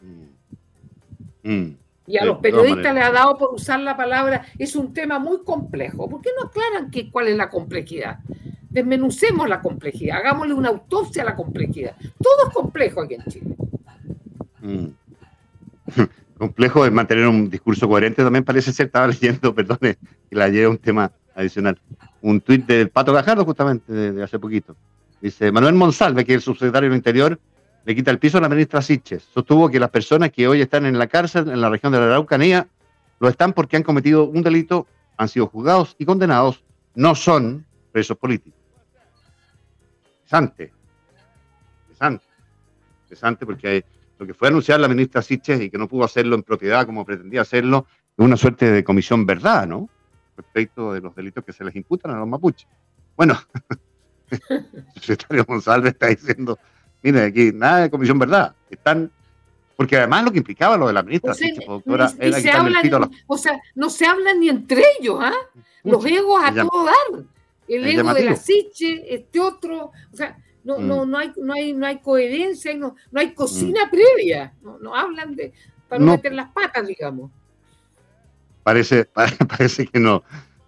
Mm. 0.00 1.50
Mm. 1.50 1.76
Y 2.06 2.18
a 2.18 2.24
los 2.24 2.38
periodistas 2.38 2.94
les 2.94 3.04
ha 3.04 3.12
dado 3.12 3.36
por 3.38 3.54
usar 3.54 3.80
la 3.80 3.96
palabra, 3.96 4.44
es 4.58 4.74
un 4.74 4.92
tema 4.92 5.18
muy 5.18 5.44
complejo. 5.44 6.08
¿Por 6.08 6.20
qué 6.20 6.30
no 6.36 6.48
aclaran 6.48 6.90
que, 6.90 7.10
cuál 7.10 7.28
es 7.28 7.36
la 7.36 7.48
complejidad? 7.48 8.18
Desmenucemos 8.72 9.48
la 9.48 9.60
complejidad, 9.60 10.18
hagámosle 10.18 10.54
una 10.54 10.70
autopsia 10.70 11.22
a 11.22 11.26
la 11.26 11.36
complejidad. 11.36 11.94
Todo 12.18 12.48
es 12.48 12.54
complejo 12.54 13.02
aquí 13.02 13.14
en 13.14 13.24
Chile. 13.24 13.56
Mm. 14.60 14.86
Complejo 16.38 16.84
es 16.84 16.90
mantener 16.90 17.28
un 17.28 17.48
discurso 17.48 17.88
coherente, 17.88 18.22
también 18.24 18.44
parece 18.44 18.72
ser, 18.72 18.86
estaba 18.86 19.06
leyendo, 19.06 19.54
perdone, 19.54 19.96
que 20.28 20.36
la 20.36 20.48
lleve 20.48 20.66
un 20.66 20.78
tema 20.78 21.12
adicional. 21.36 21.78
Un 22.20 22.40
tuit 22.40 22.66
del 22.66 22.88
Pato 22.88 23.12
Gajardo, 23.12 23.44
justamente, 23.44 23.92
de, 23.92 24.22
hace 24.22 24.38
poquito. 24.38 24.74
Dice, 25.20 25.52
Manuel 25.52 25.74
Monsalve, 25.74 26.24
que 26.24 26.32
es 26.32 26.36
el 26.38 26.42
subsecretario 26.42 26.88
del 26.88 26.96
Interior, 26.96 27.38
le 27.84 27.94
quita 27.94 28.10
el 28.10 28.18
piso 28.18 28.38
a 28.38 28.40
la 28.40 28.48
ministra 28.48 28.82
Siches. 28.82 29.22
Sostuvo 29.32 29.68
que 29.68 29.78
las 29.78 29.90
personas 29.90 30.32
que 30.32 30.48
hoy 30.48 30.60
están 30.60 30.86
en 30.86 30.98
la 30.98 31.06
cárcel 31.06 31.48
en 31.48 31.60
la 31.60 31.68
región 31.68 31.92
de 31.92 31.98
la 31.98 32.06
Araucanía 32.06 32.66
lo 33.20 33.28
están 33.28 33.52
porque 33.52 33.76
han 33.76 33.82
cometido 33.84 34.24
un 34.24 34.42
delito, 34.42 34.86
han 35.16 35.28
sido 35.28 35.46
juzgados 35.46 35.94
y 35.98 36.04
condenados, 36.04 36.64
no 36.94 37.14
son 37.14 37.64
presos 37.92 38.16
políticos. 38.16 38.61
Interesante. 40.32 40.72
Interesante. 41.82 42.24
Interesante 43.04 43.46
porque 43.46 43.68
hay, 43.68 43.84
lo 44.18 44.26
que 44.26 44.32
fue 44.32 44.48
anunciar 44.48 44.80
la 44.80 44.88
ministra 44.88 45.20
Siches 45.20 45.60
y 45.60 45.68
que 45.68 45.76
no 45.76 45.86
pudo 45.86 46.04
hacerlo 46.04 46.34
en 46.34 46.42
propiedad 46.42 46.86
como 46.86 47.04
pretendía 47.04 47.42
hacerlo, 47.42 47.86
es 48.16 48.24
una 48.24 48.36
suerte 48.38 48.70
de 48.70 48.82
comisión 48.82 49.26
verdad, 49.26 49.66
¿no? 49.66 49.90
Respecto 50.36 50.94
de 50.94 51.02
los 51.02 51.14
delitos 51.14 51.44
que 51.44 51.52
se 51.52 51.64
les 51.64 51.76
imputan 51.76 52.12
a 52.12 52.18
los 52.18 52.26
mapuches. 52.26 52.66
Bueno, 53.14 53.38
el 54.30 55.02
secretario 55.02 55.44
González 55.44 55.92
está 55.92 56.06
diciendo, 56.06 56.58
mire, 57.02 57.24
aquí 57.24 57.52
nada 57.52 57.82
de 57.82 57.90
comisión 57.90 58.18
verdad, 58.18 58.54
están 58.70 59.10
porque 59.76 59.96
además 59.96 60.24
lo 60.24 60.32
que 60.32 60.38
implicaba 60.38 60.76
lo 60.76 60.86
de 60.86 60.92
la 60.94 61.02
ministra, 61.02 61.34
Siches, 61.34 61.66
doctora, 61.66 62.10
era 62.18 62.40
se 62.40 62.50
hablan, 62.50 63.10
O 63.26 63.36
sea, 63.36 63.60
no 63.74 63.90
se 63.90 64.06
hablan 64.06 64.40
ni 64.40 64.48
entre 64.48 64.82
ellos, 64.98 65.18
¿ah? 65.20 65.34
Los 65.82 66.04
egos 66.06 66.42
a 66.42 66.54
todo 66.54 66.84
dar. 66.84 67.24
El 67.68 67.86
ego 67.86 68.12
de 68.12 68.24
la 68.24 68.36
Siche, 68.36 69.14
este 69.14 69.40
otro, 69.40 69.92
o 70.12 70.16
sea, 70.16 70.36
no, 70.64 70.78
no, 70.78 71.04
mm. 71.04 71.10
no, 71.10 71.18
hay, 71.18 71.32
no, 71.36 71.54
hay, 71.54 71.72
no 71.72 71.86
hay 71.86 71.98
coherencia, 71.98 72.74
no, 72.74 72.96
no 73.10 73.20
hay 73.20 73.34
cocina 73.34 73.86
mm. 73.86 73.90
previa. 73.90 74.54
No, 74.62 74.78
no, 74.78 74.94
hablan 74.94 75.34
de 75.34 75.52
para 75.88 76.02
no 76.02 76.12
meter 76.12 76.32
las 76.32 76.50
patas, 76.50 76.86
digamos. 76.86 77.30
Parece, 78.62 79.04
parece 79.48 79.86
que 79.86 79.98
no, 79.98 80.22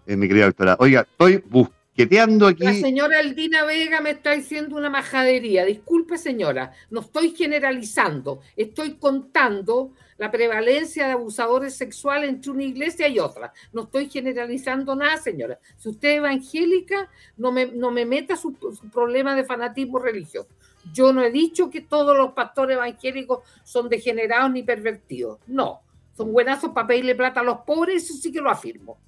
eh, 0.07 0.17
mi 0.17 0.29
querida 0.29 0.47
doctora. 0.47 0.77
Oiga, 0.81 1.03
estoy 1.03 1.43
busqueteando 1.49 2.47
aquí. 2.49 2.65
La 2.65 2.75
señora 2.75 3.21
Aldina 3.21 3.65
Vega 3.65 4.01
me 4.01 4.11
está 4.11 4.33
diciendo 4.33 4.77
una 4.77 4.91
majadería. 4.91 5.65
Disculpe, 5.65 6.19
señora, 6.19 6.73
no 6.91 7.01
estoy 7.01 7.35
generalizando, 7.35 8.41
estoy 8.57 8.97
contando 8.97 9.93
la 10.19 10.31
prevalencia 10.31 11.07
de 11.07 11.13
abusadores 11.13 11.75
sexuales 11.75 12.29
entre 12.31 12.51
una 12.51 12.63
iglesia 12.63 13.09
y 13.09 13.19
otra. 13.19 13.53
No 13.73 13.83
estoy 13.83 14.09
generalizando 14.09 14.95
nada, 14.95 15.17
señora. 15.17 15.59
Si 15.77 15.89
usted 15.89 16.11
es 16.11 16.17
evangélica, 16.19 17.11
no 17.37 17.51
me, 17.53 17.67
no 17.67 17.91
me 17.91 18.05
meta 18.05 18.37
su, 18.37 18.55
problema 18.93 19.35
de 19.35 19.45
fanatismo 19.45 19.99
religioso. 19.99 20.49
Yo 20.93 21.13
no 21.13 21.23
he 21.23 21.31
dicho 21.31 21.71
que 21.71 21.81
todos 21.81 22.17
los 22.17 22.33
pastores 22.33 22.77
evangélicos 22.77 23.41
son 23.65 23.89
degenerados 23.89 24.51
ni 24.53 24.63
pervertidos. 24.63 25.39
No, 25.47 25.81
son 26.17 26.33
buenazos 26.33 26.71
para 26.71 26.87
pedirle 26.87 27.15
plata 27.15 27.41
a 27.41 27.45
los 27.45 27.59
pobres, 27.61 28.05
eso 28.05 28.15
sí 28.15 28.31
que 28.31 28.41
lo 28.41 28.51
afirmo. 28.51 28.99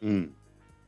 Mm, 0.00 0.24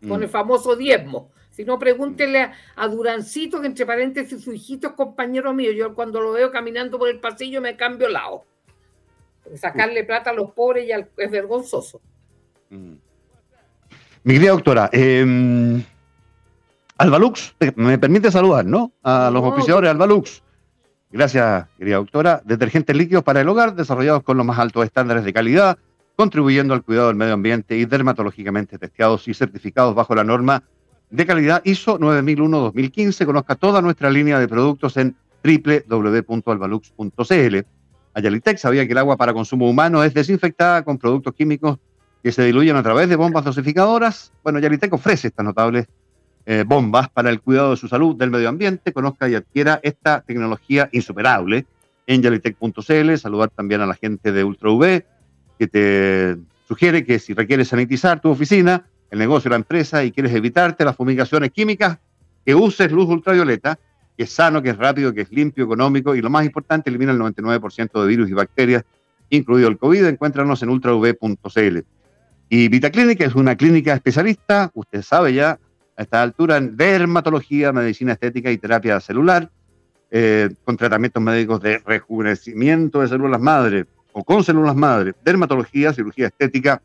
Con 0.09 0.21
mm. 0.21 0.23
el 0.23 0.29
famoso 0.29 0.75
diezmo. 0.75 1.31
Si 1.59 1.65
no, 1.65 1.77
pregúntele 1.77 2.53
a, 2.77 2.87
Durancito, 2.87 3.61
que 3.61 3.67
entre 3.67 3.85
paréntesis 3.85 4.45
su 4.45 4.53
hijito 4.53 4.87
es 4.87 4.93
compañero 4.93 5.53
mío. 5.53 5.73
Yo 5.73 5.93
cuando 5.93 6.21
lo 6.21 6.31
veo 6.31 6.53
caminando 6.53 7.01
por 7.01 7.09
el 7.09 7.19
pasillo 7.19 7.61
me 7.61 7.77
cambio 7.77 8.09
lado. 8.09 8.45
Sacarle 9.57 10.05
plata 10.05 10.31
a 10.31 10.35
los 10.35 10.53
pobres 10.53 10.87
ya 10.87 11.05
es 11.17 11.31
vergonzoso. 11.33 12.01
Mm. 12.71 12.93
Mi 14.23 14.35
querida 14.35 14.53
doctora, 14.53 14.89
eh, 14.93 15.83
Albalux, 16.97 17.57
me 17.75 17.99
permite 17.99 18.31
saludar, 18.31 18.65
¿no? 18.65 18.93
A 19.03 19.29
los 19.29 19.43
oficiadores 19.43 19.91
Albalux. 19.91 20.45
Gracias, 21.11 21.67
querida 21.77 21.97
doctora. 21.97 22.41
Detergentes 22.45 22.95
líquidos 22.95 23.25
para 23.25 23.41
el 23.41 23.49
hogar, 23.49 23.75
desarrollados 23.75 24.23
con 24.23 24.37
los 24.37 24.47
más 24.47 24.61
altos 24.61 24.85
estándares 24.85 25.25
de 25.25 25.33
calidad, 25.33 25.77
contribuyendo 26.15 26.73
al 26.73 26.85
cuidado 26.85 27.09
del 27.09 27.17
medio 27.17 27.35
ambiente 27.35 27.77
y 27.77 27.85
dermatológicamente 27.85 28.79
testeados 28.79 29.27
y 29.27 29.35
certificados 29.35 29.97
bajo 29.97 30.15
la 30.15 30.23
norma 30.23 30.63
de 31.11 31.27
calidad 31.27 31.63
ISO 31.65 31.99
9001-2015. 31.99 33.27
Conozca 33.27 33.55
toda 33.55 33.83
nuestra 33.83 34.11
línea 34.11 34.39
de 34.39 34.49
productos 34.49 34.97
en 34.97 35.17
www.albalux.cl. 35.43 37.57
Ayalitec 38.15 38.59
sabía 38.59 38.87
que 38.87 38.93
el 38.93 38.99
agua 38.99 39.17
para 39.17 39.33
consumo 39.33 39.69
humano 39.69 40.03
es 40.03 40.15
desinfectada 40.15 40.85
con 40.85 40.99
productos 40.99 41.35
químicos 41.35 41.79
que 42.23 42.33
se 42.33 42.45
diluyen 42.45 42.77
a 42.77 42.83
través 42.83 43.09
de 43.09 43.17
bombas 43.17 43.45
dosificadoras. 43.45 44.33
Bueno, 44.43 44.59
Ayalitec 44.59 44.93
ofrece 44.93 45.29
estas 45.29 45.45
notables 45.45 45.87
eh, 46.47 46.65
bombas 46.67 47.09
para 47.11 47.31
el 47.31 47.41
cuidado 47.41 47.73
de 47.73 47.77
su 47.77 47.89
salud, 47.89 48.17
del 48.17 48.31
medio 48.31 48.49
ambiente. 48.49 48.93
Conozca 48.93 49.29
y 49.29 49.35
adquiera 49.35 49.81
esta 49.83 50.23
tecnología 50.23 50.89
insuperable 50.93 51.67
en 52.07 52.23
yalitec.cl. 52.23 53.19
Saludar 53.19 53.51
también 53.51 53.83
a 53.83 53.87
la 53.87 53.95
gente 53.95 54.33
de 54.33 54.45
Ultra 54.45 54.71
V 54.71 55.07
que 55.59 55.67
te 55.67 56.37
sugiere 56.67 57.05
que 57.05 57.19
si 57.19 57.35
requieres 57.35 57.69
sanitizar 57.69 58.21
tu 58.21 58.31
oficina, 58.31 58.87
el 59.11 59.19
negocio, 59.19 59.51
la 59.51 59.57
empresa 59.57 60.05
y 60.05 60.13
quieres 60.13 60.35
evitarte 60.35 60.85
las 60.85 60.97
fumigaciones 60.97 61.51
químicas, 61.51 61.99
que 62.45 62.55
uses 62.55 62.91
luz 62.91 63.09
ultravioleta, 63.09 63.79
que 64.17 64.25
es 64.25 64.33
sano, 64.33 64.63
que 64.63 64.71
es 64.71 64.77
rápido, 64.77 65.13
que 65.13 65.23
es 65.23 65.31
limpio, 65.31 65.65
económico 65.65 66.15
y 66.15 66.21
lo 66.21 66.31
más 66.31 66.45
importante, 66.45 66.91
elimina 66.91 67.13
el 67.13 67.19
99% 67.19 68.01
de 68.01 68.07
virus 68.07 68.29
y 68.29 68.33
bacterias, 68.33 68.85
incluido 69.31 69.69
el 69.69 69.79
COVID. 69.79 70.07
Encuéntranos 70.07 70.63
en 70.63 70.71
ultrav.cl. 70.71 71.79
Y 72.49 72.69
VitaClinic 72.69 73.21
es 73.21 73.35
una 73.35 73.57
clínica 73.57 73.95
especialista, 73.95 74.71
usted 74.75 75.03
sabe 75.03 75.35
ya, 75.35 75.59
a 75.97 76.03
esta 76.03 76.23
altura, 76.23 76.57
en 76.57 76.77
dermatología, 76.77 77.73
medicina 77.73 78.13
estética 78.13 78.51
y 78.51 78.59
terapia 78.59 79.01
celular, 79.01 79.51
eh, 80.11 80.49
con 80.65 80.77
tratamientos 80.77 81.23
médicos 81.23 81.61
de 81.61 81.79
rejuvenecimiento 81.79 83.03
de 83.03 83.09
células 83.09 83.41
madre 83.41 83.85
o 84.13 84.25
con 84.25 84.43
células 84.43 84.75
madre, 84.75 85.13
dermatología, 85.23 85.93
cirugía 85.93 86.29
estética, 86.29 86.81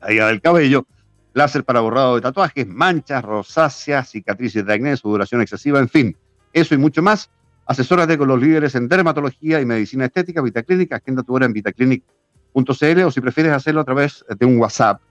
caída 0.00 0.28
del 0.28 0.40
cabello, 0.40 0.86
láser 1.32 1.64
para 1.64 1.80
borrado 1.80 2.16
de 2.16 2.20
tatuajes, 2.22 2.66
manchas, 2.66 3.24
rosáceas, 3.24 4.10
cicatrices 4.10 4.64
de 4.64 4.72
acné, 4.72 4.96
sudoración 4.96 5.40
excesiva, 5.40 5.78
en 5.78 5.88
fin, 5.88 6.16
eso 6.52 6.74
y 6.74 6.78
mucho 6.78 7.02
más. 7.02 7.30
Asesórate 7.66 8.16
con 8.16 8.28
los 8.28 8.40
líderes 8.40 8.74
en 8.74 8.88
dermatología 8.88 9.60
y 9.60 9.66
medicina 9.66 10.06
estética, 10.06 10.40
Vitaclínica, 10.40 10.96
agenda 10.96 11.22
tu 11.22 11.34
hora 11.34 11.44
en 11.44 11.52
vitaclinic.cl 11.52 13.02
o 13.04 13.10
si 13.10 13.20
prefieres 13.20 13.52
hacerlo 13.52 13.82
a 13.82 13.84
través 13.84 14.24
de 14.38 14.46
un 14.46 14.58
WhatsApp, 14.58 15.02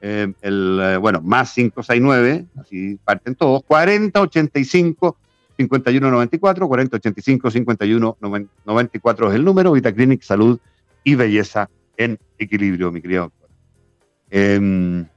eh, 0.00 0.32
el, 0.40 0.80
eh, 0.82 0.96
bueno, 0.96 1.20
más 1.22 1.54
569, 1.54 2.46
así 2.60 2.98
parten 3.04 3.36
todos, 3.36 3.62
4085 3.62 5.16
5194, 5.56 6.66
4085 6.66 7.50
5194 7.50 9.28
es 9.28 9.34
el 9.36 9.44
número, 9.44 9.72
Vitaclinic, 9.72 10.22
salud 10.22 10.58
y 11.04 11.14
belleza 11.14 11.70
en 11.96 12.18
equilibrio, 12.36 12.90
mi 12.90 13.00
querido 13.00 13.30
doctor. 13.30 13.48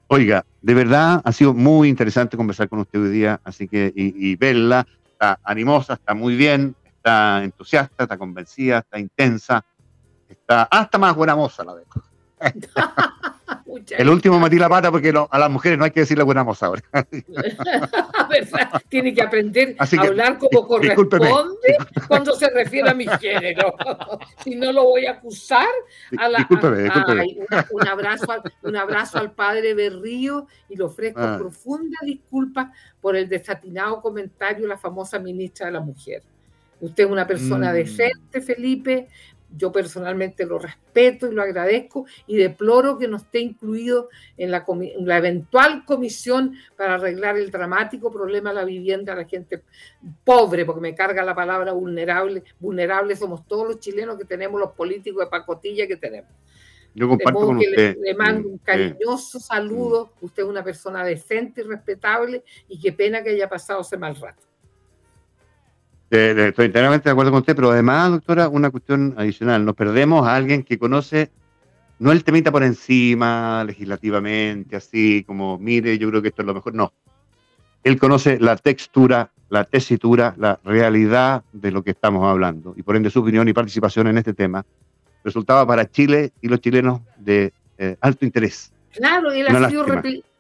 Oiga, 0.08 0.46
de 0.62 0.74
verdad 0.76 1.22
ha 1.24 1.32
sido 1.32 1.54
muy 1.54 1.90
interesante 1.90 2.38
conversar 2.38 2.70
con 2.70 2.80
usted 2.80 3.02
hoy 3.02 3.10
día, 3.10 3.42
así 3.44 3.68
que, 3.68 3.92
y, 3.96 4.36
verla, 4.36 4.86
está 5.04 5.40
animosa, 5.44 5.94
está 5.94 6.14
muy 6.14 6.36
bien, 6.36 6.76
está 6.84 7.44
entusiasta, 7.44 8.04
está 8.04 8.18
convencida, 8.18 8.80
está 8.80 9.00
intensa, 9.00 9.66
está 10.30 10.64
hasta 10.64 10.98
más 11.00 11.16
buena 11.16 11.36
moza 11.36 11.64
la 11.64 11.74
veo. 11.74 11.86
el 13.98 14.10
último 14.10 14.40
metí 14.40 14.58
la 14.58 14.70
pata 14.70 14.92
porque 14.92 15.14
a 15.30 15.40
las 15.40 15.50
mujeres 15.50 15.78
no 15.78 15.86
hay 15.86 15.92
que 15.92 16.02
decirle 16.02 16.24
buena 16.24 16.44
moza 16.44 16.68
ahora. 16.68 16.84
Tiene 18.90 19.14
que 19.14 19.22
aprender 19.22 19.76
a 19.78 20.02
hablar 20.02 20.38
como 20.38 20.68
corresponde 20.68 21.78
cuando 22.08 22.34
se 22.34 22.50
refiere 22.50 22.90
a 22.90 22.94
mi 22.94 23.08
género. 23.08 23.76
si 24.44 24.56
no 24.56 24.72
lo 24.72 24.84
voy 24.84 25.06
a 25.06 25.12
acusar, 25.12 25.68
a 26.18 26.30
la, 26.30 26.48
un, 27.72 27.88
abrazo 27.88 28.32
al, 28.32 28.42
un 28.64 28.76
abrazo 28.76 29.18
al 29.20 29.32
padre 29.32 29.74
Berrío 29.74 30.48
y 30.70 30.76
le 30.76 30.84
ofrezco 30.84 31.22
ah. 31.22 31.38
profunda 31.38 31.98
disculpa 32.04 32.72
por 33.02 33.16
el 33.16 33.28
desatinado 33.30 34.02
comentario 34.02 34.64
de 34.64 34.70
la 34.70 34.78
famosa 34.78 35.20
ministra 35.20 35.68
de 35.68 35.74
la 35.74 35.82
Mujer. 35.82 36.24
Usted 36.82 37.06
es 37.06 37.10
una 37.10 37.26
persona 37.26 37.72
mm. 37.72 37.74
decente, 37.74 38.42
Felipe, 38.42 39.08
yo 39.58 39.72
personalmente 39.72 40.46
lo 40.46 40.60
respeto 40.60 41.28
y 41.28 41.34
lo 41.34 41.42
agradezco 41.42 42.06
y 42.28 42.38
deploro 42.38 42.98
que 42.98 43.08
no 43.08 43.18
esté 43.18 43.40
incluido 43.40 44.10
en 44.38 44.52
la, 44.52 44.66
eventual 45.18 45.86
comisión 45.86 46.56
para 46.76 46.96
arreglar 46.96 47.38
el 47.38 47.52
dramático 47.52 48.12
problema 48.12 48.50
de 48.50 48.56
la 48.56 48.66
vivienda 48.66 49.16
de 49.16 49.24
la 49.24 49.28
gente 49.28 49.64
pobre, 50.24 50.66
porque 50.66 50.82
me 50.82 50.96
carga 50.96 51.24
la 51.24 51.36
palabra 51.36 51.72
vulnerable. 51.72 52.44
Vulnerables 52.60 53.20
somos 53.20 53.48
todos 53.48 53.68
los 53.68 53.80
chilenos 53.80 54.18
que 54.18 54.26
tenemos, 54.26 54.60
los 54.60 54.72
políticos 54.72 55.26
de 55.26 55.30
pacotilla 55.30 55.88
que 55.88 55.98
tenemos. 55.98 56.32
Yo 56.94 57.10
comparto 57.10 57.42
con 57.42 57.58
usted. 57.58 57.98
Le, 58.00 58.14
mando 58.16 58.48
un 58.48 58.58
cariñoso 58.58 59.40
saludo. 59.40 60.14
Usted 60.22 60.44
es 60.44 60.50
una 60.50 60.64
persona 60.64 61.04
decente 61.04 61.62
y 61.62 61.66
respetable 61.66 62.44
y 62.70 62.80
qué 62.80 62.94
pena 62.94 63.22
que 63.22 63.32
haya 63.32 63.50
pasado 63.50 63.82
ese 63.82 63.98
mal 63.98 64.16
rato 64.16 64.44
estoy 66.16 66.66
enteramente 66.66 67.10
de 67.10 67.12
acuerdo 67.12 67.32
con 67.32 67.40
usted, 67.40 67.56
pero 67.56 67.72
además, 67.72 68.12
doctora, 68.12 68.50
una 68.50 68.70
cuestión 68.70 69.14
adicional. 69.18 69.66
Nos 69.66 69.76
perdemos 69.76 70.28
a 70.28 70.36
alguien 70.36 70.64
que 70.64 70.78
conoce, 70.78 71.32
no 72.00 72.12
el 72.12 72.24
temita 72.24 72.52
por 72.52 72.64
encima, 72.64 73.64
legislativamente, 73.66 74.76
así 74.76 75.24
como, 75.26 75.58
mire, 75.58 75.98
yo 75.98 76.10
creo 76.10 76.22
que 76.22 76.30
esto 76.30 76.42
es 76.42 76.46
lo 76.48 76.54
mejor. 76.54 76.74
No. 76.74 76.94
Él 77.84 78.00
conoce 78.00 78.40
la 78.40 78.56
textura, 78.56 79.32
la 79.50 79.64
tesitura, 79.64 80.34
la 80.38 80.60
realidad 80.64 81.44
de 81.54 81.72
lo 81.72 81.84
que 81.84 81.92
estamos 81.92 82.26
hablando. 82.26 82.74
Y 82.78 82.84
por 82.84 82.96
ende, 82.96 83.10
su 83.10 83.20
opinión 83.20 83.48
y 83.48 83.54
participación 83.54 84.08
en 84.08 84.18
este 84.18 84.34
tema 84.34 84.66
resultaba 85.24 85.66
para 85.66 85.90
Chile 85.90 86.32
y 86.42 86.48
los 86.48 86.62
chilenos 86.62 87.02
de 87.18 87.54
eh, 87.78 87.98
alto 88.02 88.26
interés. 88.26 88.72
Claro, 88.94 89.32
él 89.32 89.48
ha 89.48 89.70
sido 89.70 89.86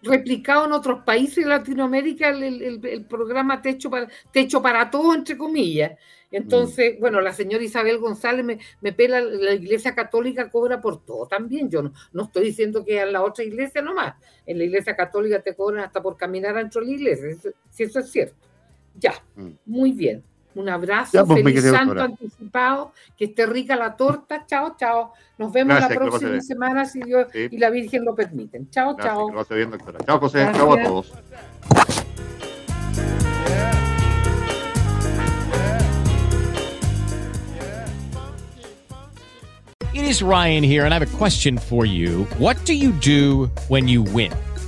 replicado 0.05 0.65
en 0.65 0.71
otros 0.71 1.03
países 1.03 1.43
de 1.43 1.49
Latinoamérica 1.49 2.29
el, 2.29 3.05
programa 3.09 3.61
Techo 3.61 3.89
para, 3.89 4.07
Techo 4.31 4.61
para 4.61 4.89
Todos, 4.89 5.15
entre 5.15 5.37
comillas. 5.37 5.93
Entonces, 6.31 6.97
mm. 6.97 6.99
bueno, 6.99 7.21
la 7.21 7.33
señora 7.33 7.63
Isabel 7.63 7.97
González 7.97 8.45
me, 8.45 8.59
me, 8.81 8.93
pela, 8.93 9.21
la 9.21 9.53
iglesia 9.53 9.93
católica 9.95 10.49
cobra 10.49 10.81
por 10.81 11.05
todo 11.05 11.27
también. 11.27 11.69
Yo 11.69 11.81
no, 11.81 11.93
no 12.13 12.23
estoy 12.23 12.45
diciendo 12.45 12.83
que 12.83 12.99
en 12.99 13.13
la 13.13 13.23
otra 13.23 13.43
iglesia 13.43 13.81
nomás. 13.81 14.15
En 14.45 14.57
la 14.57 14.63
iglesia 14.63 14.95
católica 14.95 15.41
te 15.41 15.55
cobran 15.55 15.83
hasta 15.85 16.01
por 16.01 16.17
caminar 16.17 16.55
dentro 16.55 16.81
de 16.81 16.87
la 16.87 16.93
iglesia, 16.93 17.53
si 17.69 17.83
eso 17.83 17.99
es 17.99 18.09
cierto. 18.09 18.35
Ya, 18.97 19.13
mm. 19.35 19.51
muy 19.65 19.91
bien. 19.91 20.23
Un 20.55 20.69
abrazo, 20.69 21.25
pues, 21.25 21.43
feliz 21.43 21.63
santo 21.63 22.01
anticipado, 22.01 22.93
que 23.17 23.25
esté 23.25 23.45
rica 23.45 23.75
la 23.75 23.95
torta. 23.95 24.45
Chao, 24.47 24.75
chao. 24.79 25.13
Nos 25.37 25.51
vemos 25.51 25.79
la 25.79 25.89
próxima 25.89 26.39
semana 26.41 26.85
si 26.85 27.01
Dios 27.01 27.27
y 27.33 27.57
la 27.57 27.69
Virgen 27.69 28.05
lo 28.05 28.15
permiten. 28.15 28.69
Chao, 28.69 28.95
chao. 28.95 29.29
Chao, 30.05 30.19
José. 30.19 30.49
Chao 30.53 30.73
a 30.73 30.83
todos. 30.83 31.11
It 39.93 40.03
is 40.03 40.21
Ryan 40.21 40.63
here, 40.63 40.83
and 40.83 40.93
I 40.93 40.99
have 40.99 41.13
a 41.13 41.17
question 41.17 41.57
for 41.57 41.85
you. 41.85 42.25
What 42.37 42.57
do 42.65 42.73
you 42.73 42.91
do 42.91 43.49
when 43.69 43.87
you 43.87 44.03
win? 44.03 44.31